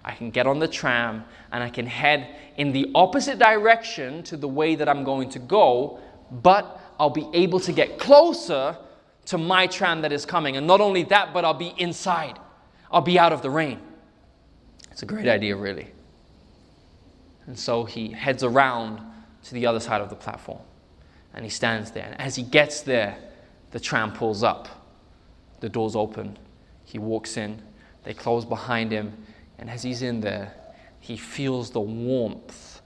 I 0.05 0.13
can 0.13 0.31
get 0.31 0.47
on 0.47 0.59
the 0.59 0.67
tram 0.67 1.25
and 1.51 1.63
I 1.63 1.69
can 1.69 1.85
head 1.85 2.35
in 2.55 2.71
the 2.71 2.89
opposite 2.95 3.39
direction 3.39 4.23
to 4.23 4.37
the 4.37 4.47
way 4.47 4.75
that 4.75 4.87
I'm 4.87 5.03
going 5.03 5.29
to 5.31 5.39
go, 5.39 5.99
but 6.31 6.79
I'll 6.99 7.09
be 7.09 7.27
able 7.33 7.59
to 7.61 7.71
get 7.71 7.99
closer 7.99 8.77
to 9.27 9.37
my 9.37 9.67
tram 9.67 10.01
that 10.01 10.11
is 10.11 10.25
coming. 10.25 10.57
And 10.57 10.65
not 10.65 10.81
only 10.81 11.03
that, 11.03 11.33
but 11.33 11.45
I'll 11.45 11.53
be 11.53 11.73
inside, 11.77 12.39
I'll 12.91 13.01
be 13.01 13.19
out 13.19 13.33
of 13.33 13.41
the 13.41 13.49
rain. 13.49 13.79
It's 14.91 15.03
a 15.03 15.05
great 15.05 15.27
idea, 15.27 15.55
really. 15.55 15.91
And 17.45 17.57
so 17.57 17.85
he 17.85 18.09
heads 18.09 18.43
around 18.43 19.01
to 19.43 19.53
the 19.53 19.65
other 19.65 19.79
side 19.79 20.01
of 20.01 20.09
the 20.09 20.15
platform 20.15 20.59
and 21.33 21.45
he 21.45 21.49
stands 21.49 21.91
there. 21.91 22.05
And 22.05 22.19
as 22.19 22.35
he 22.35 22.43
gets 22.43 22.81
there, 22.81 23.17
the 23.71 23.79
tram 23.79 24.11
pulls 24.11 24.43
up, 24.43 24.67
the 25.59 25.69
doors 25.69 25.95
open, 25.95 26.37
he 26.83 26.97
walks 26.97 27.37
in, 27.37 27.61
they 28.03 28.13
close 28.13 28.43
behind 28.45 28.91
him, 28.91 29.13
and 29.59 29.69
as 29.69 29.83
he's 29.83 30.01
in 30.01 30.21
there, 30.21 30.53
he 30.99 31.15
feels 31.15 31.69
the 31.69 31.79
warmth 31.79 32.81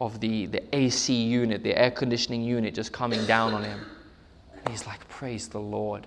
of 0.00 0.18
the, 0.20 0.46
the 0.46 0.74
AC 0.74 1.12
unit, 1.12 1.62
the 1.62 1.76
air 1.76 1.90
conditioning 1.90 2.42
unit 2.42 2.74
just 2.74 2.92
coming 2.92 3.24
down 3.26 3.52
on 3.52 3.64
him. 3.64 3.80
And 4.64 4.72
he's 4.72 4.86
like, 4.86 5.08
Praise 5.08 5.48
the 5.48 5.60
Lord. 5.60 6.06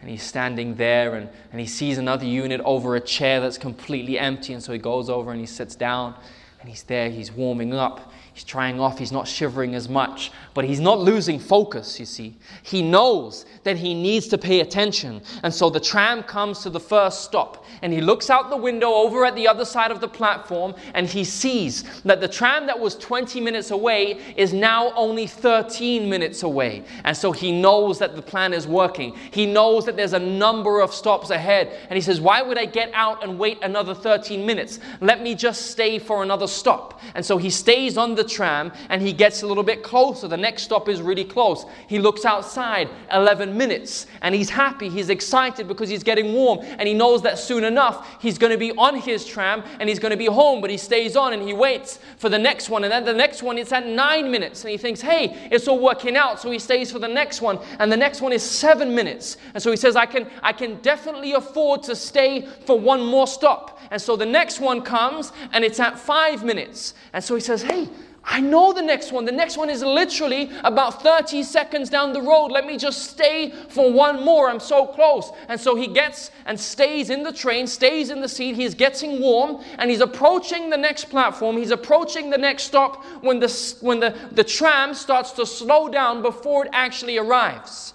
And 0.00 0.10
he's 0.10 0.22
standing 0.22 0.74
there 0.74 1.14
and, 1.14 1.30
and 1.50 1.60
he 1.60 1.66
sees 1.66 1.96
another 1.96 2.26
unit 2.26 2.60
over 2.64 2.94
a 2.94 3.00
chair 3.00 3.40
that's 3.40 3.56
completely 3.56 4.18
empty. 4.18 4.52
And 4.52 4.62
so 4.62 4.72
he 4.72 4.78
goes 4.78 5.08
over 5.08 5.30
and 5.30 5.40
he 5.40 5.46
sits 5.46 5.74
down 5.74 6.14
and 6.60 6.68
he's 6.68 6.82
there, 6.82 7.10
he's 7.10 7.32
warming 7.32 7.72
up. 7.72 8.12
He's 8.34 8.42
trying 8.42 8.80
off, 8.80 8.98
he's 8.98 9.12
not 9.12 9.28
shivering 9.28 9.76
as 9.76 9.88
much, 9.88 10.32
but 10.54 10.64
he's 10.64 10.80
not 10.80 10.98
losing 10.98 11.38
focus, 11.38 12.00
you 12.00 12.04
see. 12.04 12.34
He 12.64 12.82
knows 12.82 13.46
that 13.62 13.76
he 13.76 13.94
needs 13.94 14.26
to 14.28 14.38
pay 14.38 14.58
attention. 14.58 15.22
And 15.44 15.54
so 15.54 15.70
the 15.70 15.78
tram 15.78 16.24
comes 16.24 16.58
to 16.64 16.70
the 16.70 16.80
first 16.80 17.22
stop, 17.22 17.64
and 17.80 17.92
he 17.92 18.00
looks 18.00 18.30
out 18.30 18.50
the 18.50 18.56
window 18.56 18.92
over 18.92 19.24
at 19.24 19.36
the 19.36 19.46
other 19.46 19.64
side 19.64 19.92
of 19.92 20.00
the 20.00 20.08
platform, 20.08 20.74
and 20.94 21.06
he 21.06 21.22
sees 21.22 21.84
that 22.02 22.20
the 22.20 22.26
tram 22.26 22.66
that 22.66 22.76
was 22.76 22.96
20 22.96 23.40
minutes 23.40 23.70
away 23.70 24.18
is 24.36 24.52
now 24.52 24.92
only 24.94 25.28
13 25.28 26.10
minutes 26.10 26.42
away. 26.42 26.82
And 27.04 27.16
so 27.16 27.30
he 27.30 27.52
knows 27.52 28.00
that 28.00 28.16
the 28.16 28.22
plan 28.22 28.52
is 28.52 28.66
working. 28.66 29.14
He 29.30 29.46
knows 29.46 29.86
that 29.86 29.96
there's 29.96 30.12
a 30.12 30.18
number 30.18 30.80
of 30.80 30.92
stops 30.92 31.30
ahead, 31.30 31.72
and 31.88 31.96
he 31.96 32.00
says, 32.00 32.20
Why 32.20 32.42
would 32.42 32.58
I 32.58 32.64
get 32.64 32.90
out 32.94 33.22
and 33.22 33.38
wait 33.38 33.62
another 33.62 33.94
13 33.94 34.44
minutes? 34.44 34.80
Let 35.00 35.22
me 35.22 35.36
just 35.36 35.70
stay 35.70 36.00
for 36.00 36.24
another 36.24 36.48
stop. 36.48 37.00
And 37.14 37.24
so 37.24 37.38
he 37.38 37.48
stays 37.48 37.96
on 37.96 38.16
the 38.16 38.23
the 38.24 38.30
tram 38.30 38.72
and 38.88 39.02
he 39.02 39.12
gets 39.12 39.42
a 39.42 39.46
little 39.46 39.62
bit 39.62 39.82
closer. 39.82 40.28
The 40.28 40.36
next 40.36 40.62
stop 40.62 40.88
is 40.88 41.02
really 41.02 41.24
close. 41.24 41.64
He 41.86 41.98
looks 41.98 42.24
outside, 42.24 42.88
11 43.12 43.56
minutes, 43.56 44.06
and 44.22 44.34
he's 44.34 44.50
happy. 44.50 44.88
He's 44.88 45.10
excited 45.10 45.68
because 45.68 45.88
he's 45.88 46.02
getting 46.02 46.32
warm 46.32 46.60
and 46.78 46.88
he 46.88 46.94
knows 46.94 47.22
that 47.22 47.38
soon 47.38 47.64
enough 47.64 48.20
he's 48.20 48.38
going 48.38 48.52
to 48.52 48.58
be 48.58 48.72
on 48.72 48.96
his 48.96 49.24
tram 49.24 49.62
and 49.78 49.88
he's 49.88 49.98
going 49.98 50.10
to 50.10 50.16
be 50.16 50.26
home, 50.26 50.60
but 50.60 50.70
he 50.70 50.76
stays 50.76 51.16
on 51.16 51.32
and 51.32 51.42
he 51.42 51.52
waits 51.52 51.98
for 52.16 52.28
the 52.28 52.38
next 52.38 52.68
one. 52.70 52.84
And 52.84 52.92
then 52.92 53.04
the 53.04 53.12
next 53.12 53.42
one, 53.42 53.58
it's 53.58 53.72
at 53.72 53.86
nine 53.86 54.30
minutes 54.30 54.62
and 54.62 54.70
he 54.70 54.76
thinks, 54.76 55.00
hey, 55.00 55.48
it's 55.50 55.68
all 55.68 55.78
working 55.78 56.16
out. 56.16 56.40
So 56.40 56.50
he 56.50 56.58
stays 56.58 56.90
for 56.90 56.98
the 56.98 57.08
next 57.08 57.40
one 57.40 57.58
and 57.78 57.92
the 57.92 57.96
next 57.96 58.20
one 58.20 58.32
is 58.32 58.42
seven 58.42 58.94
minutes. 58.94 59.36
And 59.52 59.62
so 59.62 59.70
he 59.70 59.76
says, 59.76 59.96
I 59.96 60.06
can, 60.06 60.28
I 60.42 60.52
can 60.52 60.76
definitely 60.80 61.32
afford 61.32 61.82
to 61.84 61.96
stay 61.96 62.46
for 62.66 62.78
one 62.78 63.04
more 63.04 63.26
stop. 63.26 63.80
And 63.90 64.00
so 64.00 64.16
the 64.16 64.26
next 64.26 64.60
one 64.60 64.82
comes 64.82 65.32
and 65.52 65.64
it's 65.64 65.80
at 65.80 65.98
five 65.98 66.44
minutes. 66.44 66.94
And 67.12 67.22
so 67.22 67.34
he 67.34 67.40
says, 67.40 67.62
hey, 67.62 67.88
I 68.26 68.40
know 68.40 68.72
the 68.72 68.82
next 68.82 69.12
one. 69.12 69.26
The 69.26 69.32
next 69.32 69.58
one 69.58 69.68
is 69.68 69.82
literally 69.82 70.50
about 70.64 71.02
30 71.02 71.42
seconds 71.42 71.90
down 71.90 72.14
the 72.14 72.22
road. 72.22 72.48
Let 72.48 72.66
me 72.66 72.78
just 72.78 73.10
stay 73.10 73.50
for 73.68 73.92
one 73.92 74.24
more. 74.24 74.48
I'm 74.48 74.60
so 74.60 74.86
close. 74.86 75.30
And 75.48 75.60
so 75.60 75.76
he 75.76 75.86
gets 75.86 76.30
and 76.46 76.58
stays 76.58 77.10
in 77.10 77.22
the 77.22 77.32
train, 77.32 77.66
stays 77.66 78.08
in 78.08 78.22
the 78.22 78.28
seat. 78.28 78.56
He's 78.56 78.74
getting 78.74 79.20
warm 79.20 79.62
and 79.78 79.90
he's 79.90 80.00
approaching 80.00 80.70
the 80.70 80.76
next 80.76 81.10
platform. 81.10 81.58
He's 81.58 81.70
approaching 81.70 82.30
the 82.30 82.38
next 82.38 82.64
stop 82.64 83.04
when 83.20 83.40
the, 83.40 83.76
when 83.82 84.00
the, 84.00 84.16
the 84.32 84.44
tram 84.44 84.94
starts 84.94 85.32
to 85.32 85.44
slow 85.44 85.90
down 85.90 86.22
before 86.22 86.64
it 86.64 86.70
actually 86.72 87.18
arrives. 87.18 87.92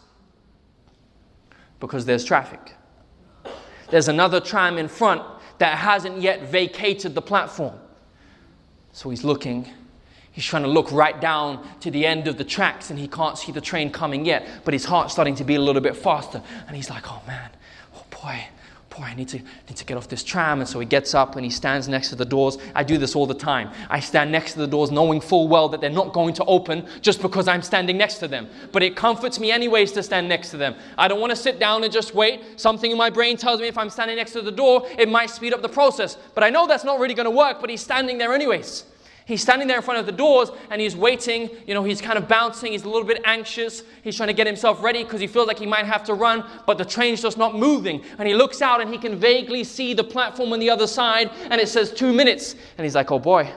Because 1.80 2.06
there's 2.06 2.24
traffic. 2.24 2.76
There's 3.90 4.10
another 4.10 4.40
tram 4.40 4.78
in 4.78 4.90
front 4.90 5.24
that 5.58 5.80
hasn't 5.80 6.22
yet 6.22 6.44
vacated 6.44 7.16
the 7.16 7.22
platform. 7.22 7.80
So 8.92 9.10
he's 9.10 9.24
looking 9.24 9.74
He's 10.40 10.46
trying 10.46 10.64
to 10.64 10.70
look 10.70 10.90
right 10.94 11.20
down 11.20 11.68
to 11.82 11.92
the 11.92 12.06
end 12.06 12.30
of 12.30 12.38
the 12.38 12.46
tracks 12.46 12.92
and 12.92 12.98
he 12.98 13.10
can't 13.10 13.38
see 13.38 13.52
the 13.52 13.60
train 13.60 13.92
coming 13.92 14.24
yet, 14.24 14.48
but 14.64 14.74
his 14.74 14.86
heart's 14.86 15.12
starting 15.12 15.36
to 15.36 15.44
beat 15.44 15.56
a 15.56 15.62
little 15.62 15.82
bit 15.82 15.98
faster. 15.98 16.42
And 16.66 16.78
he's 16.78 16.90
like, 16.90 17.12
oh 17.12 17.22
man, 17.28 17.50
oh 17.94 18.06
boy, 18.10 18.46
boy, 18.90 19.04
I 19.04 19.16
need 19.16 19.28
to, 19.28 19.40
need 19.40 19.76
to 19.76 19.84
get 19.84 19.98
off 19.98 20.08
this 20.08 20.24
tram. 20.24 20.62
And 20.62 20.70
so 20.70 20.80
he 20.80 20.86
gets 20.86 21.14
up 21.14 21.36
and 21.36 21.44
he 21.44 21.52
stands 21.52 21.90
next 21.90 22.08
to 22.12 22.16
the 22.16 22.24
doors. 22.24 22.58
I 22.74 22.86
do 22.86 22.98
this 22.98 23.18
all 23.18 23.26
the 23.26 23.34
time. 23.34 23.70
I 23.90 24.00
stand 24.00 24.32
next 24.32 24.54
to 24.54 24.60
the 24.60 24.68
doors 24.68 24.92
knowing 24.92 25.20
full 25.20 25.50
well 25.50 25.68
that 25.68 25.82
they're 25.82 25.90
not 25.90 26.14
going 26.14 26.34
to 26.36 26.46
open 26.46 26.88
just 27.02 27.22
because 27.22 27.50
I'm 27.50 27.62
standing 27.62 27.98
next 27.98 28.20
to 28.20 28.30
them. 28.30 28.48
But 28.72 28.82
it 28.82 28.96
comforts 28.96 29.42
me, 29.42 29.52
anyways, 29.52 29.92
to 29.92 30.04
stand 30.04 30.30
next 30.30 30.52
to 30.52 30.58
them. 30.58 30.74
I 30.98 31.10
don't 31.10 31.20
want 31.20 31.32
to 31.32 31.36
sit 31.36 31.60
down 31.60 31.84
and 31.84 31.92
just 31.92 32.16
wait. 32.16 32.58
Something 32.58 32.92
in 32.92 32.98
my 32.98 33.10
brain 33.10 33.36
tells 33.36 33.60
me 33.60 33.68
if 33.68 33.78
I'm 33.78 33.90
standing 33.90 34.16
next 34.16 34.32
to 34.32 34.42
the 34.42 34.54
door, 34.54 34.88
it 34.98 35.10
might 35.10 35.32
speed 35.32 35.54
up 35.54 35.62
the 35.62 35.68
process. 35.68 36.18
But 36.34 36.46
I 36.46 36.50
know 36.50 36.66
that's 36.66 36.86
not 36.86 36.98
really 36.98 37.14
going 37.14 37.26
to 37.26 37.30
work, 37.30 37.60
but 37.60 37.70
he's 37.70 37.82
standing 37.82 38.18
there, 38.18 38.34
anyways. 38.34 38.86
He's 39.30 39.44
standing 39.44 39.68
there 39.68 39.78
in 39.78 39.84
front 39.84 40.00
of 40.00 40.08
the 40.08 40.12
doors 40.12 40.50
and 40.72 40.82
he's 40.82 40.96
waiting. 40.96 41.52
You 41.68 41.76
know, 41.76 41.84
he's 41.84 42.02
kind 42.02 42.18
of 42.18 42.28
bouncing. 42.28 42.72
He's 42.72 42.84
a 42.84 42.90
little 42.90 43.08
bit 43.08 43.22
anxious. 43.26 43.84
He's 44.04 44.18
trying 44.18 44.26
to 44.26 44.34
get 44.34 44.48
himself 44.48 44.82
ready 44.82 45.04
because 45.04 45.22
he 45.22 45.28
feels 45.28 45.48
like 45.48 45.60
he 45.60 45.68
might 45.68 45.86
have 45.86 46.04
to 46.06 46.16
run, 46.16 46.44
but 46.66 46.80
the 46.80 46.84
train's 46.84 47.22
just 47.22 47.38
not 47.38 47.56
moving. 47.56 48.04
And 48.18 48.28
he 48.28 48.34
looks 48.34 48.60
out 48.60 48.82
and 48.82 48.92
he 48.92 48.98
can 48.98 49.20
vaguely 49.20 49.64
see 49.64 49.94
the 49.94 50.04
platform 50.04 50.52
on 50.52 50.58
the 50.58 50.72
other 50.72 50.88
side 50.88 51.30
and 51.52 51.62
it 51.62 51.70
says 51.70 51.94
two 51.94 52.12
minutes. 52.12 52.56
And 52.80 52.84
he's 52.84 52.96
like, 52.96 53.12
oh 53.12 53.20
boy, 53.20 53.48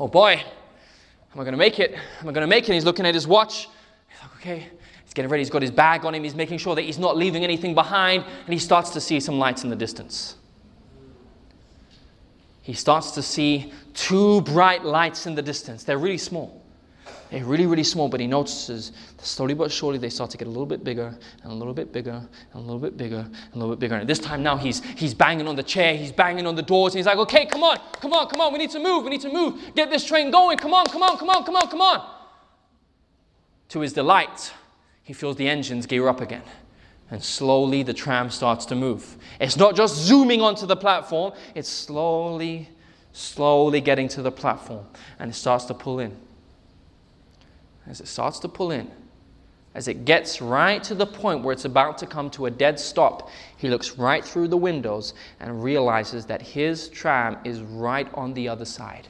oh 0.00 0.08
boy, 0.08 0.32
am 0.32 1.40
I 1.40 1.42
going 1.42 1.52
to 1.52 1.58
make 1.58 1.78
it? 1.78 1.92
Am 1.92 2.28
I 2.30 2.32
going 2.32 2.36
to 2.36 2.46
make 2.46 2.64
it? 2.64 2.68
And 2.68 2.74
he's 2.74 2.86
looking 2.86 3.04
at 3.04 3.14
his 3.14 3.26
watch. 3.26 3.68
He's 4.08 4.22
like, 4.22 4.36
okay. 4.36 4.68
He's 5.04 5.12
getting 5.12 5.30
ready. 5.30 5.42
He's 5.42 5.50
got 5.50 5.60
his 5.60 5.72
bag 5.72 6.06
on 6.06 6.14
him. 6.14 6.24
He's 6.24 6.34
making 6.34 6.56
sure 6.56 6.74
that 6.74 6.82
he's 6.86 6.98
not 6.98 7.18
leaving 7.18 7.44
anything 7.44 7.74
behind. 7.74 8.24
And 8.46 8.54
he 8.54 8.58
starts 8.58 8.88
to 8.94 9.00
see 9.02 9.20
some 9.20 9.38
lights 9.38 9.62
in 9.62 9.68
the 9.68 9.76
distance 9.76 10.36
he 12.64 12.72
starts 12.72 13.10
to 13.10 13.20
see 13.20 13.74
two 13.94 14.42
bright 14.42 14.84
lights 14.84 15.26
in 15.26 15.34
the 15.34 15.42
distance. 15.42 15.84
They're 15.84 15.98
really 15.98 16.18
small. 16.18 16.60
They're 17.30 17.44
really, 17.44 17.66
really 17.66 17.84
small, 17.84 18.08
but 18.08 18.20
he 18.20 18.26
notices 18.26 18.92
slowly 19.18 19.54
but 19.54 19.72
surely 19.72 19.98
they 19.98 20.10
start 20.10 20.30
to 20.30 20.36
get 20.36 20.46
a 20.46 20.50
little 20.50 20.66
bit 20.66 20.84
bigger 20.84 21.16
and 21.42 21.52
a 21.52 21.54
little 21.54 21.74
bit 21.74 21.92
bigger 21.92 22.12
and 22.12 22.54
a 22.54 22.58
little 22.58 22.78
bit 22.78 22.96
bigger 22.96 23.26
and 23.26 23.54
a 23.54 23.58
little 23.58 23.74
bit 23.74 23.80
bigger. 23.80 23.96
And 23.96 24.08
this 24.08 24.18
time 24.18 24.42
now 24.42 24.56
he's, 24.56 24.84
he's 24.84 25.14
banging 25.14 25.48
on 25.48 25.56
the 25.56 25.62
chair, 25.62 25.96
he's 25.96 26.12
banging 26.12 26.46
on 26.46 26.54
the 26.54 26.62
doors, 26.62 26.92
and 26.92 26.98
he's 26.98 27.06
like, 27.06 27.18
okay, 27.18 27.46
come 27.46 27.62
on, 27.62 27.78
come 27.94 28.12
on, 28.12 28.28
come 28.28 28.40
on, 28.40 28.52
we 28.52 28.58
need 28.58 28.70
to 28.70 28.78
move, 28.78 29.04
we 29.04 29.10
need 29.10 29.22
to 29.22 29.32
move. 29.32 29.60
Get 29.74 29.90
this 29.90 30.04
train 30.04 30.30
going, 30.30 30.58
come 30.58 30.74
on, 30.74 30.86
come 30.86 31.02
on, 31.02 31.16
come 31.16 31.30
on, 31.30 31.44
come 31.44 31.56
on, 31.56 31.68
come 31.68 31.80
on. 31.80 32.10
To 33.70 33.80
his 33.80 33.92
delight, 33.92 34.52
he 35.02 35.12
feels 35.12 35.36
the 35.36 35.48
engines 35.48 35.86
gear 35.86 36.08
up 36.08 36.20
again. 36.20 36.42
And 37.10 37.22
slowly 37.22 37.82
the 37.82 37.94
tram 37.94 38.30
starts 38.30 38.64
to 38.66 38.74
move. 38.74 39.16
It's 39.40 39.56
not 39.56 39.74
just 39.74 39.96
zooming 39.96 40.40
onto 40.40 40.66
the 40.66 40.76
platform, 40.76 41.32
it's 41.54 41.68
slowly, 41.68 42.68
slowly 43.14 43.80
getting 43.80 44.08
to 44.08 44.20
the 44.20 44.30
platform. 44.30 44.84
And 45.18 45.30
it 45.30 45.34
starts 45.34 45.64
to 45.66 45.74
pull 45.74 46.00
in. 46.00 46.14
As 47.86 48.00
it 48.00 48.08
starts 48.08 48.38
to 48.40 48.48
pull 48.48 48.70
in, 48.70 48.90
as 49.74 49.88
it 49.88 50.04
gets 50.04 50.40
right 50.40 50.82
to 50.84 50.94
the 50.94 51.06
point 51.06 51.42
where 51.42 51.52
it's 51.52 51.64
about 51.64 51.98
to 51.98 52.06
come 52.06 52.30
to 52.30 52.46
a 52.46 52.50
dead 52.50 52.78
stop, 52.78 53.30
he 53.56 53.68
looks 53.68 53.98
right 53.98 54.24
through 54.24 54.48
the 54.48 54.56
windows 54.56 55.14
and 55.40 55.62
realizes 55.62 56.26
that 56.26 56.42
his 56.42 56.88
tram 56.88 57.38
is 57.44 57.60
right 57.60 58.08
on 58.14 58.34
the 58.34 58.48
other 58.48 58.64
side. 58.64 59.08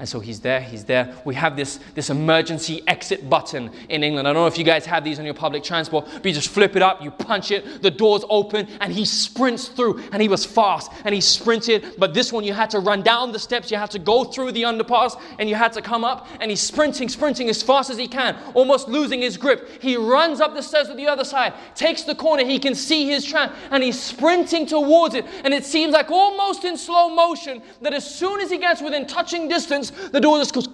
And 0.00 0.08
so 0.08 0.18
he's 0.18 0.40
there, 0.40 0.62
he's 0.62 0.82
there. 0.82 1.14
We 1.26 1.34
have 1.34 1.56
this, 1.56 1.78
this 1.94 2.08
emergency 2.08 2.80
exit 2.86 3.28
button 3.28 3.70
in 3.90 4.02
England. 4.02 4.26
I 4.26 4.32
don't 4.32 4.42
know 4.42 4.46
if 4.46 4.56
you 4.56 4.64
guys 4.64 4.86
have 4.86 5.04
these 5.04 5.18
on 5.18 5.26
your 5.26 5.34
public 5.34 5.62
transport, 5.62 6.08
but 6.10 6.24
you 6.24 6.32
just 6.32 6.48
flip 6.48 6.74
it 6.74 6.80
up, 6.80 7.02
you 7.02 7.10
punch 7.10 7.50
it, 7.50 7.82
the 7.82 7.90
doors 7.90 8.24
open, 8.30 8.66
and 8.80 8.94
he 8.94 9.04
sprints 9.04 9.68
through. 9.68 10.02
And 10.10 10.22
he 10.22 10.28
was 10.28 10.46
fast, 10.46 10.90
and 11.04 11.14
he 11.14 11.20
sprinted. 11.20 11.96
But 11.98 12.14
this 12.14 12.32
one, 12.32 12.44
you 12.44 12.54
had 12.54 12.70
to 12.70 12.80
run 12.80 13.02
down 13.02 13.30
the 13.30 13.38
steps, 13.38 13.70
you 13.70 13.76
had 13.76 13.90
to 13.90 13.98
go 13.98 14.24
through 14.24 14.52
the 14.52 14.62
underpass, 14.62 15.20
and 15.38 15.50
you 15.50 15.54
had 15.54 15.74
to 15.74 15.82
come 15.82 16.02
up. 16.02 16.26
And 16.40 16.50
he's 16.50 16.62
sprinting, 16.62 17.10
sprinting 17.10 17.50
as 17.50 17.62
fast 17.62 17.90
as 17.90 17.98
he 17.98 18.08
can, 18.08 18.38
almost 18.54 18.88
losing 18.88 19.20
his 19.20 19.36
grip. 19.36 19.68
He 19.82 19.98
runs 19.98 20.40
up 20.40 20.54
the 20.54 20.62
stairs 20.62 20.88
to 20.88 20.94
the 20.94 21.08
other 21.08 21.24
side, 21.24 21.52
takes 21.74 22.04
the 22.04 22.14
corner, 22.14 22.42
he 22.42 22.58
can 22.58 22.74
see 22.74 23.06
his 23.06 23.22
tram, 23.22 23.52
and 23.70 23.82
he's 23.82 24.00
sprinting 24.00 24.64
towards 24.64 25.14
it. 25.14 25.26
And 25.44 25.52
it 25.52 25.66
seems 25.66 25.92
like 25.92 26.10
almost 26.10 26.64
in 26.64 26.78
slow 26.78 27.10
motion 27.10 27.60
that 27.82 27.92
as 27.92 28.08
soon 28.08 28.40
as 28.40 28.50
he 28.50 28.56
gets 28.56 28.80
within 28.80 29.06
touching 29.06 29.46
distance, 29.46 29.89
the 29.90 30.20
door 30.20 30.38
just 30.38 30.54
goes. 30.54 30.68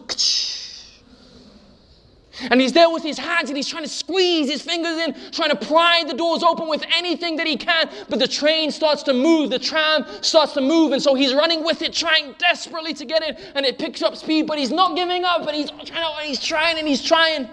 And 2.50 2.60
he's 2.60 2.72
there 2.72 2.90
with 2.90 3.02
his 3.02 3.16
hands 3.16 3.48
and 3.48 3.56
he's 3.56 3.68
trying 3.68 3.84
to 3.84 3.88
squeeze 3.88 4.50
his 4.50 4.60
fingers 4.60 4.98
in, 4.98 5.14
trying 5.30 5.50
to 5.50 5.56
pry 5.56 6.04
the 6.06 6.12
doors 6.12 6.42
open 6.42 6.68
with 6.68 6.84
anything 6.94 7.36
that 7.36 7.46
he 7.46 7.56
can. 7.56 7.88
But 8.10 8.18
the 8.18 8.28
train 8.28 8.70
starts 8.70 9.02
to 9.04 9.14
move, 9.14 9.48
the 9.50 9.58
tram 9.58 10.04
starts 10.20 10.52
to 10.52 10.60
move, 10.60 10.92
and 10.92 11.02
so 11.02 11.14
he's 11.14 11.32
running 11.34 11.64
with 11.64 11.80
it, 11.80 11.94
trying 11.94 12.34
desperately 12.38 12.92
to 12.94 13.06
get 13.06 13.22
in, 13.22 13.36
and 13.54 13.64
it 13.64 13.78
picks 13.78 14.02
up 14.02 14.16
speed, 14.16 14.46
but 14.46 14.58
he's 14.58 14.70
not 14.70 14.96
giving 14.96 15.24
up, 15.24 15.46
and 15.46 15.56
he's 15.56 15.70
trying, 15.70 16.18
and 16.18 16.28
he's 16.28 16.44
trying 16.44 16.78
and 16.78 16.86
he's 16.86 17.02
trying, 17.02 17.48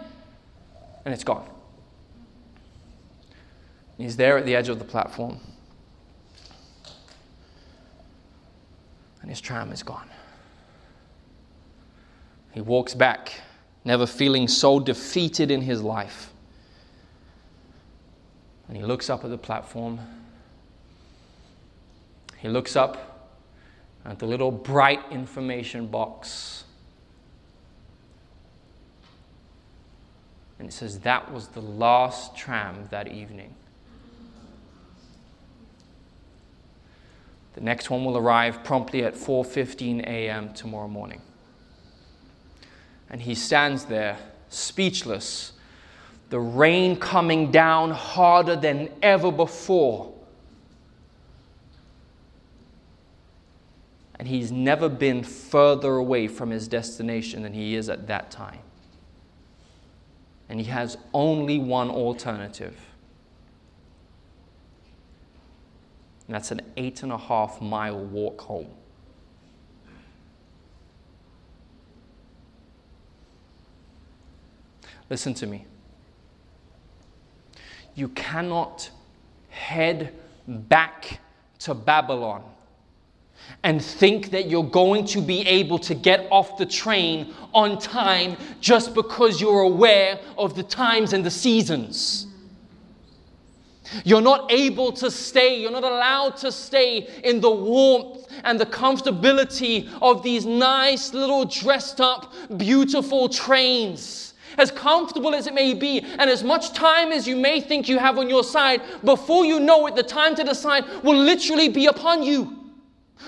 and 1.06 1.14
it's 1.14 1.24
gone. 1.24 1.50
He's 3.98 4.18
there 4.18 4.38
at 4.38 4.46
the 4.46 4.56
edge 4.56 4.68
of 4.68 4.80
the 4.80 4.86
platform. 4.86 5.40
And 9.22 9.30
his 9.30 9.40
tram 9.40 9.72
is 9.72 9.82
gone. 9.82 10.10
He 12.54 12.62
walks 12.62 12.94
back 12.94 13.42
never 13.84 14.06
feeling 14.06 14.48
so 14.48 14.80
defeated 14.80 15.52
in 15.52 15.62
his 15.62 15.82
life. 15.82 16.32
And 18.68 18.78
he 18.78 18.84
looks 18.84 19.10
up 19.10 19.24
at 19.24 19.30
the 19.30 19.38
platform. 19.38 20.00
He 22.38 22.48
looks 22.48 22.76
up 22.76 23.32
at 24.06 24.20
the 24.20 24.26
little 24.26 24.52
bright 24.52 25.02
information 25.12 25.88
box. 25.88 26.64
And 30.60 30.68
it 30.70 30.72
says 30.72 31.00
that 31.00 31.32
was 31.32 31.50
the 31.50 31.62
last 31.62 32.38
tram 32.38 32.88
that 32.90 33.08
evening. 33.08 33.54
The 37.54 37.62
next 37.62 37.90
one 37.90 38.04
will 38.06 38.18
arrive 38.18 38.64
promptly 38.64 39.04
at 39.04 39.14
4:15 39.14 40.02
a.m. 40.08 40.54
tomorrow 40.54 40.88
morning. 40.88 41.22
And 43.14 43.22
he 43.22 43.36
stands 43.36 43.86
there, 43.86 44.18
speechless, 44.50 45.52
the 46.32 46.40
rain 46.40 46.96
coming 46.96 47.52
down 47.52 47.92
harder 47.92 48.56
than 48.56 48.90
ever 49.04 49.32
before. 49.32 50.12
And 54.16 54.28
he's 54.28 54.52
never 54.52 54.90
been 54.90 55.24
further 55.24 55.98
away 55.98 56.28
from 56.28 56.50
his 56.50 56.68
destination 56.68 57.44
than 57.44 57.54
he 57.54 57.76
is 57.76 57.88
at 57.88 58.08
that 58.08 58.32
time. 58.32 58.62
And 60.50 60.60
he 60.60 60.66
has 60.66 60.98
only 61.14 61.60
one 61.60 61.92
alternative. 61.92 62.80
And 66.26 66.34
that's 66.34 66.50
an 66.50 66.62
eight 66.78 67.04
and 67.04 67.12
a 67.12 67.18
half 67.20 67.62
mile 67.62 68.04
walk 68.04 68.42
home. 68.42 68.72
Listen 75.10 75.34
to 75.36 75.48
me. 75.48 75.66
You 77.96 78.10
cannot 78.10 78.90
head 79.50 80.14
back 80.48 81.20
to 81.60 81.74
Babylon 81.74 82.44
and 83.64 83.84
think 83.84 84.32
that 84.32 84.50
you're 84.50 84.64
going 84.64 85.06
to 85.06 85.22
be 85.22 85.42
able 85.42 85.78
to 85.80 85.94
get 85.94 86.28
off 86.32 86.58
the 86.58 86.66
train 86.66 87.34
on 87.54 87.78
time 87.78 88.38
just 88.60 88.94
because 88.94 89.40
you're 89.40 89.62
aware 89.62 90.20
of 90.38 90.56
the 90.56 90.64
times 90.64 91.14
and 91.14 91.26
the 91.26 91.32
seasons. 91.32 92.28
You're 94.04 94.22
not 94.22 94.52
able 94.52 94.92
to 94.94 95.12
stay, 95.12 95.60
you're 95.60 95.72
not 95.72 95.84
allowed 95.84 96.38
to 96.38 96.52
stay 96.52 97.08
in 97.24 97.42
the 97.42 97.52
warmth 97.52 98.28
and 98.44 98.60
the 98.60 98.66
comfortability 98.66 99.90
of 100.02 100.24
these 100.24 100.46
nice 100.46 101.14
little 101.14 101.46
dressed 101.46 102.02
up, 102.02 102.34
beautiful 102.58 103.30
trains 103.30 104.33
as 104.58 104.72
comfortable 104.72 105.34
as 105.34 105.48
it 105.48 105.54
may 105.54 105.74
be, 105.74 106.00
and 106.00 106.30
as 106.30 106.44
much 106.44 106.74
time 106.74 107.12
as 107.12 107.28
you 107.28 107.36
may 107.36 107.62
think 107.62 107.88
you 107.88 108.00
have 108.00 108.18
on 108.18 108.30
your 108.30 108.44
side, 108.44 108.82
before 109.04 109.46
you 109.46 109.60
know 109.60 109.88
it, 109.88 109.96
the 109.96 110.04
time 110.04 110.36
to 110.36 110.44
decide 110.44 110.86
will 111.04 111.18
literally 111.18 111.70
be 111.70 111.86
upon 111.88 112.24
you. 112.24 112.72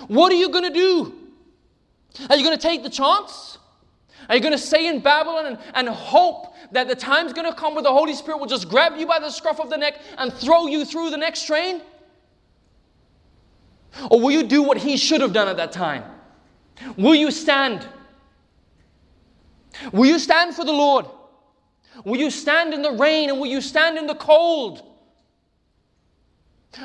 What 0.08 0.32
are 0.32 0.36
you 0.36 0.50
going 0.50 0.66
to 0.66 0.74
do? 0.74 1.14
Are 2.30 2.36
you 2.36 2.44
going 2.44 2.58
to 2.58 2.62
take 2.62 2.84
the 2.84 2.90
chance? 2.90 3.58
Are 4.30 4.36
you 4.36 4.42
going 4.42 4.54
to 4.54 4.58
stay 4.58 4.88
in 4.88 5.02
Babylon 5.02 5.46
and, 5.46 5.58
and 5.74 5.90
hope 5.90 6.54
that 6.72 6.88
the 6.88 6.96
time's 6.96 7.34
going 7.34 7.50
to 7.50 7.56
come 7.56 7.76
where 7.76 7.84
the 7.84 7.92
Holy 7.92 8.16
Spirit 8.16 8.40
will 8.40 8.48
just 8.48 8.70
grab 8.70 8.98
you 8.98 9.06
by 9.06 9.20
the 9.20 9.30
scruff 9.30 9.60
of 9.60 9.70
the 9.70 9.78
neck 9.78 10.00
and 10.18 10.34
throw 10.34 10.68
you 10.68 10.86
through 10.86 11.12
the 11.12 11.18
next 11.18 11.46
train? 11.46 11.82
Or 14.10 14.20
will 14.20 14.32
you 14.32 14.44
do 14.44 14.64
what 14.64 14.78
he 14.78 14.98
should 14.98 15.22
have 15.22 15.34
done 15.34 15.48
at 15.48 15.58
that 15.58 15.72
time? 15.72 16.04
Will 16.98 17.16
you 17.16 17.32
stand? 17.32 17.88
Will 19.92 20.06
you 20.06 20.20
stand 20.20 20.56
for 20.56 20.66
the 20.66 20.74
Lord? 20.74 21.06
Will 22.04 22.18
you 22.18 22.30
stand 22.30 22.74
in 22.74 22.82
the 22.82 22.92
rain 22.92 23.30
and 23.30 23.40
will 23.40 23.48
you 23.48 23.62
stand 23.62 23.98
in 23.98 24.08
the 24.08 24.16
cold? 24.16 24.84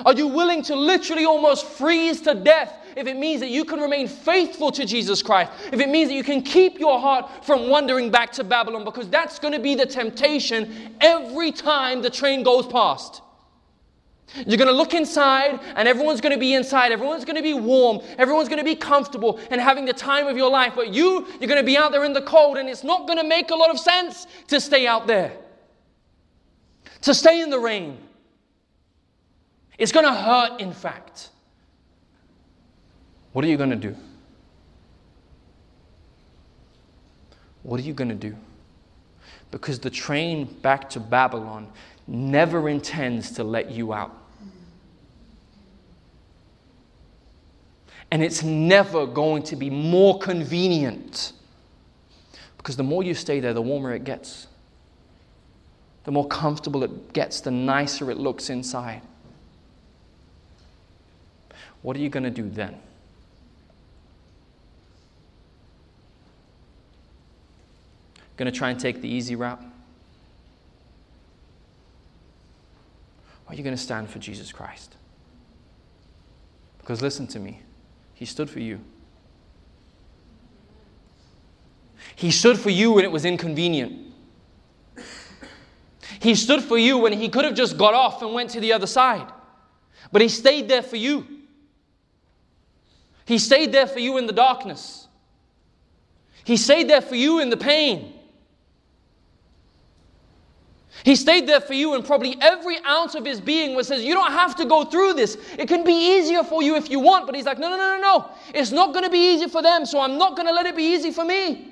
Are 0.07 0.15
you 0.15 0.29
willing 0.29 0.63
to 0.65 0.77
literally 0.77 1.25
almost 1.25 1.67
freeze 1.67 2.21
to 2.23 2.35
death 2.35 2.73
if 2.97 3.07
it 3.07 3.17
means 3.17 3.41
that 3.41 3.51
you 3.51 3.65
can 3.65 3.81
remain 3.81 4.07
faithful 4.07 4.71
to 4.73 4.85
Jesus 4.85 5.23
Christ? 5.23 5.51
If 5.73 5.81
it 5.81 5.89
means 5.89 6.11
that 6.11 6.15
you 6.15 6.25
can 6.25 6.43
keep 6.43 6.79
your 6.79 7.01
heart 7.01 7.45
from 7.45 7.69
wandering 7.69 8.11
back 8.11 8.31
to 8.33 8.45
Babylon? 8.45 8.85
Because 8.85 9.09
that's 9.09 9.39
going 9.39 9.55
to 9.55 9.61
be 9.61 9.75
the 9.75 9.87
temptation 9.87 10.95
every 11.01 11.51
time 11.51 12.03
the 12.03 12.11
train 12.11 12.43
goes 12.43 12.67
past. 12.67 13.23
You're 14.35 14.59
going 14.59 14.69
to 14.69 14.73
look 14.73 14.95
inside, 14.95 15.61
and 15.75 15.89
everyone's 15.89 16.21
going 16.21 16.35
to 16.35 16.39
be 16.39 16.55
inside. 16.55 16.93
Everyone's 16.93 17.25
going 17.25 17.37
to 17.37 17.43
be 17.43 17.55
warm. 17.55 18.01
Everyone's 18.17 18.49
going 18.49 18.59
to 18.59 18.65
be 18.65 18.77
comfortable 18.77 19.41
and 19.51 19.61
having 19.61 19.85
the 19.85 19.93
time 19.93 20.29
of 20.29 20.37
your 20.37 20.51
life. 20.51 20.75
But 20.77 20.95
you, 20.95 21.27
you're 21.41 21.49
going 21.49 21.61
to 21.61 21.65
be 21.65 21.77
out 21.77 21.91
there 21.91 22.05
in 22.05 22.13
the 22.13 22.23
cold, 22.23 22.57
and 22.57 22.69
it's 22.69 22.85
not 22.85 23.07
going 23.07 23.19
to 23.19 23.25
make 23.25 23.51
a 23.51 23.57
lot 23.57 23.71
of 23.71 23.79
sense 23.79 24.27
to 24.47 24.61
stay 24.61 24.87
out 24.87 25.07
there, 25.07 25.33
to 27.03 27.13
stay 27.13 27.41
in 27.41 27.51
the 27.51 27.59
rain. 27.59 27.99
It's 29.79 29.93
going 29.93 30.07
to 30.07 30.15
hurt, 30.15 30.61
in 30.61 30.73
fact. 30.73 31.31
What 33.33 33.45
are 33.45 33.49
you 33.49 33.57
going 33.57 33.71
to 33.71 33.77
do? 33.77 33.97
What 37.63 37.81
are 37.81 37.83
you 37.83 37.95
going 37.95 38.11
to 38.11 38.15
do? 38.15 38.37
Because 39.51 39.81
the 39.81 39.91
train 39.91 40.45
back 40.63 40.89
to 40.91 41.01
Babylon 41.01 41.69
never 42.07 42.69
intends 42.69 43.33
to 43.33 43.45
let 43.45 43.71
you 43.71 43.93
out. 43.93 44.17
And 48.11 48.23
it's 48.23 48.43
never 48.43 49.07
going 49.07 49.43
to 49.45 49.57
be 49.57 49.71
more 49.71 50.19
convenient. 50.19 51.33
Because 52.57 52.77
the 52.77 52.83
more 52.83 53.03
you 53.03 53.15
stay 53.15 53.41
there, 53.41 53.55
the 53.55 53.63
warmer 53.63 53.95
it 53.95 54.05
gets. 54.05 54.49
The 56.05 56.11
more 56.11 56.27
comfortable 56.27 56.83
it 56.83 57.13
gets, 57.13 57.41
the 57.41 57.51
nicer 57.51 58.11
it 58.11 58.17
looks 58.17 58.51
inside. 58.51 59.03
What 61.83 61.97
are 61.97 62.01
you 62.01 62.09
going 62.09 62.25
to 62.25 62.31
do 62.31 62.49
then? 62.49 62.79
Going 68.37 68.51
to 68.51 68.59
try 68.59 68.71
and 68.71 68.81
take 68.81 69.03
the 69.03 69.09
easy 69.09 69.37
route? 69.37 69.63
Or 73.47 73.53
are 73.53 73.55
you 73.55 73.63
going 73.63 73.77
to 73.77 73.83
stand 73.83 74.09
for 74.09 74.19
Jesus 74.19 74.51
Christ? 74.51 74.97
Because 76.79 77.03
listen 77.03 77.27
to 77.29 77.39
me. 77.39 77.61
He 78.21 78.27
stood 78.27 78.51
for 78.51 78.61
you. 78.61 78.81
He 82.17 82.31
stood 82.31 82.59
for 82.59 82.69
you 82.69 82.93
when 82.93 83.05
it 83.07 83.11
was 83.11 83.25
inconvenient. 83.25 84.13
He 86.21 86.35
stood 86.35 86.63
for 86.63 86.77
you 86.77 86.99
when 86.99 87.15
he 87.15 87.31
could 87.31 87.47
have 87.47 87.55
just 87.55 87.79
got 87.79 87.95
off 87.95 88.21
and 88.21 88.35
went 88.35 88.51
to 88.51 88.61
the 88.61 88.75
other 88.75 88.87
side. 88.87 89.27
But 90.13 90.21
he 90.21 90.29
stayed 90.29 90.69
there 90.69 90.83
for 90.83 90.97
you. 90.97 91.27
He 93.25 93.39
stayed 93.39 93.73
there 93.73 93.87
for 93.87 94.01
you 94.01 94.19
in 94.19 94.27
the 94.27 94.35
darkness. 94.35 95.09
He 96.45 96.59
stayed 96.59 96.91
there 96.91 97.01
for 97.01 97.17
you 97.17 97.41
in 97.41 97.49
the 97.49 97.57
pain. 97.57 98.20
He 101.05 101.17
stayed 101.17 101.47
there 101.47 101.61
for 101.61 101.73
you, 101.73 101.95
and 101.95 102.05
probably 102.05 102.37
every 102.41 102.79
ounce 102.85 103.15
of 103.15 103.25
his 103.25 103.41
being 103.41 103.75
was 103.75 103.89
says, 103.89 104.05
You 104.05 104.15
don't 104.15 104.33
have 104.33 104.55
to 104.57 104.65
go 104.67 104.85
through 104.85 105.15
this. 105.15 105.39
It 105.59 105.67
can 105.67 105.83
be 105.83 106.19
easier 106.19 106.43
for 106.43 106.63
you 106.63 106.77
if 106.77 106.91
you 106.91 107.01
want. 107.01 107.27
But 107.27 107.35
he's 107.35 107.47
like, 107.47 107.59
No, 107.59 107.71
no, 107.71 107.77
no, 107.77 107.97
no, 107.97 108.01
no. 108.01 108.31
It's 108.55 108.71
not 108.71 108.93
going 108.93 109.05
to 109.05 109.11
be 109.11 109.35
easy 109.35 109.49
for 109.49 109.63
them, 109.63 109.87
so 109.87 110.01
I'm 110.01 110.19
not 110.19 110.37
going 110.37 110.47
to 110.47 110.53
let 110.53 110.67
it 110.67 110.77
be 110.77 110.95
easy 110.95 111.11
for 111.11 111.25
me. 111.25 111.71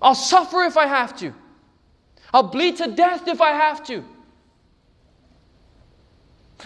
I'll 0.00 0.14
suffer 0.14 0.62
if 0.62 0.76
I 0.76 0.86
have 0.86 1.16
to, 1.18 1.32
I'll 2.32 2.42
bleed 2.42 2.76
to 2.76 2.88
death 2.88 3.26
if 3.28 3.40
I 3.40 3.52
have 3.52 3.84
to. 3.86 4.04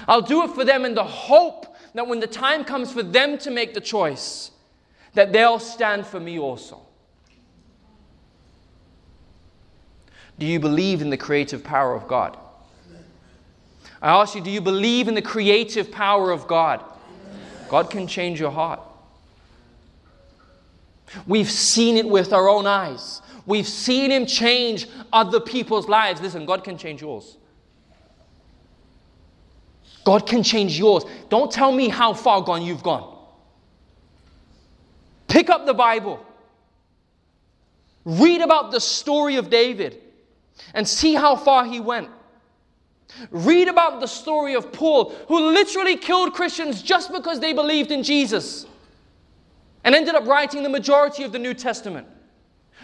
I'll 0.08 0.22
do 0.22 0.44
it 0.44 0.50
for 0.50 0.64
them 0.64 0.84
in 0.84 0.94
the 0.94 1.04
hope 1.04 1.76
that 1.94 2.06
when 2.06 2.20
the 2.20 2.26
time 2.26 2.64
comes 2.64 2.92
for 2.92 3.02
them 3.02 3.38
to 3.38 3.50
make 3.50 3.74
the 3.74 3.80
choice, 3.80 4.50
that 5.14 5.32
they'll 5.32 5.58
stand 5.58 6.06
for 6.06 6.20
me 6.20 6.38
also. 6.38 6.80
Do 10.40 10.46
you 10.46 10.58
believe 10.58 11.02
in 11.02 11.10
the 11.10 11.18
creative 11.18 11.62
power 11.62 11.94
of 11.94 12.08
God? 12.08 12.36
I 14.00 14.08
ask 14.22 14.34
you, 14.34 14.40
do 14.40 14.50
you 14.50 14.62
believe 14.62 15.06
in 15.06 15.14
the 15.14 15.20
creative 15.20 15.92
power 15.92 16.30
of 16.30 16.48
God? 16.48 16.82
God 17.68 17.90
can 17.90 18.06
change 18.06 18.40
your 18.40 18.50
heart. 18.50 18.80
We've 21.26 21.50
seen 21.50 21.98
it 21.98 22.08
with 22.08 22.32
our 22.32 22.48
own 22.48 22.66
eyes. 22.66 23.20
We've 23.44 23.68
seen 23.68 24.10
him 24.10 24.24
change 24.24 24.86
other 25.12 25.40
people's 25.40 25.88
lives. 25.88 26.22
Listen, 26.22 26.46
God 26.46 26.64
can 26.64 26.78
change 26.78 27.02
yours. 27.02 27.36
God 30.04 30.26
can 30.26 30.42
change 30.42 30.78
yours. 30.78 31.04
Don't 31.28 31.52
tell 31.52 31.70
me 31.70 31.90
how 31.90 32.14
far 32.14 32.40
gone 32.40 32.62
you've 32.62 32.82
gone. 32.82 33.14
Pick 35.28 35.50
up 35.50 35.66
the 35.66 35.74
Bible. 35.74 36.24
Read 38.06 38.40
about 38.40 38.70
the 38.70 38.80
story 38.80 39.36
of 39.36 39.50
David 39.50 40.00
and 40.74 40.86
see 40.86 41.14
how 41.14 41.36
far 41.36 41.64
he 41.64 41.80
went. 41.80 42.08
Read 43.30 43.68
about 43.68 44.00
the 44.00 44.06
story 44.06 44.54
of 44.54 44.72
Paul, 44.72 45.10
who 45.28 45.50
literally 45.50 45.96
killed 45.96 46.32
Christians 46.32 46.82
just 46.82 47.12
because 47.12 47.40
they 47.40 47.52
believed 47.52 47.90
in 47.90 48.02
Jesus 48.02 48.66
and 49.84 49.94
ended 49.94 50.14
up 50.14 50.26
writing 50.26 50.62
the 50.62 50.68
majority 50.68 51.24
of 51.24 51.32
the 51.32 51.38
New 51.38 51.54
Testament. 51.54 52.06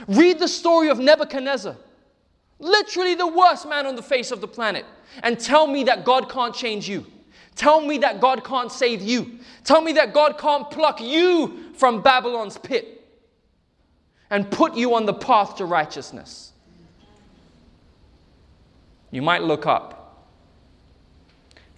Read 0.09 0.39
the 0.39 0.49
story 0.49 0.89
of 0.89 0.99
Nebuchadnezzar, 0.99 1.77
literally 2.59 3.15
the 3.15 3.27
worst 3.27 3.69
man 3.69 3.87
on 3.87 3.97
the 3.97 4.03
face 4.03 4.31
of 4.31 4.41
the 4.41 4.49
planet, 4.49 4.85
and 5.23 5.39
tell 5.39 5.67
me 5.67 5.85
that 5.85 6.05
God 6.05 6.29
can't 6.29 6.55
change 6.55 6.89
you. 6.89 7.07
Tell 7.55 7.81
me 7.81 7.99
that 7.99 8.21
God 8.21 8.45
can't 8.45 8.71
save 8.71 9.01
you. 9.01 9.39
Tell 9.65 9.81
me 9.81 9.93
that 9.95 10.13
God 10.13 10.39
can't 10.39 10.71
pluck 10.71 11.01
you 11.01 11.73
from 11.75 12.03
Babylon's 12.03 12.59
pit 12.59 13.05
and 14.29 14.51
put 14.51 14.75
you 14.75 14.95
on 14.95 15.07
the 15.07 15.15
path 15.15 15.57
to 15.57 15.65
righteousness. 15.65 16.53
You 19.11 19.23
might 19.23 19.43
look 19.43 19.67
up 19.67 20.27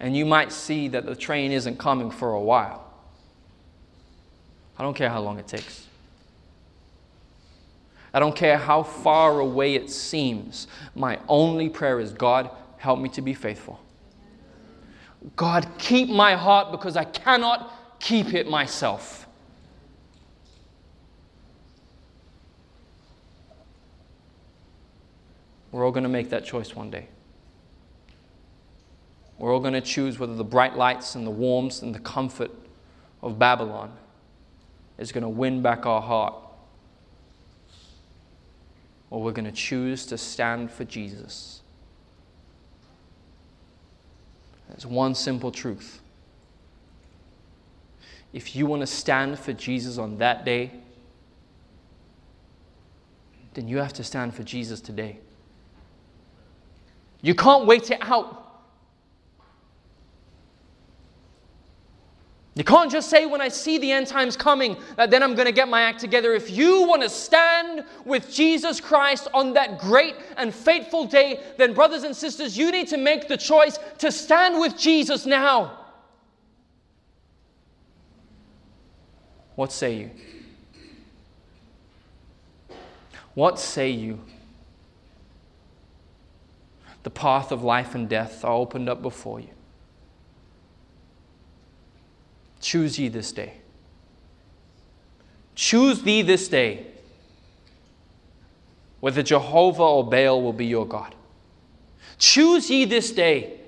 and 0.01 0.17
you 0.17 0.25
might 0.25 0.53
see 0.53 0.89
that 0.89 1.07
the 1.07 1.15
train 1.17 1.53
isn't 1.53 1.79
coming 1.79 2.11
for 2.11 2.33
a 2.33 2.41
while. 2.41 2.85
I 4.79 4.83
don't 4.83 4.95
care 4.95 5.11
how 5.11 5.21
long 5.21 5.39
it 5.39 5.47
takes. 5.47 5.87
I 8.15 8.21
don't 8.21 8.35
care 8.35 8.57
how 8.57 8.83
far 8.83 9.41
away 9.41 9.75
it 9.75 9.91
seems. 9.91 10.67
My 10.95 11.19
only 11.29 11.69
prayer 11.69 12.01
is 12.01 12.13
God, 12.13 12.51
help 12.79 13.01
me 13.01 13.09
to 13.11 13.23
be 13.23 13.35
faithful. 13.35 13.81
God, 15.37 15.69
keep 15.79 16.09
my 16.09 16.35
heart 16.35 16.71
because 16.71 16.97
I 16.97 17.05
cannot 17.05 18.01
keep 18.01 18.35
it 18.35 18.49
myself. 18.49 19.27
We're 25.71 25.85
all 25.85 25.93
going 25.93 26.05
to 26.05 26.09
make 26.09 26.31
that 26.31 26.45
choice 26.45 26.75
one 26.75 26.91
day. 26.91 27.09
We're 29.39 29.53
all 29.53 29.61
going 29.61 29.75
to 29.75 29.81
choose 29.81 30.19
whether 30.19 30.35
the 30.35 30.45
bright 30.45 30.77
lights 30.77 31.15
and 31.15 31.27
the 31.27 31.31
warmth 31.31 31.83
and 31.83 31.95
the 31.95 32.01
comfort 32.01 32.51
of 33.23 33.39
Babylon 33.39 33.93
is 34.99 35.13
going 35.13 35.23
to 35.23 35.29
win 35.29 35.63
back 35.63 35.87
our 35.87 36.03
heart, 36.03 36.35
or 39.11 39.23
we're 39.23 39.33
going 39.33 39.45
to 39.45 39.53
choose 39.53 40.05
to 40.07 40.19
stand 40.19 40.71
for 40.71 40.85
Jesus. 40.85 41.63
There's 44.69 44.85
one 44.85 45.15
simple 45.15 45.53
truth. 45.53 46.01
If 48.33 48.55
you 48.55 48.67
want 48.67 48.83
to 48.83 48.87
stand 48.87 49.39
for 49.39 49.53
Jesus 49.53 49.99
on 49.99 50.19
that 50.19 50.45
day, 50.45 50.73
then 53.55 53.69
you 53.69 53.79
have 53.79 53.93
to 53.95 54.05
stand 54.05 54.35
for 54.35 54.43
Jesus 54.43 54.81
today. 54.81 55.19
You 57.23 57.35
can't 57.35 57.67
wait 57.67 57.91
it 57.91 57.99
out. 58.03 58.48
You 62.59 62.65
can't 62.65 62.91
just 62.91 63.09
say, 63.09 63.25
when 63.25 63.41
I 63.41 63.47
see 63.47 63.79
the 63.79 63.93
end 63.93 64.09
times 64.09 64.37
coming, 64.37 64.77
that 64.97 65.13
then 65.13 65.23
I'm 65.23 65.37
going 65.37 65.47
to 65.47 65.53
get 65.53 65.69
my 65.69 65.83
act 65.83 66.01
together. 66.01 66.35
If 66.35 66.51
you 66.51 66.83
want 66.89 67.03
to 67.03 67.09
stand 67.09 67.85
with 68.05 68.33
Jesus 68.33 68.81
Christ 68.81 69.29
on 69.33 69.53
that 69.53 69.79
great 69.79 70.17
and 70.37 70.53
fateful 70.53 71.07
day, 71.07 71.39
then, 71.57 71.73
brothers 71.73 72.03
and 72.03 72.17
sisters, 72.17 72.59
you 72.59 72.73
need 72.73 72.89
to 72.89 72.97
make 72.97 73.29
the 73.29 73.37
choice 73.37 73.79
to 73.99 74.11
stand 74.11 74.59
with 74.59 74.77
Jesus 74.77 75.25
now. 75.25 75.79
What 79.55 79.71
say 79.71 79.95
you? 79.95 80.11
What 83.35 83.61
say 83.61 83.91
you? 83.91 84.19
The 87.05 87.11
path 87.11 87.53
of 87.53 87.63
life 87.63 87.95
and 87.95 88.09
death 88.09 88.45
are 88.45 88.53
opened 88.53 88.89
up 88.89 89.01
before 89.01 89.39
you. 89.39 89.51
Choose 92.61 92.99
ye 92.99 93.09
this 93.09 93.33
day. 93.33 93.55
Choose 95.55 96.03
thee 96.03 96.23
this 96.23 96.49
day 96.49 96.87
whether 99.01 99.23
Jehovah 99.23 99.83
or 99.83 100.09
Baal 100.09 100.43
will 100.43 100.53
be 100.53 100.67
your 100.67 100.87
God. 100.87 101.15
Choose 102.19 102.69
ye 102.71 102.85
this 102.85 103.11
day 103.11 103.59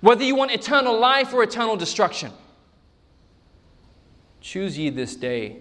whether 0.00 0.24
you 0.24 0.34
want 0.34 0.50
eternal 0.50 0.98
life 0.98 1.32
or 1.32 1.42
eternal 1.42 1.76
destruction. 1.76 2.32
Choose 4.40 4.78
ye 4.78 4.90
this 4.90 5.16
day 5.16 5.58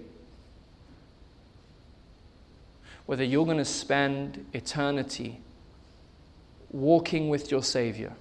whether 3.05 3.23
you're 3.23 3.45
going 3.45 3.57
to 3.57 3.65
spend 3.65 4.45
eternity 4.53 5.39
walking 6.71 7.29
with 7.29 7.51
your 7.51 7.63
Savior 7.63 8.13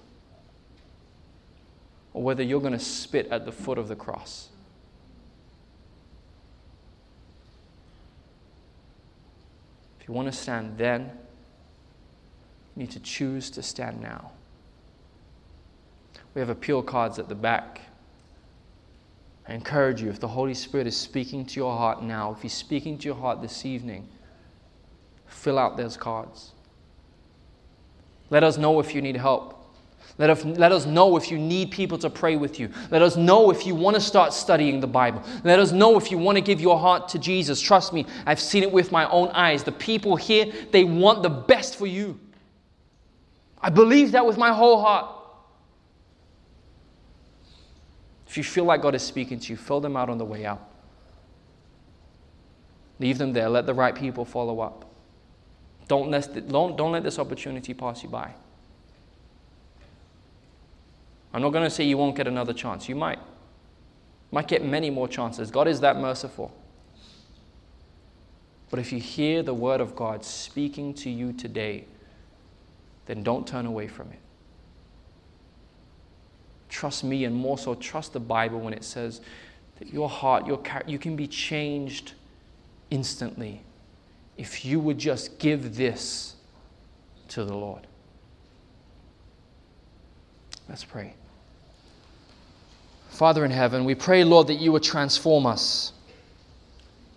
or 2.13 2.21
whether 2.21 2.43
you're 2.43 2.61
going 2.61 2.73
to 2.73 2.79
spit 2.79 3.27
at 3.31 3.45
the 3.45 3.51
foot 3.51 3.77
of 3.77 3.87
the 3.87 3.95
cross. 3.95 4.49
If 9.99 10.07
you 10.07 10.13
want 10.13 10.31
to 10.31 10.37
stand 10.37 10.77
then, 10.77 11.11
you 12.75 12.81
need 12.81 12.91
to 12.91 12.99
choose 12.99 13.49
to 13.51 13.63
stand 13.63 14.01
now. 14.01 14.31
We 16.35 16.39
have 16.39 16.49
appeal 16.49 16.81
cards 16.81 17.19
at 17.19 17.29
the 17.29 17.35
back. 17.35 17.81
I 19.47 19.53
encourage 19.53 20.01
you, 20.01 20.09
if 20.09 20.19
the 20.19 20.27
Holy 20.27 20.53
Spirit 20.53 20.87
is 20.87 20.97
speaking 20.97 21.45
to 21.45 21.59
your 21.59 21.77
heart 21.77 22.01
now, 22.01 22.31
if 22.31 22.41
He's 22.41 22.53
speaking 22.53 22.97
to 22.99 23.05
your 23.05 23.15
heart 23.15 23.41
this 23.41 23.65
evening, 23.65 24.07
fill 25.25 25.59
out 25.59 25.77
those 25.77 25.97
cards. 25.97 26.51
Let 28.29 28.43
us 28.43 28.57
know 28.57 28.79
if 28.79 28.95
you 28.95 29.01
need 29.01 29.17
help. 29.17 29.62
Let 30.17 30.29
us, 30.29 30.45
let 30.45 30.71
us 30.71 30.85
know 30.85 31.17
if 31.17 31.31
you 31.31 31.39
need 31.39 31.71
people 31.71 31.97
to 31.97 32.09
pray 32.09 32.35
with 32.35 32.59
you. 32.59 32.69
Let 32.91 33.01
us 33.01 33.17
know 33.17 33.49
if 33.49 33.65
you 33.65 33.73
want 33.73 33.95
to 33.95 34.01
start 34.01 34.31
studying 34.31 34.79
the 34.79 34.87
Bible. 34.87 35.23
Let 35.43 35.59
us 35.59 35.71
know 35.71 35.97
if 35.97 36.11
you 36.11 36.19
want 36.19 36.37
to 36.37 36.41
give 36.41 36.61
your 36.61 36.77
heart 36.77 37.09
to 37.09 37.19
Jesus. 37.19 37.59
Trust 37.59 37.93
me, 37.93 38.05
I've 38.25 38.39
seen 38.39 38.61
it 38.61 38.71
with 38.71 38.91
my 38.91 39.09
own 39.09 39.29
eyes. 39.29 39.63
The 39.63 39.71
people 39.71 40.15
here, 40.15 40.51
they 40.71 40.83
want 40.83 41.23
the 41.23 41.29
best 41.29 41.77
for 41.77 41.87
you. 41.87 42.19
I 43.59 43.71
believe 43.71 44.11
that 44.11 44.25
with 44.25 44.37
my 44.37 44.53
whole 44.53 44.81
heart. 44.81 45.15
If 48.27 48.37
you 48.37 48.43
feel 48.43 48.65
like 48.65 48.81
God 48.81 48.93
is 48.93 49.03
speaking 49.03 49.39
to 49.39 49.53
you, 49.53 49.57
fill 49.57 49.79
them 49.79 49.95
out 49.95 50.09
on 50.09 50.17
the 50.19 50.25
way 50.25 50.45
out. 50.45 50.69
Leave 52.99 53.17
them 53.17 53.33
there. 53.33 53.49
Let 53.49 53.65
the 53.65 53.73
right 53.73 53.95
people 53.95 54.25
follow 54.25 54.59
up. 54.59 54.91
Don't 55.87 56.09
let, 56.09 56.47
don't, 56.47 56.77
don't 56.77 56.91
let 56.91 57.03
this 57.03 57.19
opportunity 57.19 57.73
pass 57.73 58.03
you 58.03 58.09
by. 58.09 58.33
I'm 61.33 61.41
not 61.41 61.49
going 61.49 61.63
to 61.63 61.69
say 61.69 61.83
you 61.83 61.97
won't 61.97 62.15
get 62.15 62.27
another 62.27 62.53
chance. 62.53 62.87
You 62.87 62.95
might. 62.95 63.19
Might 64.31 64.47
get 64.47 64.63
many 64.63 64.89
more 64.89 65.07
chances. 65.07 65.49
God 65.49 65.67
is 65.67 65.79
that 65.81 65.97
merciful. 65.97 66.55
But 68.69 68.79
if 68.79 68.91
you 68.91 68.99
hear 68.99 69.43
the 69.43 69.53
word 69.53 69.81
of 69.81 69.95
God 69.95 70.23
speaking 70.23 70.93
to 70.95 71.09
you 71.09 71.33
today, 71.33 71.85
then 73.05 73.23
don't 73.23 73.45
turn 73.45 73.65
away 73.65 73.87
from 73.87 74.11
it. 74.11 74.19
Trust 76.69 77.03
me, 77.03 77.25
and 77.25 77.35
more 77.35 77.57
so, 77.57 77.75
trust 77.75 78.13
the 78.13 78.19
Bible 78.19 78.59
when 78.59 78.73
it 78.73 78.83
says 78.83 79.21
that 79.77 79.93
your 79.93 80.09
heart, 80.09 80.47
your 80.47 80.59
you 80.87 80.97
can 80.97 81.15
be 81.15 81.27
changed 81.27 82.13
instantly 82.89 83.61
if 84.37 84.65
you 84.65 84.79
would 84.79 84.97
just 84.97 85.37
give 85.37 85.75
this 85.75 86.35
to 87.27 87.45
the 87.45 87.55
Lord. 87.55 87.85
Let's 90.67 90.83
pray. 90.83 91.13
Father 93.13 93.45
in 93.45 93.51
heaven, 93.51 93.85
we 93.85 93.93
pray, 93.93 94.23
Lord, 94.23 94.47
that 94.47 94.55
you 94.55 94.71
would 94.71 94.81
transform 94.81 95.45
us. 95.45 95.93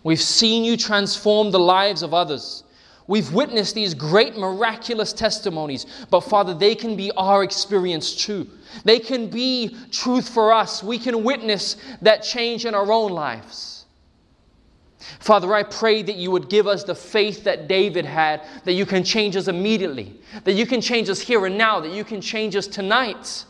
We've 0.03 0.21
seen 0.21 0.63
you 0.63 0.77
transform 0.77 1.51
the 1.51 1.59
lives 1.59 2.03
of 2.03 2.13
others. 2.13 2.65
We've 3.07 3.33
witnessed 3.33 3.75
these 3.75 3.95
great 3.95 4.37
miraculous 4.37 5.15
testimonies, 5.15 5.87
but 6.11 6.21
Father, 6.21 6.53
they 6.53 6.75
can 6.75 6.97
be 6.97 7.11
our 7.13 7.43
experience 7.43 8.15
too. 8.15 8.47
They 8.85 8.99
can 8.99 9.29
be 9.29 9.75
truth 9.91 10.29
for 10.29 10.53
us. 10.53 10.83
We 10.83 10.99
can 10.99 11.25
witness 11.25 11.77
that 12.03 12.23
change 12.23 12.67
in 12.67 12.75
our 12.75 12.93
own 12.93 13.13
lives. 13.13 13.87
Father, 15.21 15.55
I 15.55 15.63
pray 15.63 16.03
that 16.03 16.17
you 16.17 16.31
would 16.31 16.51
give 16.51 16.67
us 16.67 16.85
the 16.85 16.95
faith 16.95 17.45
that 17.45 17.69
David 17.69 18.05
had, 18.05 18.43
that 18.65 18.75
you 18.75 18.85
can 18.85 19.03
change 19.03 19.35
us 19.35 19.49
immediately, 19.49 20.21
that 20.45 20.53
you 20.53 20.67
can 20.67 20.83
change 20.83 21.09
us 21.09 21.21
here 21.21 21.47
and 21.47 21.57
now, 21.57 21.81
that 21.81 21.93
you 21.93 22.05
can 22.05 22.21
change 22.21 22.55
us 22.55 22.67
tonight. 22.67 23.45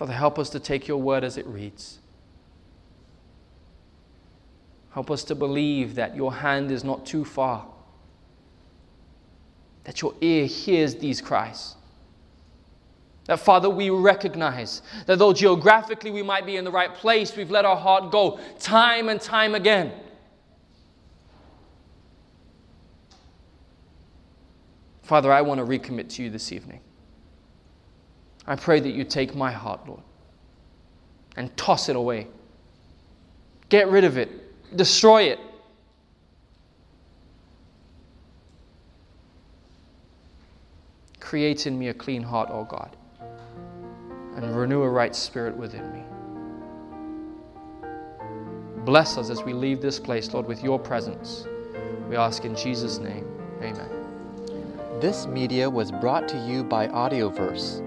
Father, 0.00 0.14
help 0.14 0.38
us 0.38 0.48
to 0.48 0.58
take 0.58 0.88
your 0.88 0.96
word 0.96 1.24
as 1.24 1.36
it 1.36 1.46
reads. 1.46 1.98
Help 4.92 5.10
us 5.10 5.22
to 5.24 5.34
believe 5.34 5.94
that 5.96 6.16
your 6.16 6.32
hand 6.32 6.70
is 6.70 6.82
not 6.82 7.04
too 7.04 7.22
far, 7.22 7.66
that 9.84 10.00
your 10.00 10.14
ear 10.22 10.46
hears 10.46 10.94
these 10.94 11.20
cries. 11.20 11.74
That, 13.26 13.40
Father, 13.40 13.68
we 13.68 13.90
recognize 13.90 14.80
that 15.04 15.18
though 15.18 15.34
geographically 15.34 16.10
we 16.10 16.22
might 16.22 16.46
be 16.46 16.56
in 16.56 16.64
the 16.64 16.72
right 16.72 16.94
place, 16.94 17.36
we've 17.36 17.50
let 17.50 17.66
our 17.66 17.76
heart 17.76 18.10
go 18.10 18.40
time 18.58 19.10
and 19.10 19.20
time 19.20 19.54
again. 19.54 19.92
Father, 25.02 25.30
I 25.30 25.42
want 25.42 25.58
to 25.58 25.66
recommit 25.66 26.08
to 26.14 26.22
you 26.22 26.30
this 26.30 26.52
evening. 26.52 26.80
I 28.50 28.56
pray 28.56 28.80
that 28.80 28.94
you 28.94 29.04
take 29.04 29.36
my 29.36 29.52
heart, 29.52 29.86
Lord, 29.86 30.02
and 31.36 31.56
toss 31.56 31.88
it 31.88 31.94
away. 31.94 32.26
Get 33.68 33.88
rid 33.88 34.02
of 34.02 34.18
it, 34.18 34.28
destroy 34.76 35.22
it. 35.22 35.38
Create 41.20 41.68
in 41.68 41.78
me 41.78 41.90
a 41.90 41.94
clean 41.94 42.24
heart, 42.24 42.48
O 42.50 42.64
God, 42.64 42.96
and 44.34 44.56
renew 44.56 44.82
a 44.82 44.88
right 44.88 45.14
spirit 45.14 45.56
within 45.56 45.92
me. 45.92 46.02
Bless 48.84 49.16
us 49.16 49.30
as 49.30 49.44
we 49.44 49.52
leave 49.52 49.80
this 49.80 50.00
place, 50.00 50.34
Lord, 50.34 50.46
with 50.46 50.64
your 50.64 50.80
presence. 50.80 51.46
We 52.08 52.16
ask 52.16 52.44
in 52.44 52.56
Jesus' 52.56 52.98
name. 52.98 53.28
Amen. 53.62 53.90
This 55.00 55.28
media 55.28 55.70
was 55.70 55.92
brought 55.92 56.26
to 56.26 56.46
you 56.48 56.64
by 56.64 56.88
Audioverse, 56.88 57.86